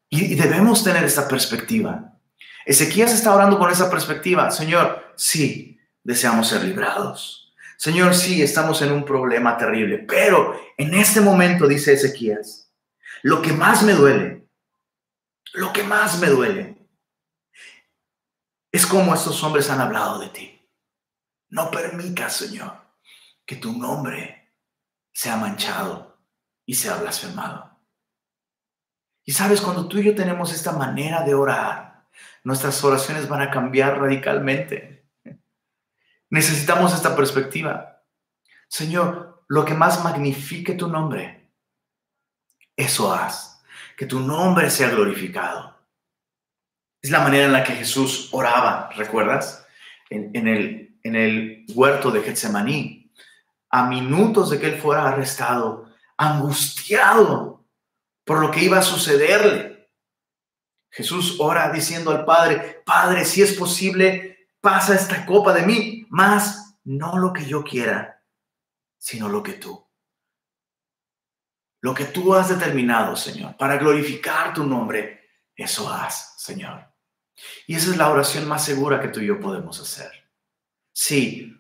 Y, 0.10 0.34
debemos 0.34 0.84
tener 0.84 1.04
esta 1.04 1.28
perspectiva. 1.28 2.18
Ezequías 2.66 3.14
está 3.14 3.36
orando 3.36 3.60
con 3.60 3.70
esa 3.70 3.92
perspectiva. 3.92 4.50
Señor, 4.50 5.14
sí, 5.16 5.80
deseamos 6.04 6.48
ser 6.48 6.64
librados. 6.64 7.54
Señor, 7.78 8.16
sí, 8.16 8.42
estamos 8.42 8.82
en 8.82 8.92
un 8.92 9.06
problema 9.06 9.56
terrible, 9.56 10.00
pero 10.00 10.60
en 10.80 10.96
este 10.96 11.22
momento, 11.22 11.68
dice 11.68 11.94
Ezequías, 11.94 12.72
lo 13.22 13.40
que 13.40 13.54
más 13.54 13.84
me 13.84 13.94
duele, 13.94 14.48
lo 15.54 15.72
que 15.72 15.84
más 15.84 16.20
me 16.20 16.30
duele, 16.30 16.76
es 18.72 18.88
como 18.88 19.14
estos 19.14 19.44
hombres 19.44 19.70
han 19.70 19.80
hablado 19.80 20.18
de 20.18 20.30
ti. 20.30 20.53
No 21.54 21.70
permitas, 21.70 22.36
Señor, 22.36 22.74
que 23.46 23.58
tu 23.58 23.78
nombre 23.78 24.56
sea 25.14 25.38
manchado 25.38 26.18
y 26.66 26.74
sea 26.74 26.96
blasfemado. 26.96 27.80
Y 29.24 29.34
sabes, 29.34 29.62
cuando 29.62 29.88
tú 29.88 30.00
y 30.00 30.06
yo 30.06 30.16
tenemos 30.16 30.52
esta 30.52 30.72
manera 30.72 31.22
de 31.22 31.36
orar, 31.36 32.08
nuestras 32.44 32.84
oraciones 32.84 33.30
van 33.30 33.44
a 33.44 33.52
cambiar 33.52 34.00
radicalmente. 34.00 35.06
Necesitamos 36.32 36.92
esta 36.92 37.16
perspectiva. 37.16 38.02
Señor, 38.68 39.46
lo 39.48 39.64
que 39.64 39.76
más 39.76 40.04
magnifique 40.04 40.74
tu 40.74 40.88
nombre, 40.88 41.52
eso 42.76 43.14
haz. 43.14 43.64
Que 43.96 44.08
tu 44.08 44.20
nombre 44.20 44.72
sea 44.72 44.90
glorificado. 44.90 45.78
Es 47.00 47.12
la 47.12 47.20
manera 47.20 47.46
en 47.46 47.54
la 47.54 47.64
que 47.64 47.74
Jesús 47.74 48.30
oraba, 48.32 48.90
¿recuerdas? 48.96 49.68
En, 50.10 50.48
el, 50.48 50.93
en 51.04 51.16
el 51.16 51.66
huerto 51.74 52.10
de 52.12 52.22
Getsemaní, 52.22 53.12
a 53.70 53.88
minutos 53.88 54.50
de 54.50 54.60
que 54.60 54.68
él 54.68 54.82
fuera 54.82 55.08
arrestado, 55.08 55.90
angustiado 56.18 57.66
por 58.24 58.40
lo 58.40 58.50
que 58.50 58.64
iba 58.64 58.80
a 58.80 58.84
sucederle. 58.84 59.90
Jesús 60.90 61.38
ora 61.40 61.72
diciendo 61.72 62.12
al 62.12 62.24
Padre, 62.24 62.82
Padre, 62.86 63.26
si 63.26 63.42
es 63.42 63.54
posible, 63.54 64.48
pasa 64.62 64.96
esta 64.96 65.26
copa 65.26 65.54
de 65.54 65.64
mí, 65.64 66.06
más 66.10 66.78
no 66.84 67.18
lo 67.18 67.34
que 67.34 67.46
yo 67.46 67.64
quiera, 67.64 68.24
sino 68.98 69.28
lo 69.28 69.44
que 69.44 69.54
tú. 69.54 69.86
Lo 71.82 71.94
que 71.94 72.06
tú 72.06 72.34
has 72.34 72.48
determinado, 72.48 73.16
Señor, 73.16 73.58
para 73.58 73.78
glorificar 73.78 74.54
tu 74.54 74.64
nombre, 74.64 75.30
eso 75.56 75.92
haz, 75.92 76.36
Señor. 76.38 76.88
Y 77.68 77.76
esa 77.76 77.92
es 77.92 77.98
la 77.98 78.10
oración 78.10 78.48
más 78.48 78.64
segura 78.64 79.02
que 79.02 79.10
tú 79.10 79.20
y 79.20 79.28
yo 79.28 79.40
podemos 79.40 79.80
hacer. 79.82 80.23
Sí, 80.94 81.60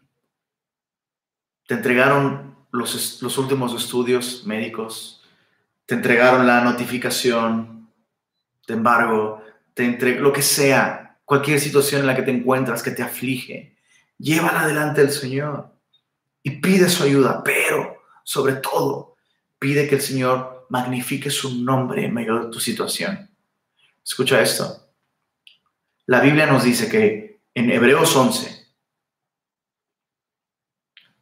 te 1.67 1.73
entregaron 1.73 2.55
los, 2.71 3.21
los 3.21 3.37
últimos 3.37 3.73
estudios 3.73 4.45
médicos, 4.45 5.23
te 5.85 5.95
entregaron 5.95 6.47
la 6.47 6.61
notificación 6.61 7.91
de 8.67 8.73
embargo, 8.73 9.43
te 9.73 9.83
entre, 9.83 10.19
lo 10.19 10.31
que 10.31 10.41
sea, 10.41 11.17
cualquier 11.25 11.59
situación 11.59 12.01
en 12.01 12.07
la 12.07 12.15
que 12.15 12.21
te 12.21 12.31
encuentras 12.31 12.83
que 12.83 12.91
te 12.91 13.03
aflige, 13.03 13.75
llévala 14.17 14.61
adelante 14.61 15.01
el 15.01 15.11
Señor 15.11 15.73
y 16.43 16.51
pide 16.51 16.89
su 16.89 17.03
ayuda, 17.03 17.43
pero 17.43 18.03
sobre 18.23 18.55
todo 18.55 19.15
pide 19.59 19.87
que 19.87 19.95
el 19.95 20.01
Señor 20.01 20.67
magnifique 20.69 21.29
su 21.29 21.63
nombre 21.63 22.05
en 22.05 22.13
medio 22.13 22.39
de 22.39 22.51
tu 22.51 22.59
situación. 22.59 23.29
Escucha 24.03 24.41
esto. 24.41 24.89
La 26.05 26.19
Biblia 26.19 26.45
nos 26.45 26.63
dice 26.63 26.89
que 26.89 27.41
en 27.53 27.71
Hebreos 27.71 28.15
11, 28.15 28.52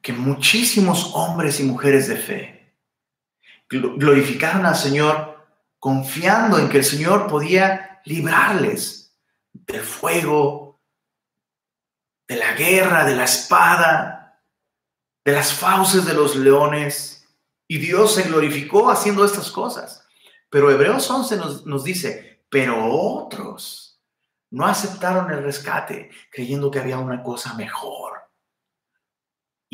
que 0.02 0.14
muchísimos 0.14 1.12
hombres 1.14 1.60
y 1.60 1.64
mujeres 1.64 2.08
de 2.08 2.18
fe 2.18 2.76
glorificaron 3.70 4.66
al 4.66 4.76
Señor 4.76 5.48
confiando 5.80 6.60
en 6.60 6.70
que 6.70 6.78
el 6.78 6.84
Señor 6.84 7.28
podía 7.28 8.02
librarles 8.06 9.18
del 9.54 9.82
fuego, 9.82 10.82
de 12.28 12.36
la 12.36 12.54
guerra, 12.54 13.06
de 13.06 13.16
la 13.16 13.24
espada, 13.24 14.42
de 15.24 15.32
las 15.32 15.54
fauces 15.54 16.06
de 16.06 16.14
los 16.14 16.36
leones. 16.36 17.28
Y 17.68 17.78
Dios 17.78 18.16
se 18.16 18.24
glorificó 18.24 18.90
haciendo 18.90 19.24
estas 19.24 19.50
cosas. 19.52 20.06
Pero 20.50 20.70
Hebreos 20.70 21.10
11 21.10 21.38
nos, 21.38 21.66
nos 21.66 21.84
dice, 21.84 22.44
pero 22.50 22.94
otros 22.94 24.02
no 24.50 24.66
aceptaron 24.66 25.32
el 25.32 25.44
rescate 25.44 26.10
creyendo 26.30 26.70
que 26.70 26.80
había 26.80 27.00
una 27.00 27.24
cosa 27.24 27.54
mejor 27.54 28.21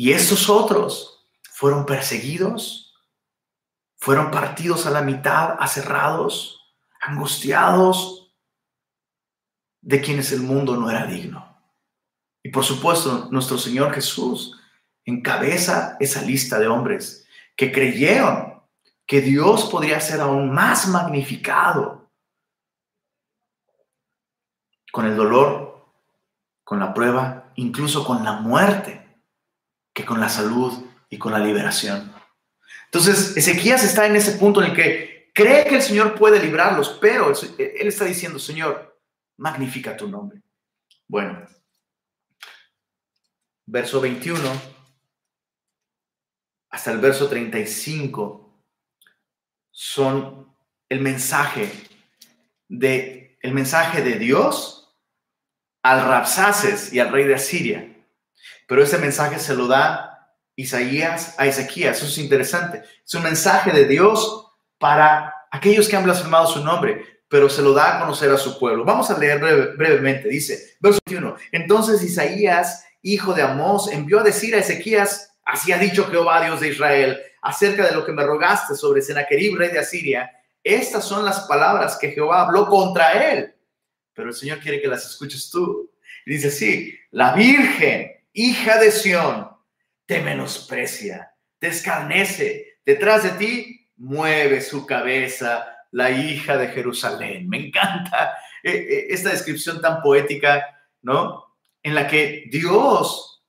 y 0.00 0.12
estos 0.12 0.48
otros 0.48 1.28
fueron 1.50 1.84
perseguidos, 1.84 2.94
fueron 3.96 4.30
partidos 4.30 4.86
a 4.86 4.90
la 4.90 5.02
mitad, 5.02 5.56
aserrados, 5.58 6.60
angustiados, 7.00 8.32
de 9.80 10.00
quienes 10.00 10.30
el 10.30 10.42
mundo 10.42 10.76
no 10.76 10.88
era 10.88 11.04
digno. 11.04 11.60
Y 12.44 12.50
por 12.50 12.64
supuesto, 12.64 13.26
nuestro 13.32 13.58
Señor 13.58 13.92
Jesús 13.92 14.56
encabeza 15.04 15.96
esa 15.98 16.22
lista 16.22 16.60
de 16.60 16.68
hombres 16.68 17.26
que 17.56 17.72
creyeron 17.72 18.62
que 19.04 19.20
Dios 19.20 19.64
podría 19.64 20.00
ser 20.00 20.20
aún 20.20 20.54
más 20.54 20.86
magnificado 20.86 22.08
con 24.92 25.06
el 25.06 25.16
dolor, 25.16 25.88
con 26.62 26.78
la 26.78 26.94
prueba, 26.94 27.52
incluso 27.56 28.04
con 28.04 28.22
la 28.22 28.34
muerte 28.34 29.07
que 29.98 30.04
con 30.04 30.20
la 30.20 30.28
salud 30.28 30.86
y 31.10 31.18
con 31.18 31.32
la 31.32 31.40
liberación. 31.40 32.14
Entonces, 32.84 33.36
Ezequías 33.36 33.82
está 33.82 34.06
en 34.06 34.14
ese 34.14 34.38
punto 34.38 34.62
en 34.62 34.70
el 34.70 34.76
que 34.76 35.32
cree 35.34 35.64
que 35.64 35.74
el 35.74 35.82
Señor 35.82 36.14
puede 36.14 36.40
librarlos, 36.40 36.96
pero 37.00 37.32
él 37.58 37.88
está 37.88 38.04
diciendo, 38.04 38.38
Señor, 38.38 38.96
magnifica 39.38 39.96
tu 39.96 40.08
nombre. 40.08 40.40
Bueno, 41.08 41.44
verso 43.66 44.00
21 44.00 44.38
hasta 46.70 46.92
el 46.92 46.98
verso 46.98 47.28
35 47.28 48.64
son 49.72 50.54
el 50.88 51.00
mensaje 51.00 51.72
de 52.68 53.36
el 53.40 53.52
mensaje 53.52 54.02
de 54.02 54.16
Dios 54.16 54.96
al 55.82 56.04
Rapsaces 56.06 56.92
y 56.92 57.00
al 57.00 57.10
rey 57.10 57.24
de 57.24 57.34
Asiria 57.34 57.87
pero 58.68 58.82
ese 58.82 58.98
mensaje 58.98 59.40
se 59.40 59.54
lo 59.54 59.66
da 59.66 60.30
Isaías 60.54 61.34
a 61.38 61.46
Ezequías. 61.46 61.96
Eso 61.96 62.06
es 62.06 62.18
interesante. 62.18 62.82
Es 63.04 63.14
un 63.14 63.22
mensaje 63.22 63.72
de 63.72 63.86
Dios 63.86 64.52
para 64.76 65.34
aquellos 65.50 65.88
que 65.88 65.96
han 65.96 66.04
blasfemado 66.04 66.46
su 66.46 66.62
nombre, 66.62 67.22
pero 67.28 67.48
se 67.48 67.62
lo 67.62 67.72
da 67.72 67.96
a 67.96 68.00
conocer 68.00 68.30
a 68.30 68.36
su 68.36 68.58
pueblo. 68.58 68.84
Vamos 68.84 69.10
a 69.10 69.18
leer 69.18 69.40
brevemente. 69.74 70.28
Dice, 70.28 70.76
verso 70.80 71.00
21. 71.06 71.36
Entonces 71.50 72.02
Isaías, 72.02 72.84
hijo 73.00 73.32
de 73.32 73.40
Amós, 73.40 73.90
envió 73.90 74.20
a 74.20 74.24
decir 74.24 74.54
a 74.54 74.58
Ezequías, 74.58 75.34
así 75.46 75.72
ha 75.72 75.78
dicho 75.78 76.06
Jehová, 76.10 76.44
Dios 76.44 76.60
de 76.60 76.68
Israel, 76.68 77.18
acerca 77.40 77.86
de 77.86 77.94
lo 77.94 78.04
que 78.04 78.12
me 78.12 78.22
rogaste 78.22 78.74
sobre 78.74 79.00
Sennacherib, 79.00 79.56
rey 79.56 79.70
de 79.70 79.78
Asiria. 79.78 80.30
Estas 80.62 81.06
son 81.06 81.24
las 81.24 81.40
palabras 81.40 81.96
que 81.98 82.10
Jehová 82.10 82.42
habló 82.42 82.66
contra 82.66 83.12
él. 83.32 83.54
Pero 84.12 84.28
el 84.28 84.34
Señor 84.34 84.58
quiere 84.58 84.82
que 84.82 84.88
las 84.88 85.06
escuches 85.06 85.48
tú. 85.48 85.90
Y 86.26 86.34
dice 86.34 86.50
sí, 86.50 86.94
la 87.12 87.32
Virgen 87.32 88.17
hija 88.38 88.78
de 88.78 88.92
Sión, 88.92 89.48
te 90.06 90.20
menosprecia, 90.20 91.34
te 91.58 91.68
escarnece, 91.68 92.78
detrás 92.84 93.24
de 93.24 93.30
ti 93.30 93.90
mueve 93.96 94.60
su 94.60 94.86
cabeza 94.86 95.66
la 95.90 96.10
hija 96.10 96.56
de 96.56 96.68
Jerusalén. 96.68 97.48
Me 97.48 97.66
encanta 97.66 98.36
eh, 98.62 98.72
eh, 98.72 99.06
esta 99.10 99.30
descripción 99.30 99.80
tan 99.80 100.00
poética, 100.00 100.64
¿no? 101.02 101.44
En 101.82 101.94
la 101.94 102.06
que 102.06 102.44
Dios 102.50 103.44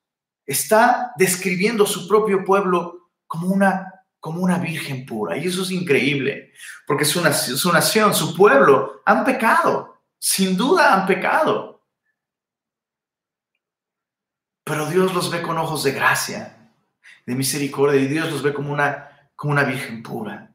está 0.45 1.11
describiendo 1.17 1.85
su 1.85 2.07
propio 2.07 2.43
pueblo 2.43 3.11
como 3.27 3.47
una, 3.47 3.93
como 4.19 4.41
una 4.41 4.57
virgen 4.57 5.05
pura. 5.05 5.37
Y 5.37 5.47
eso 5.47 5.61
es 5.61 5.69
increíble, 5.69 6.51
porque 6.87 7.05
su, 7.05 7.21
su 7.31 7.71
nación, 7.71 8.15
su 8.15 8.35
pueblo, 8.35 9.03
han 9.05 9.23
pecado, 9.23 10.01
sin 10.17 10.57
duda 10.57 10.95
han 10.95 11.05
pecado. 11.05 11.78
Pero 14.69 14.85
Dios 14.85 15.15
los 15.15 15.31
ve 15.31 15.41
con 15.41 15.57
ojos 15.57 15.83
de 15.83 15.91
gracia. 15.91 16.55
de 17.25 17.35
misericordia 17.35 17.99
y 17.99 18.07
Dios 18.07 18.31
los 18.31 18.41
ve 18.41 18.53
como 18.53 18.71
una, 18.71 19.29
como 19.35 19.51
una 19.53 19.63
virgen 19.63 20.01
pura. 20.01 20.51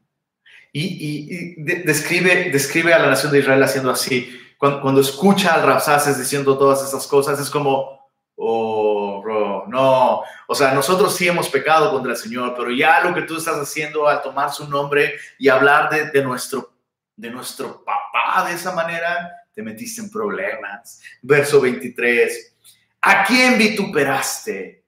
Y, 0.73 1.55
describe, 1.85 2.51
describe 2.51 2.93
a 2.93 2.99
la 2.99 3.11
nación 3.11 3.31
de 3.31 3.41
Israel 3.41 3.63
haciendo 3.63 3.91
así. 3.91 4.41
Cuando, 4.59 5.01
escucha 5.01 5.55
al 5.55 5.63
Rapsaces 5.63 6.19
diciendo 6.19 6.57
todas 6.57 6.83
esas 6.83 7.07
cosas, 7.07 7.39
es 7.39 7.51
como, 7.51 8.11
oh, 8.37 9.21
bro, 9.23 9.67
no. 9.69 10.23
O 10.49 10.55
sea, 10.55 10.73
nosotros 10.73 11.15
sí 11.15 11.29
hemos 11.29 11.49
pecado 11.49 11.93
contra 11.93 12.13
el 12.13 12.19
Señor, 12.19 12.55
pero 12.57 12.71
ya 12.71 13.01
lo 13.01 13.15
que 13.15 13.23
tú 13.23 13.37
estás 13.37 13.57
haciendo 13.57 14.09
al 14.09 14.23
tomar 14.23 14.53
su 14.53 14.69
nombre 14.69 15.15
y 15.39 15.49
hablar 15.49 15.91
de, 15.91 16.11
de 16.11 16.25
nuestro, 16.25 16.73
de 17.17 17.31
nuestro 17.31 17.85
papá 17.85 18.47
de 18.49 18.55
esa 18.55 18.73
manera, 18.75 19.31
te 19.53 19.63
metiste 19.63 20.01
en 20.01 20.11
problemas. 20.11 21.01
Verso 21.23 21.61
23. 21.61 22.54
¿A 23.07 23.23
quién 23.23 23.59
vituperaste? 23.59 24.83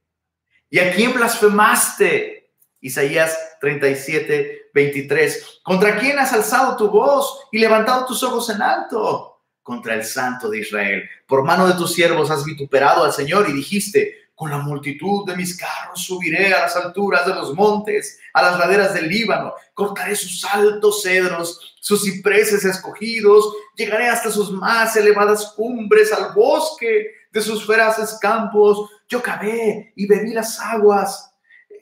¿Y 0.70 0.78
a 0.78 0.90
quién 0.94 1.12
blasfemaste? 1.12 2.50
Isaías 2.80 3.36
37, 3.60 4.70
23. 4.72 5.60
¿Contra 5.62 5.98
quién 5.98 6.18
has 6.18 6.32
alzado 6.32 6.78
tu 6.78 6.88
voz 6.88 7.46
y 7.52 7.58
levantado 7.58 8.06
tus 8.06 8.22
ojos 8.22 8.48
en 8.48 8.62
alto? 8.62 9.42
Contra 9.62 9.94
el 9.94 10.02
Santo 10.02 10.48
de 10.48 10.60
Israel. 10.60 11.02
Por 11.26 11.44
mano 11.44 11.66
de 11.66 11.74
tus 11.74 11.92
siervos 11.92 12.30
has 12.30 12.42
vituperado 12.46 13.04
al 13.04 13.12
Señor 13.12 13.50
y 13.50 13.52
dijiste, 13.52 14.30
con 14.34 14.50
la 14.50 14.58
multitud 14.58 15.26
de 15.26 15.36
mis 15.36 15.54
carros 15.54 16.02
subiré 16.02 16.54
a 16.54 16.60
las 16.60 16.76
alturas 16.76 17.26
de 17.26 17.34
los 17.34 17.54
montes, 17.54 18.18
a 18.32 18.42
las 18.42 18.58
laderas 18.58 18.94
del 18.94 19.08
Líbano, 19.08 19.54
cortaré 19.74 20.14
sus 20.16 20.42
altos 20.44 21.02
cedros, 21.02 21.74
sus 21.80 22.04
cipreses 22.04 22.64
escogidos, 22.64 23.54
llegaré 23.74 24.08
hasta 24.08 24.30
sus 24.30 24.50
más 24.50 24.94
elevadas 24.96 25.52
cumbres, 25.56 26.12
al 26.12 26.34
bosque 26.34 27.12
de 27.36 27.42
sus 27.42 27.66
feraces 27.66 28.18
campos. 28.18 28.90
Yo 29.08 29.22
cavé 29.22 29.92
y 29.94 30.06
bebí 30.06 30.32
las 30.32 30.58
aguas. 30.58 31.34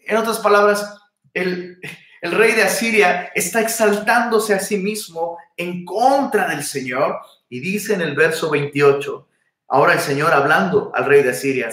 En 0.05 0.17
otras 0.17 0.41
palabras, 0.41 1.01
el, 1.33 1.79
rey 2.23 2.53
de 2.53 2.63
Asiria 2.63 3.31
está 3.35 3.61
exaltándose 3.61 4.53
a 4.53 4.59
sí 4.59 4.79
mismo 4.79 5.39
en 5.57 5.85
contra 5.85 6.49
del 6.49 6.65
Señor 6.65 7.19
y 7.49 7.61
dice 7.61 7.95
en 7.95 8.01
el 8.01 8.17
verso 8.17 8.51
28, 8.51 9.29
ahora 9.69 9.93
el 9.93 10.01
Señor 10.01 10.33
hablando 10.33 10.91
al 10.95 11.05
rey 11.05 11.23
de 11.23 11.31
Asiria, 11.31 11.71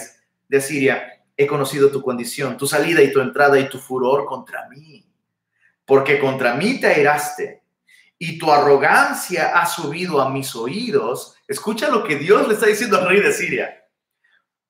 de 0.48 0.58
Asiria, 0.58 1.24
he 1.36 1.46
conocido 1.46 1.90
tu 1.90 2.02
condición, 2.02 2.56
tu 2.56 2.66
salida 2.66 3.02
y 3.02 3.12
tu 3.12 3.20
entrada 3.20 3.58
y 3.58 3.68
tu 3.68 3.78
furor 3.78 4.26
contra 4.26 4.68
mí, 4.68 5.04
porque 5.84 6.20
contra 6.20 6.54
mí 6.54 6.78
te 6.80 6.86
airaste 6.86 7.61
y 8.24 8.38
tu 8.38 8.52
arrogancia 8.52 9.58
ha 9.60 9.66
subido 9.66 10.20
a 10.20 10.30
mis 10.30 10.54
oídos. 10.54 11.34
Escucha 11.48 11.88
lo 11.88 12.04
que 12.04 12.14
Dios 12.14 12.46
le 12.46 12.54
está 12.54 12.66
diciendo 12.66 12.96
al 12.96 13.08
rey 13.08 13.20
de 13.20 13.32
Siria. 13.32 13.84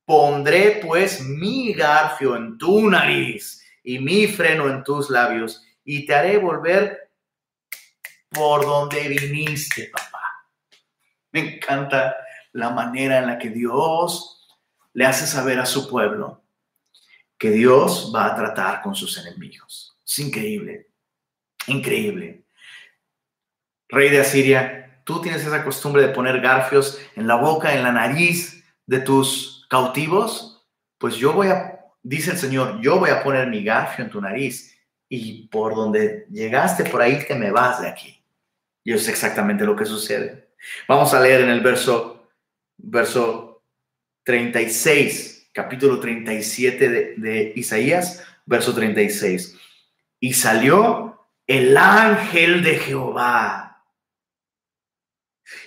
Pondré 0.06 0.80
pues 0.82 1.20
mi 1.20 1.74
garfio 1.74 2.34
en 2.34 2.56
tu 2.56 2.88
nariz 2.88 3.62
y 3.82 3.98
mi 3.98 4.26
freno 4.26 4.70
en 4.70 4.82
tus 4.82 5.10
labios 5.10 5.62
y 5.84 6.06
te 6.06 6.14
haré 6.14 6.38
volver 6.38 7.10
por 8.30 8.64
donde 8.64 9.06
viniste, 9.08 9.90
papá. 9.92 10.48
Me 11.32 11.56
encanta 11.56 12.16
la 12.52 12.70
manera 12.70 13.18
en 13.18 13.26
la 13.26 13.38
que 13.38 13.50
Dios 13.50 14.48
le 14.94 15.04
hace 15.04 15.26
saber 15.26 15.58
a 15.58 15.66
su 15.66 15.90
pueblo 15.90 16.42
que 17.36 17.50
Dios 17.50 18.10
va 18.14 18.28
a 18.28 18.34
tratar 18.34 18.80
con 18.80 18.94
sus 18.94 19.18
enemigos. 19.18 19.94
Es 20.06 20.20
increíble, 20.20 20.88
increíble. 21.66 22.41
Rey 23.92 24.08
de 24.08 24.20
Asiria, 24.20 25.02
tú 25.04 25.20
tienes 25.20 25.44
esa 25.44 25.62
costumbre 25.62 26.00
de 26.00 26.08
poner 26.08 26.40
garfios 26.40 26.98
en 27.14 27.26
la 27.26 27.36
boca, 27.36 27.74
en 27.74 27.82
la 27.82 27.92
nariz 27.92 28.64
de 28.86 29.00
tus 29.00 29.66
cautivos, 29.68 30.66
pues 30.96 31.16
yo 31.16 31.34
voy 31.34 31.48
a, 31.48 31.78
dice 32.02 32.30
el 32.30 32.38
Señor, 32.38 32.80
yo 32.80 32.98
voy 32.98 33.10
a 33.10 33.22
poner 33.22 33.48
mi 33.48 33.62
garfio 33.62 34.02
en 34.02 34.10
tu 34.10 34.18
nariz 34.18 34.74
y 35.10 35.46
por 35.48 35.74
donde 35.74 36.26
llegaste, 36.30 36.84
por 36.84 37.02
ahí 37.02 37.22
te 37.28 37.34
me 37.34 37.50
vas 37.50 37.82
de 37.82 37.88
aquí. 37.88 38.24
Y 38.82 38.94
es 38.94 39.06
exactamente 39.08 39.66
lo 39.66 39.76
que 39.76 39.84
sucede. 39.84 40.54
Vamos 40.88 41.12
a 41.12 41.20
leer 41.20 41.42
en 41.42 41.50
el 41.50 41.60
verso, 41.60 42.30
verso 42.78 43.62
36, 44.24 45.50
capítulo 45.52 46.00
37 46.00 46.88
de, 46.88 47.14
de 47.18 47.52
Isaías, 47.56 48.24
verso 48.46 48.74
36. 48.74 49.54
Y 50.18 50.32
salió 50.32 51.28
el 51.46 51.76
ángel 51.76 52.62
de 52.62 52.76
Jehová 52.78 53.71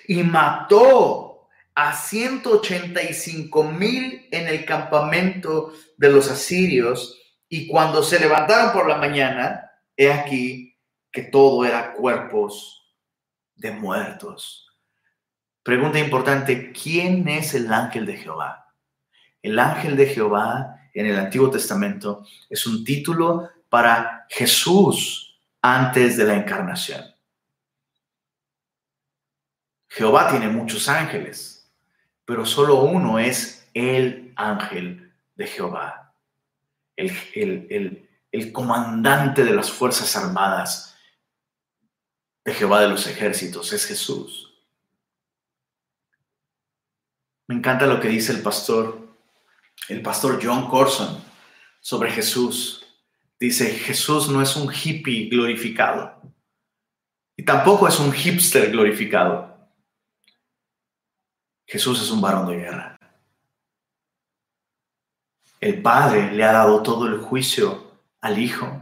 y 0.08 0.24
mató 0.24 1.48
a 1.74 1.94
185 1.94 3.64
mil 3.64 4.28
en 4.32 4.48
el 4.48 4.66
campamento 4.66 5.74
de 5.98 6.10
los 6.10 6.30
asirios. 6.30 7.20
Y 7.50 7.68
cuando 7.68 8.02
se 8.04 8.20
levantaron 8.20 8.74
por 8.74 8.88
la 8.88 8.98
mañana, 8.98 9.72
he 9.96 10.12
aquí 10.12 10.78
que 11.12 11.24
todo 11.24 11.66
era 11.66 11.94
cuerpos 11.94 12.94
de 13.56 13.72
muertos. 13.72 14.68
Pregunta 15.64 16.00
importante, 16.00 16.72
¿quién 16.72 17.28
es 17.28 17.54
el 17.56 17.72
ángel 17.72 18.06
de 18.06 18.18
Jehová? 18.18 18.68
El 19.42 19.58
ángel 19.60 19.96
de 19.96 20.08
Jehová 20.08 20.90
en 20.94 21.08
el 21.08 21.18
Antiguo 21.18 21.50
Testamento 21.50 22.24
es 22.50 22.66
un 22.66 22.84
título 22.84 23.50
para 23.70 24.26
Jesús 24.30 25.40
antes 25.62 26.18
de 26.18 26.24
la 26.26 26.36
encarnación. 26.36 27.15
Jehová 29.96 30.30
tiene 30.30 30.50
muchos 30.50 30.90
ángeles, 30.90 31.72
pero 32.26 32.46
solo 32.46 32.82
uno 32.82 33.18
es 33.18 33.66
el 33.74 34.34
ángel 34.36 35.14
de 35.36 35.48
Jehová, 35.48 36.14
el, 36.98 38.10
el 38.30 38.52
comandante 38.52 39.46
de 39.46 39.56
las 39.56 39.72
Fuerzas 39.72 40.14
Armadas 40.18 40.98
de 42.44 42.54
Jehová 42.54 42.82
de 42.82 42.90
los 42.90 43.08
ejércitos, 43.08 43.72
es 43.72 43.86
Jesús. 43.86 44.54
Me 47.48 47.56
encanta 47.56 47.88
lo 47.88 48.02
que 48.02 48.10
dice 48.10 48.34
el 48.34 48.42
pastor, 48.42 49.16
el 49.88 50.02
pastor 50.02 50.42
John 50.44 50.68
Corson 50.68 51.24
sobre 51.80 52.12
Jesús. 52.12 52.86
Dice, 53.40 53.72
Jesús 53.72 54.28
no 54.28 54.42
es 54.42 54.58
un 54.58 54.70
hippie 54.74 55.30
glorificado 55.30 56.22
y 57.38 57.46
tampoco 57.46 57.88
es 57.88 57.98
un 57.98 58.12
hipster 58.12 58.72
glorificado. 58.72 59.55
Jesús 61.66 62.02
es 62.02 62.12
un 62.12 62.22
varón 62.22 62.48
de 62.48 62.58
guerra. 62.58 63.00
El 65.60 65.82
Padre 65.82 66.32
le 66.32 66.44
ha 66.44 66.52
dado 66.52 66.84
todo 66.84 67.08
el 67.08 67.20
juicio 67.20 68.00
al 68.22 68.38
Hijo. 68.40 68.82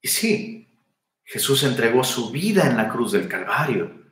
Y 0.00 0.08
sí, 0.08 0.68
Jesús 1.24 1.62
entregó 1.62 2.02
su 2.02 2.30
vida 2.30 2.66
en 2.66 2.76
la 2.76 2.88
cruz 2.88 3.12
del 3.12 3.28
Calvario 3.28 4.02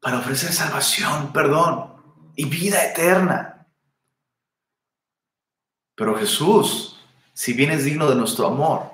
para 0.00 0.18
ofrecer 0.18 0.52
salvación, 0.52 1.32
perdón 1.32 1.92
y 2.36 2.44
vida 2.46 2.84
eterna. 2.84 3.66
Pero 5.94 6.16
Jesús, 6.16 7.00
si 7.32 7.52
bien 7.52 7.70
es 7.70 7.84
digno 7.84 8.08
de 8.08 8.16
nuestro 8.16 8.46
amor, 8.46 8.90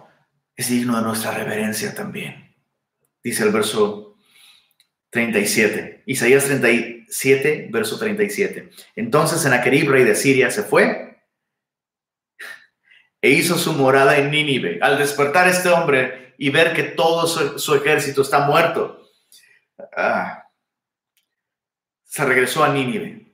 es 0.56 0.68
digno 0.68 0.96
de 0.96 1.02
nuestra 1.02 1.30
reverencia 1.30 1.94
también. 1.94 2.56
Dice 3.22 3.44
el 3.44 3.52
verso 3.52 4.16
37, 5.10 6.02
Isaías 6.06 6.48
37, 7.08 7.68
verso 7.70 7.98
37. 7.98 8.70
Entonces 8.96 9.40
Senaquerib, 9.40 9.90
rey 9.90 10.04
de 10.04 10.14
Siria, 10.14 10.50
se 10.50 10.62
fue 10.62 11.08
e 13.20 13.30
hizo 13.30 13.58
su 13.58 13.72
morada 13.72 14.16
en 14.18 14.30
Nínive. 14.30 14.78
Al 14.80 14.98
despertar 14.98 15.48
este 15.48 15.70
hombre 15.70 16.34
y 16.38 16.50
ver 16.50 16.72
que 16.72 16.84
todo 16.84 17.26
su, 17.26 17.74
ejército 17.74 18.22
está 18.22 18.40
muerto, 18.40 19.08
ah, 19.96 20.44
se 22.04 22.24
regresó 22.24 22.62
a 22.62 22.72
Nínive 22.72 23.32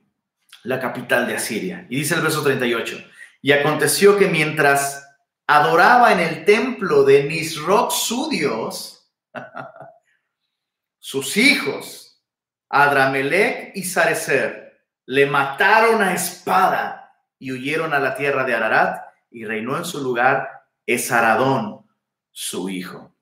la 0.63 0.79
capital 0.79 1.27
de 1.27 1.35
Asiria. 1.35 1.85
Y 1.89 1.97
dice 1.97 2.15
el 2.15 2.21
verso 2.21 2.41
38, 2.41 2.97
y 3.41 3.51
aconteció 3.51 4.17
que 4.17 4.27
mientras 4.27 5.07
adoraba 5.45 6.11
en 6.11 6.19
el 6.19 6.45
templo 6.45 7.03
de 7.03 7.25
Nisroch 7.25 7.91
su 7.91 8.27
Dios, 8.29 9.11
sus 10.99 11.37
hijos, 11.37 12.04
Adramelech 12.69 13.71
y 13.75 13.83
Sarecer, 13.83 14.83
le 15.05 15.25
mataron 15.25 16.01
a 16.01 16.13
espada 16.13 17.13
y 17.37 17.51
huyeron 17.51 17.93
a 17.93 17.99
la 17.99 18.15
tierra 18.15 18.43
de 18.43 18.55
Ararat 18.55 19.05
y 19.29 19.45
reinó 19.45 19.77
en 19.77 19.85
su 19.85 20.01
lugar 20.01 20.65
Esaradón, 20.85 21.85
su 22.31 22.69
hijo. 22.69 23.13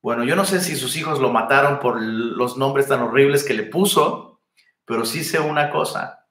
Bueno, 0.00 0.24
yo 0.24 0.34
no 0.34 0.44
sé 0.44 0.60
si 0.60 0.74
sus 0.76 0.96
hijos 0.96 1.20
lo 1.20 1.30
mataron 1.30 1.78
por 1.78 2.00
los 2.02 2.56
nombres 2.56 2.88
tan 2.88 3.00
horribles 3.00 3.44
que 3.44 3.54
le 3.54 3.62
puso, 3.62 4.40
pero 4.84 5.04
sí 5.04 5.22
sé 5.22 5.38
una 5.38 5.70
cosa, 5.70 6.26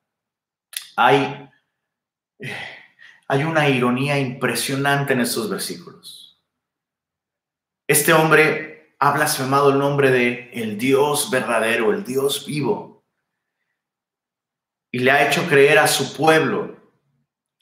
hay, 0.98 1.50
hay 3.28 3.44
una 3.44 3.70
ironía 3.70 4.20
impresionante 4.20 5.14
en 5.14 5.22
estos 5.22 5.50
versículos. 5.50 6.42
Este 7.88 8.14
hombre 8.14 8.71
ha 9.02 9.12
blasfemado 9.12 9.72
el 9.72 9.80
nombre 9.80 10.12
de 10.12 10.52
el 10.54 10.78
Dios 10.78 11.32
verdadero, 11.32 11.92
el 11.92 12.04
Dios 12.04 12.46
vivo, 12.46 13.04
y 14.92 15.00
le 15.00 15.10
ha 15.10 15.28
hecho 15.28 15.48
creer 15.48 15.80
a 15.80 15.88
su 15.88 16.16
pueblo, 16.16 16.78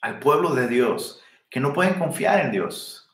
al 0.01 0.19
pueblo 0.19 0.53
de 0.53 0.67
Dios, 0.67 1.21
que 1.49 1.61
no 1.61 1.71
pueden 1.71 1.93
confiar 1.93 2.41
en 2.41 2.51
Dios, 2.51 3.09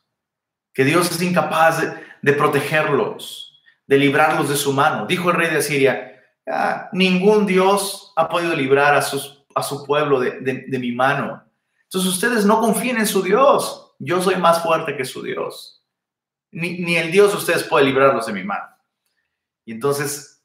que 0.74 0.84
Dios 0.84 1.08
es 1.08 1.22
incapaz 1.22 1.80
de, 2.20 2.32
protegerlos, 2.32 3.62
de 3.86 3.96
librarlos 3.96 4.48
de 4.48 4.56
su 4.56 4.72
mano. 4.72 5.06
Dijo 5.06 5.30
el 5.30 5.36
rey 5.36 5.50
de 5.50 5.58
Asiria, 5.58 6.20
ah, 6.48 6.88
ningún 6.92 7.46
Dios 7.46 8.12
ha 8.16 8.28
podido 8.28 8.56
librar 8.56 8.96
a, 8.96 8.98
a 8.98 9.62
su 9.62 9.84
pueblo 9.86 10.18
de, 10.18 10.40
de 10.66 10.78
mi 10.80 10.90
mano. 10.90 11.44
Entonces 11.84 12.10
ustedes 12.10 12.44
no 12.44 12.60
confíen 12.60 12.98
en 12.98 13.06
su 13.06 13.22
Dios. 13.22 13.94
Yo 14.00 14.20
soy 14.20 14.34
más 14.34 14.64
fuerte 14.64 14.96
que 14.96 15.04
su 15.04 15.22
Dios. 15.22 15.75
Ni, 16.56 16.78
ni 16.78 16.96
el 16.96 17.12
Dios 17.12 17.32
de 17.32 17.36
ustedes 17.36 17.64
puede 17.64 17.84
librarlos 17.84 18.26
de 18.26 18.32
mi 18.32 18.42
mano. 18.42 18.64
Y 19.66 19.72
entonces 19.72 20.42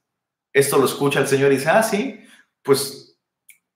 esto 0.51 0.78
lo 0.78 0.86
escucha 0.86 1.20
el 1.20 1.28
Señor 1.28 1.53
y 1.53 1.55
dice, 1.55 1.70
ah, 1.70 1.82
sí, 1.82 2.20
pues 2.62 3.18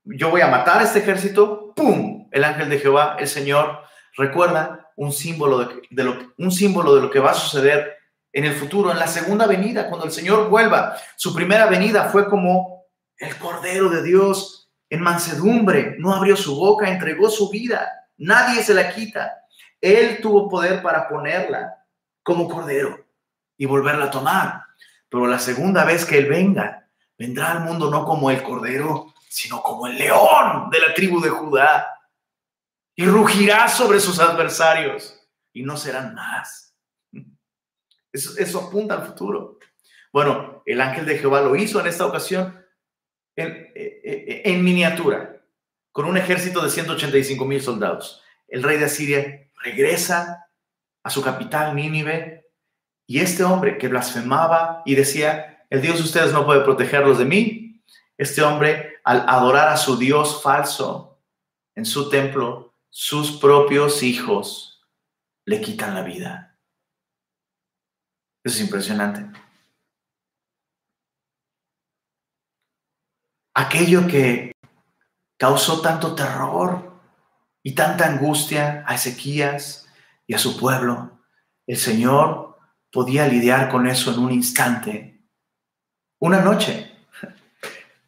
yo 0.04 0.30
voy 0.30 0.42
a 0.42 0.48
matar 0.48 0.80
a 0.80 0.84
este 0.84 1.00
ejército, 1.00 1.74
¡pum! 1.74 2.28
El 2.32 2.44
ángel 2.44 2.68
de 2.68 2.80
Jehová, 2.80 3.16
el 3.20 3.30
Señor, 3.30 3.80
recuerda 4.18 4.92
un 4.98 5.14
símbolo 5.14 5.60
de, 5.90 6.04
lo, 6.04 6.34
un 6.38 6.52
símbolo 6.52 6.96
de 6.96 7.02
lo 7.04 7.10
que 7.10 7.20
va 7.20 7.32
a 7.32 7.36
suceder 7.36 7.96
en 8.34 8.44
el 8.44 8.54
futuro, 8.54 8.92
en 8.92 9.00
la 9.00 9.08
segunda 9.08 9.48
venida, 9.48 9.88
cuando 9.88 10.06
el 10.06 10.12
Señor 10.12 10.50
vuelva. 10.50 10.98
Su 11.16 11.34
primera 11.34 11.68
venida 11.68 12.10
fue 12.10 12.28
como 12.28 12.84
el 13.18 13.38
Cordero 13.38 13.88
de 13.90 14.04
Dios 14.04 14.70
en 14.90 15.00
mansedumbre, 15.00 15.96
no 16.00 16.14
abrió 16.14 16.36
su 16.36 16.54
boca, 16.54 16.90
entregó 16.90 17.30
su 17.30 17.50
vida, 17.50 17.90
nadie 18.18 18.62
se 18.62 18.74
la 18.74 18.94
quita. 18.94 19.32
Él 19.80 20.20
tuvo 20.22 20.50
poder 20.50 20.82
para 20.82 21.08
ponerla 21.08 21.85
como 22.26 22.50
Cordero 22.50 23.06
y 23.56 23.66
volverla 23.66 24.06
a 24.06 24.12
tomar. 24.12 24.64
Pero 25.08 25.28
la 25.28 25.38
segunda 25.38 25.86
vez 25.86 26.04
que 26.06 26.18
Él 26.18 26.26
venga, 26.26 26.90
vendrá 27.18 27.52
al 27.52 27.60
mundo 27.62 27.92
no 27.92 28.04
como 28.04 28.32
el 28.32 28.42
Cordero, 28.42 29.14
sino 29.30 29.62
como 29.62 29.86
el 29.86 29.98
león 29.98 30.70
de 30.72 30.80
la 30.80 30.94
tribu 30.94 31.22
de 31.22 31.30
Judá. 31.30 31.88
Y 32.96 33.06
rugirá 33.06 33.68
sobre 33.70 34.00
sus 34.00 34.20
adversarios 34.20 35.22
y 35.54 35.62
no 35.62 35.78
serán 35.78 36.16
más. 36.16 36.76
Eso, 38.12 38.60
apunta 38.60 38.96
al 38.96 39.06
futuro. 39.06 39.60
Bueno, 40.12 40.64
el 40.66 40.82
ángel 40.82 41.06
de 41.06 41.20
Jehová 41.20 41.42
lo 41.42 41.56
hizo 41.56 41.80
en 41.80 41.88
esta 41.88 42.06
ocasión 42.06 42.60
en, 43.36 44.64
miniatura, 44.64 45.44
con 45.92 46.06
un 46.06 46.18
ejército 46.18 46.62
de 46.62 46.70
185 46.70 47.46
mil 47.46 47.62
soldados. 47.62 48.24
El 48.48 48.64
rey 48.64 48.78
de 48.78 48.86
Asiria 48.86 49.52
regresa 49.64 50.45
a 51.06 51.12
su 51.12 51.22
capital, 51.22 51.76
Nínive, 51.76 52.50
y 53.08 53.20
este 53.20 53.44
hombre 53.44 53.78
que 53.78 53.88
blasfemaba 53.88 54.82
y 54.86 54.96
decía, 54.96 55.64
el 55.70 55.80
Dios 55.80 55.98
de 55.98 56.04
ustedes 56.04 56.34
no 56.34 56.48
puede 56.48 56.62
protegerlos 56.62 57.20
de 57.20 57.26
mí, 57.26 57.84
este 58.18 58.42
hombre, 58.42 58.96
al 59.04 59.24
adorar 59.30 59.68
a 59.68 59.78
su 59.78 59.98
Dios 59.98 60.42
falso 60.42 61.22
en 61.76 61.86
su 61.86 62.10
templo, 62.10 62.74
sus 62.90 63.34
propios 63.34 64.02
hijos 64.02 64.84
le 65.46 65.62
quitan 65.62 65.94
la 65.94 66.02
vida. 66.02 66.58
Eso 68.44 68.56
es 68.56 68.62
impresionante. 68.62 69.40
Aquello 73.54 74.08
que 74.08 74.54
causó 75.38 75.82
tanto 75.82 76.16
terror 76.16 77.00
y 77.62 77.76
tanta 77.76 78.08
angustia 78.08 78.84
a 78.88 78.96
Ezequías 78.96 79.85
y 80.28 80.34
a 80.34 80.40
su 80.40 80.58
pueblo, 80.58 81.20
el 81.68 81.78
Señor 81.78 82.58
podía 82.92 83.28
lidiar 83.28 83.70
con 83.70 83.88
eso 83.88 84.14
en 84.14 84.20
un 84.20 84.32
instante, 84.32 85.24
una 86.20 86.42
noche. 86.42 86.92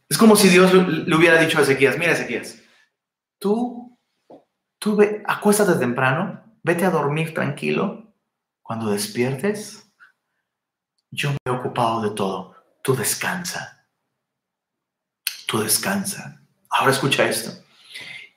Es 0.09 0.17
como 0.17 0.35
si 0.35 0.47
Dios 0.47 0.73
le 0.73 1.15
hubiera 1.15 1.41
dicho 1.41 1.59
a 1.59 1.61
Ezequías, 1.61 1.97
mira 1.97 2.13
Ezequías, 2.13 2.61
tú, 3.39 3.99
tú 4.79 4.95
ve, 4.95 5.21
acuéstate 5.27 5.77
temprano, 5.77 6.41
vete 6.63 6.85
a 6.85 6.89
dormir 6.89 7.33
tranquilo, 7.33 8.13
cuando 8.61 8.89
despiertes, 8.89 9.89
yo 11.11 11.31
me 11.31 11.37
he 11.45 11.49
ocupado 11.49 12.01
de 12.01 12.11
todo, 12.11 12.55
tú 12.83 12.95
descansa, 12.95 13.87
tú 15.45 15.59
descansa. 15.59 16.41
Ahora 16.69 16.91
escucha 16.91 17.27
esto. 17.27 17.63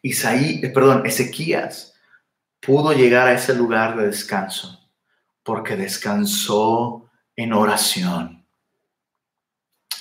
Isaí, 0.03 0.61
eh, 0.63 0.71
perdón, 0.71 1.05
Ezequías 1.05 1.95
pudo 2.61 2.93
llegar 2.93 3.27
a 3.29 3.33
ese 3.33 3.55
lugar 3.55 3.97
de 3.97 4.07
descanso 4.07 4.81
porque 5.43 5.77
descansó 5.77 7.11
en 7.37 7.53
oración. 7.53 8.47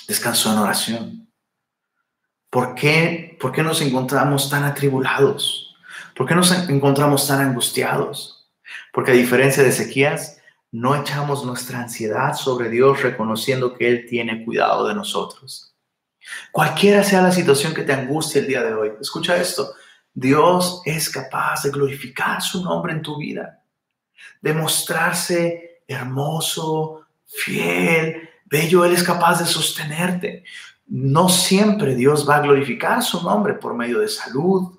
Descansó 0.06 0.52
en 0.52 0.58
oración. 0.58 1.32
¿Por 2.50 2.74
qué, 2.74 3.36
¿Por 3.40 3.52
qué 3.52 3.62
nos 3.62 3.80
encontramos 3.80 4.50
tan 4.50 4.64
atribulados? 4.64 5.74
¿Por 6.16 6.26
qué 6.26 6.34
nos 6.34 6.52
encontramos 6.68 7.26
tan 7.26 7.40
angustiados? 7.40 8.50
Porque 8.92 9.12
a 9.12 9.14
diferencia 9.14 9.62
de 9.62 9.70
Ezequías, 9.70 10.40
no 10.72 10.94
echamos 10.94 11.44
nuestra 11.44 11.80
ansiedad 11.80 12.34
sobre 12.34 12.68
Dios 12.68 13.02
reconociendo 13.02 13.74
que 13.74 13.88
Él 13.88 14.06
tiene 14.08 14.44
cuidado 14.44 14.86
de 14.86 14.94
nosotros. 14.94 15.74
Cualquiera 16.52 17.02
sea 17.02 17.22
la 17.22 17.32
situación 17.32 17.74
que 17.74 17.82
te 17.82 17.92
angustie 17.92 18.40
el 18.40 18.46
día 18.46 18.62
de 18.62 18.74
hoy, 18.74 18.92
escucha 19.00 19.36
esto, 19.36 19.74
Dios 20.12 20.82
es 20.84 21.08
capaz 21.08 21.62
de 21.62 21.70
glorificar 21.70 22.42
su 22.42 22.62
nombre 22.62 22.92
en 22.92 23.02
tu 23.02 23.16
vida 23.18 23.60
de 24.40 24.54
mostrarse 24.54 25.82
hermoso, 25.86 27.06
fiel, 27.26 28.28
bello, 28.46 28.84
Él 28.84 28.92
es 28.92 29.02
capaz 29.02 29.40
de 29.40 29.46
sostenerte. 29.46 30.44
No 30.86 31.28
siempre 31.28 31.94
Dios 31.94 32.28
va 32.28 32.36
a 32.36 32.40
glorificar 32.40 33.02
su 33.02 33.22
nombre 33.22 33.54
por 33.54 33.74
medio 33.74 34.00
de 34.00 34.08
salud 34.08 34.78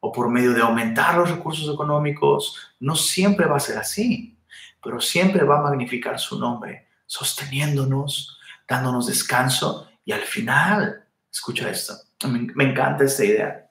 o 0.00 0.12
por 0.12 0.28
medio 0.28 0.52
de 0.52 0.62
aumentar 0.62 1.16
los 1.16 1.30
recursos 1.30 1.72
económicos. 1.72 2.72
No 2.80 2.96
siempre 2.96 3.46
va 3.46 3.56
a 3.56 3.60
ser 3.60 3.78
así, 3.78 4.38
pero 4.82 5.00
siempre 5.00 5.44
va 5.44 5.58
a 5.58 5.62
magnificar 5.62 6.18
su 6.18 6.38
nombre, 6.38 6.88
sosteniéndonos, 7.06 8.38
dándonos 8.68 9.06
descanso 9.06 9.88
y 10.04 10.12
al 10.12 10.20
final, 10.20 11.04
escucha 11.30 11.70
esto, 11.70 11.94
me, 12.28 12.64
encanta 12.64 13.04
esta 13.04 13.24
idea 13.24 13.63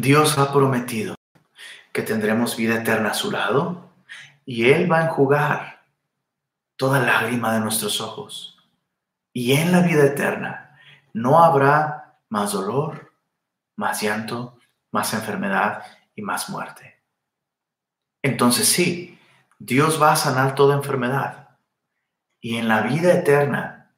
Dios 0.00 0.38
ha 0.38 0.52
prometido 0.52 1.16
que 1.92 2.02
tendremos 2.02 2.56
vida 2.56 2.76
eterna 2.76 3.08
a 3.08 3.14
su 3.14 3.32
lado 3.32 3.90
y 4.46 4.70
Él 4.70 4.90
va 4.90 5.00
a 5.00 5.06
enjugar 5.06 5.82
toda 6.76 7.00
lágrima 7.00 7.52
de 7.52 7.58
nuestros 7.58 8.00
ojos. 8.00 8.56
Y 9.32 9.54
en 9.54 9.72
la 9.72 9.80
vida 9.80 10.04
eterna 10.04 10.78
no 11.12 11.42
habrá 11.42 12.20
más 12.28 12.52
dolor, 12.52 13.12
más 13.74 14.00
llanto, 14.00 14.60
más 14.92 15.12
enfermedad 15.14 15.82
y 16.14 16.22
más 16.22 16.48
muerte. 16.48 17.02
Entonces 18.22 18.68
sí, 18.68 19.18
Dios 19.58 20.00
va 20.00 20.12
a 20.12 20.16
sanar 20.16 20.54
toda 20.54 20.76
enfermedad. 20.76 21.48
Y 22.40 22.58
en 22.58 22.68
la 22.68 22.82
vida 22.82 23.12
eterna, 23.12 23.90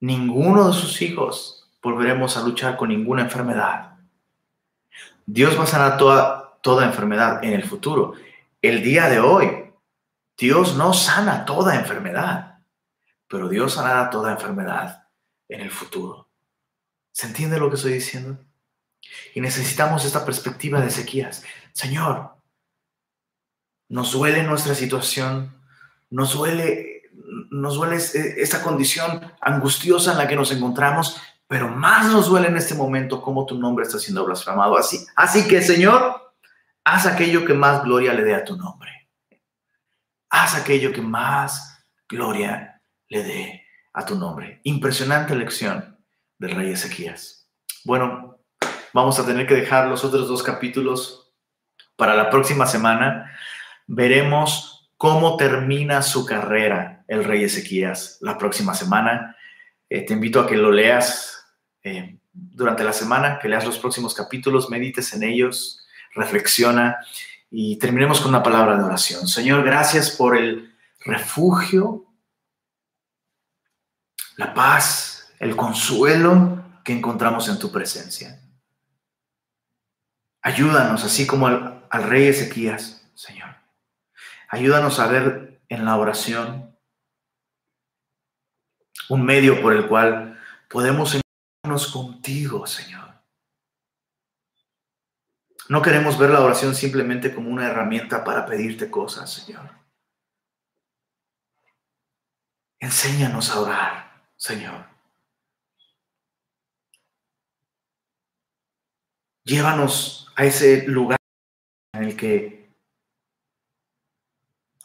ninguno 0.00 0.68
de 0.68 0.72
sus 0.72 1.02
hijos 1.02 1.70
volveremos 1.82 2.38
a 2.38 2.42
luchar 2.42 2.78
con 2.78 2.88
ninguna 2.88 3.20
enfermedad 3.20 3.90
Dios 5.32 5.56
va 5.56 5.62
a 5.62 5.66
sanar 5.66 5.96
toda, 5.96 6.58
toda 6.60 6.84
enfermedad 6.84 7.44
en 7.44 7.52
el 7.52 7.62
futuro. 7.62 8.14
El 8.60 8.82
día 8.82 9.08
de 9.08 9.20
hoy, 9.20 9.72
Dios 10.36 10.74
no 10.74 10.92
sana 10.92 11.44
toda 11.44 11.76
enfermedad, 11.76 12.58
pero 13.28 13.48
Dios 13.48 13.74
sanará 13.74 14.10
toda 14.10 14.32
enfermedad 14.32 15.04
en 15.48 15.60
el 15.60 15.70
futuro. 15.70 16.28
¿Se 17.12 17.28
entiende 17.28 17.60
lo 17.60 17.70
que 17.70 17.76
estoy 17.76 17.92
diciendo? 17.92 18.44
Y 19.32 19.40
necesitamos 19.40 20.04
esta 20.04 20.24
perspectiva 20.24 20.80
de 20.80 20.88
Ezequías. 20.88 21.44
Señor, 21.74 22.34
nos 23.88 24.10
duele 24.10 24.42
nuestra 24.42 24.74
situación, 24.74 25.54
nos 26.10 26.34
duele, 26.34 27.02
nos 27.50 27.76
duele 27.76 27.96
esta 27.96 28.64
condición 28.64 29.32
angustiosa 29.40 30.10
en 30.10 30.18
la 30.18 30.26
que 30.26 30.34
nos 30.34 30.50
encontramos, 30.50 31.20
pero 31.50 31.66
más 31.66 32.06
nos 32.06 32.28
duele 32.28 32.46
en 32.46 32.56
este 32.56 32.76
momento 32.76 33.20
cómo 33.20 33.44
tu 33.44 33.58
nombre 33.58 33.84
está 33.84 33.98
siendo 33.98 34.24
blasfemado 34.24 34.78
así. 34.78 35.04
Así 35.16 35.48
que, 35.48 35.60
Señor, 35.60 36.32
haz 36.84 37.06
aquello 37.06 37.44
que 37.44 37.54
más 37.54 37.82
gloria 37.82 38.14
le 38.14 38.22
dé 38.22 38.36
a 38.36 38.44
tu 38.44 38.56
nombre. 38.56 39.10
Haz 40.28 40.54
aquello 40.54 40.92
que 40.92 41.02
más 41.02 41.84
gloria 42.08 42.80
le 43.08 43.24
dé 43.24 43.66
a 43.92 44.04
tu 44.04 44.14
nombre. 44.14 44.60
Impresionante 44.62 45.34
lección 45.34 45.98
del 46.38 46.52
rey 46.52 46.70
Ezequías. 46.70 47.50
Bueno, 47.82 48.38
vamos 48.94 49.18
a 49.18 49.26
tener 49.26 49.44
que 49.48 49.54
dejar 49.54 49.88
los 49.88 50.04
otros 50.04 50.28
dos 50.28 50.44
capítulos 50.44 51.32
para 51.96 52.14
la 52.14 52.30
próxima 52.30 52.64
semana. 52.64 53.28
Veremos 53.88 54.88
cómo 54.96 55.36
termina 55.36 56.02
su 56.02 56.24
carrera 56.24 57.04
el 57.08 57.24
rey 57.24 57.42
Ezequías 57.42 58.18
la 58.20 58.38
próxima 58.38 58.72
semana. 58.72 59.36
Eh, 59.88 60.06
te 60.06 60.12
invito 60.12 60.38
a 60.38 60.46
que 60.46 60.56
lo 60.56 60.70
leas 60.70 61.38
eh, 61.82 62.18
durante 62.32 62.84
la 62.84 62.92
semana, 62.92 63.38
que 63.38 63.48
leas 63.48 63.64
los 63.64 63.78
próximos 63.78 64.14
capítulos, 64.14 64.70
medites 64.70 65.12
en 65.14 65.22
ellos, 65.22 65.86
reflexiona 66.14 66.98
y 67.50 67.76
terminemos 67.78 68.20
con 68.20 68.30
una 68.30 68.42
palabra 68.42 68.76
de 68.76 68.84
oración. 68.84 69.26
Señor, 69.26 69.64
gracias 69.64 70.10
por 70.10 70.36
el 70.36 70.74
refugio, 71.04 72.06
la 74.36 74.54
paz 74.54 75.20
el 75.40 75.56
consuelo 75.56 76.62
que 76.84 76.92
encontramos 76.92 77.48
en 77.48 77.58
tu 77.58 77.72
presencia. 77.72 78.40
Ayúdanos, 80.42 81.02
así 81.04 81.26
como 81.26 81.46
al, 81.46 81.86
al 81.90 82.04
rey 82.04 82.26
Ezequías, 82.26 83.10
Señor. 83.14 83.56
Ayúdanos 84.48 85.00
a 85.00 85.06
ver 85.06 85.62
en 85.68 85.84
la 85.84 85.96
oración 85.96 86.76
un 89.08 89.24
medio 89.24 89.60
por 89.60 89.72
el 89.72 89.86
cual 89.86 90.38
podemos 90.68 91.19
contigo, 91.78 92.66
Señor. 92.66 93.10
No 95.68 95.82
queremos 95.82 96.18
ver 96.18 96.30
la 96.30 96.40
oración 96.40 96.74
simplemente 96.74 97.32
como 97.32 97.48
una 97.48 97.68
herramienta 97.68 98.24
para 98.24 98.44
pedirte 98.44 98.90
cosas, 98.90 99.32
Señor. 99.32 99.70
Enséñanos 102.80 103.50
a 103.50 103.60
orar, 103.60 104.26
Señor. 104.36 104.84
Llévanos 109.44 110.32
a 110.34 110.44
ese 110.44 110.86
lugar 110.88 111.18
en 111.92 112.04
el 112.04 112.16
que 112.16 112.74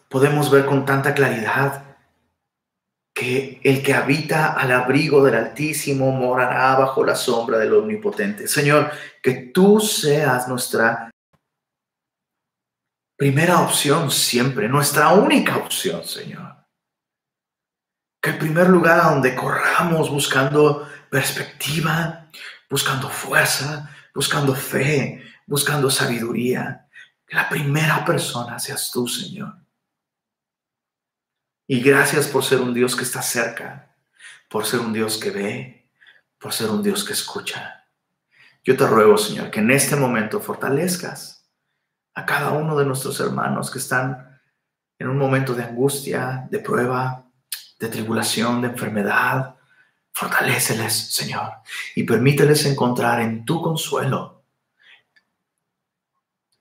podemos 0.09 0.51
ver 0.51 0.65
con 0.65 0.85
tanta 0.85 1.13
claridad 1.13 1.94
que 3.15 3.61
el 3.63 3.81
que 3.81 3.93
habita 3.93 4.51
al 4.53 4.73
abrigo 4.73 5.23
del 5.23 5.35
Altísimo 5.35 6.11
morará 6.11 6.75
bajo 6.75 7.05
la 7.05 7.15
sombra 7.15 7.57
del 7.57 7.73
Omnipotente. 7.73 8.45
Señor, 8.45 8.91
que 9.23 9.51
tú 9.53 9.79
seas 9.79 10.49
nuestra 10.49 11.09
primera 13.17 13.61
opción 13.61 14.11
siempre, 14.11 14.67
nuestra 14.67 15.13
única 15.13 15.55
opción, 15.55 16.03
Señor. 16.03 16.57
Que 18.21 18.31
el 18.31 18.37
primer 18.37 18.67
lugar 18.67 18.99
a 18.99 19.11
donde 19.11 19.33
corramos 19.33 20.09
buscando 20.09 20.85
perspectiva, 21.09 22.29
buscando 22.69 23.09
fuerza, 23.09 23.95
buscando 24.13 24.53
fe, 24.53 25.23
buscando 25.47 25.89
sabiduría, 25.89 26.89
que 27.25 27.37
la 27.37 27.47
primera 27.47 28.03
persona 28.03 28.59
seas 28.59 28.91
tú, 28.91 29.07
Señor. 29.07 29.64
Y 31.67 31.81
gracias 31.81 32.27
por 32.27 32.43
ser 32.43 32.61
un 32.61 32.73
Dios 32.73 32.95
que 32.95 33.03
está 33.03 33.21
cerca, 33.21 33.95
por 34.49 34.65
ser 34.65 34.79
un 34.79 34.93
Dios 34.93 35.17
que 35.17 35.31
ve, 35.31 35.89
por 36.39 36.53
ser 36.53 36.69
un 36.69 36.83
Dios 36.83 37.03
que 37.03 37.13
escucha. 37.13 37.87
Yo 38.63 38.77
te 38.77 38.85
ruego, 38.85 39.17
Señor, 39.17 39.49
que 39.49 39.59
en 39.59 39.71
este 39.71 39.95
momento 39.95 40.39
fortalezcas 40.39 41.47
a 42.13 42.25
cada 42.25 42.51
uno 42.51 42.77
de 42.77 42.85
nuestros 42.85 43.19
hermanos 43.19 43.71
que 43.71 43.79
están 43.79 44.39
en 44.99 45.07
un 45.07 45.17
momento 45.17 45.53
de 45.53 45.63
angustia, 45.63 46.47
de 46.49 46.59
prueba, 46.59 47.25
de 47.79 47.87
tribulación, 47.89 48.61
de 48.61 48.69
enfermedad. 48.69 49.55
Fortaléceles, 50.11 51.13
Señor, 51.13 51.51
y 51.95 52.03
permíteles 52.03 52.65
encontrar 52.65 53.19
en 53.21 53.43
tu 53.43 53.61
consuelo, 53.61 54.45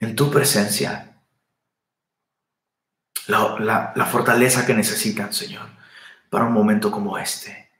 en 0.00 0.16
tu 0.16 0.30
presencia, 0.30 1.13
la, 3.28 3.92
la 3.94 4.06
fortaleza 4.06 4.66
que 4.66 4.74
necesitan, 4.74 5.32
Señor, 5.32 5.68
para 6.30 6.44
un 6.44 6.52
momento 6.52 6.90
como 6.90 7.18
este. 7.18 7.70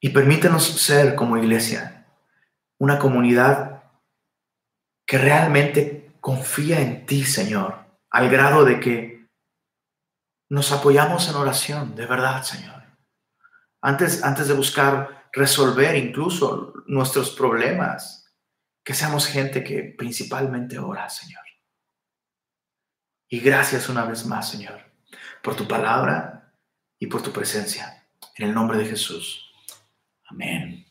Y 0.00 0.10
permítenos 0.10 0.64
ser 0.64 1.14
como 1.14 1.36
iglesia 1.36 2.06
una 2.78 2.98
comunidad 2.98 3.82
que 5.06 5.18
realmente 5.18 6.16
confía 6.20 6.80
en 6.80 7.04
ti, 7.04 7.24
Señor, 7.24 7.84
al 8.10 8.30
grado 8.30 8.64
de 8.64 8.80
que 8.80 9.28
nos 10.48 10.72
apoyamos 10.72 11.28
en 11.28 11.36
oración, 11.36 11.94
de 11.94 12.06
verdad, 12.06 12.42
Señor. 12.42 12.82
Antes, 13.82 14.24
antes 14.24 14.48
de 14.48 14.54
buscar 14.54 15.28
resolver 15.32 15.96
incluso 15.96 16.72
nuestros 16.86 17.30
problemas, 17.30 18.34
que 18.84 18.94
seamos 18.94 19.26
gente 19.26 19.62
que 19.62 19.94
principalmente 19.96 20.78
ora, 20.78 21.08
Señor. 21.08 21.42
Y 23.32 23.38
gracias 23.38 23.88
una 23.88 24.04
vez 24.04 24.26
más, 24.26 24.50
Señor, 24.50 24.80
por 25.40 25.54
tu 25.54 25.68
palabra 25.68 26.52
y 26.98 27.06
por 27.06 27.22
tu 27.22 27.30
presencia. 27.30 28.04
En 28.34 28.48
el 28.48 28.52
nombre 28.52 28.76
de 28.76 28.86
Jesús. 28.86 29.52
Amén. 30.24 30.89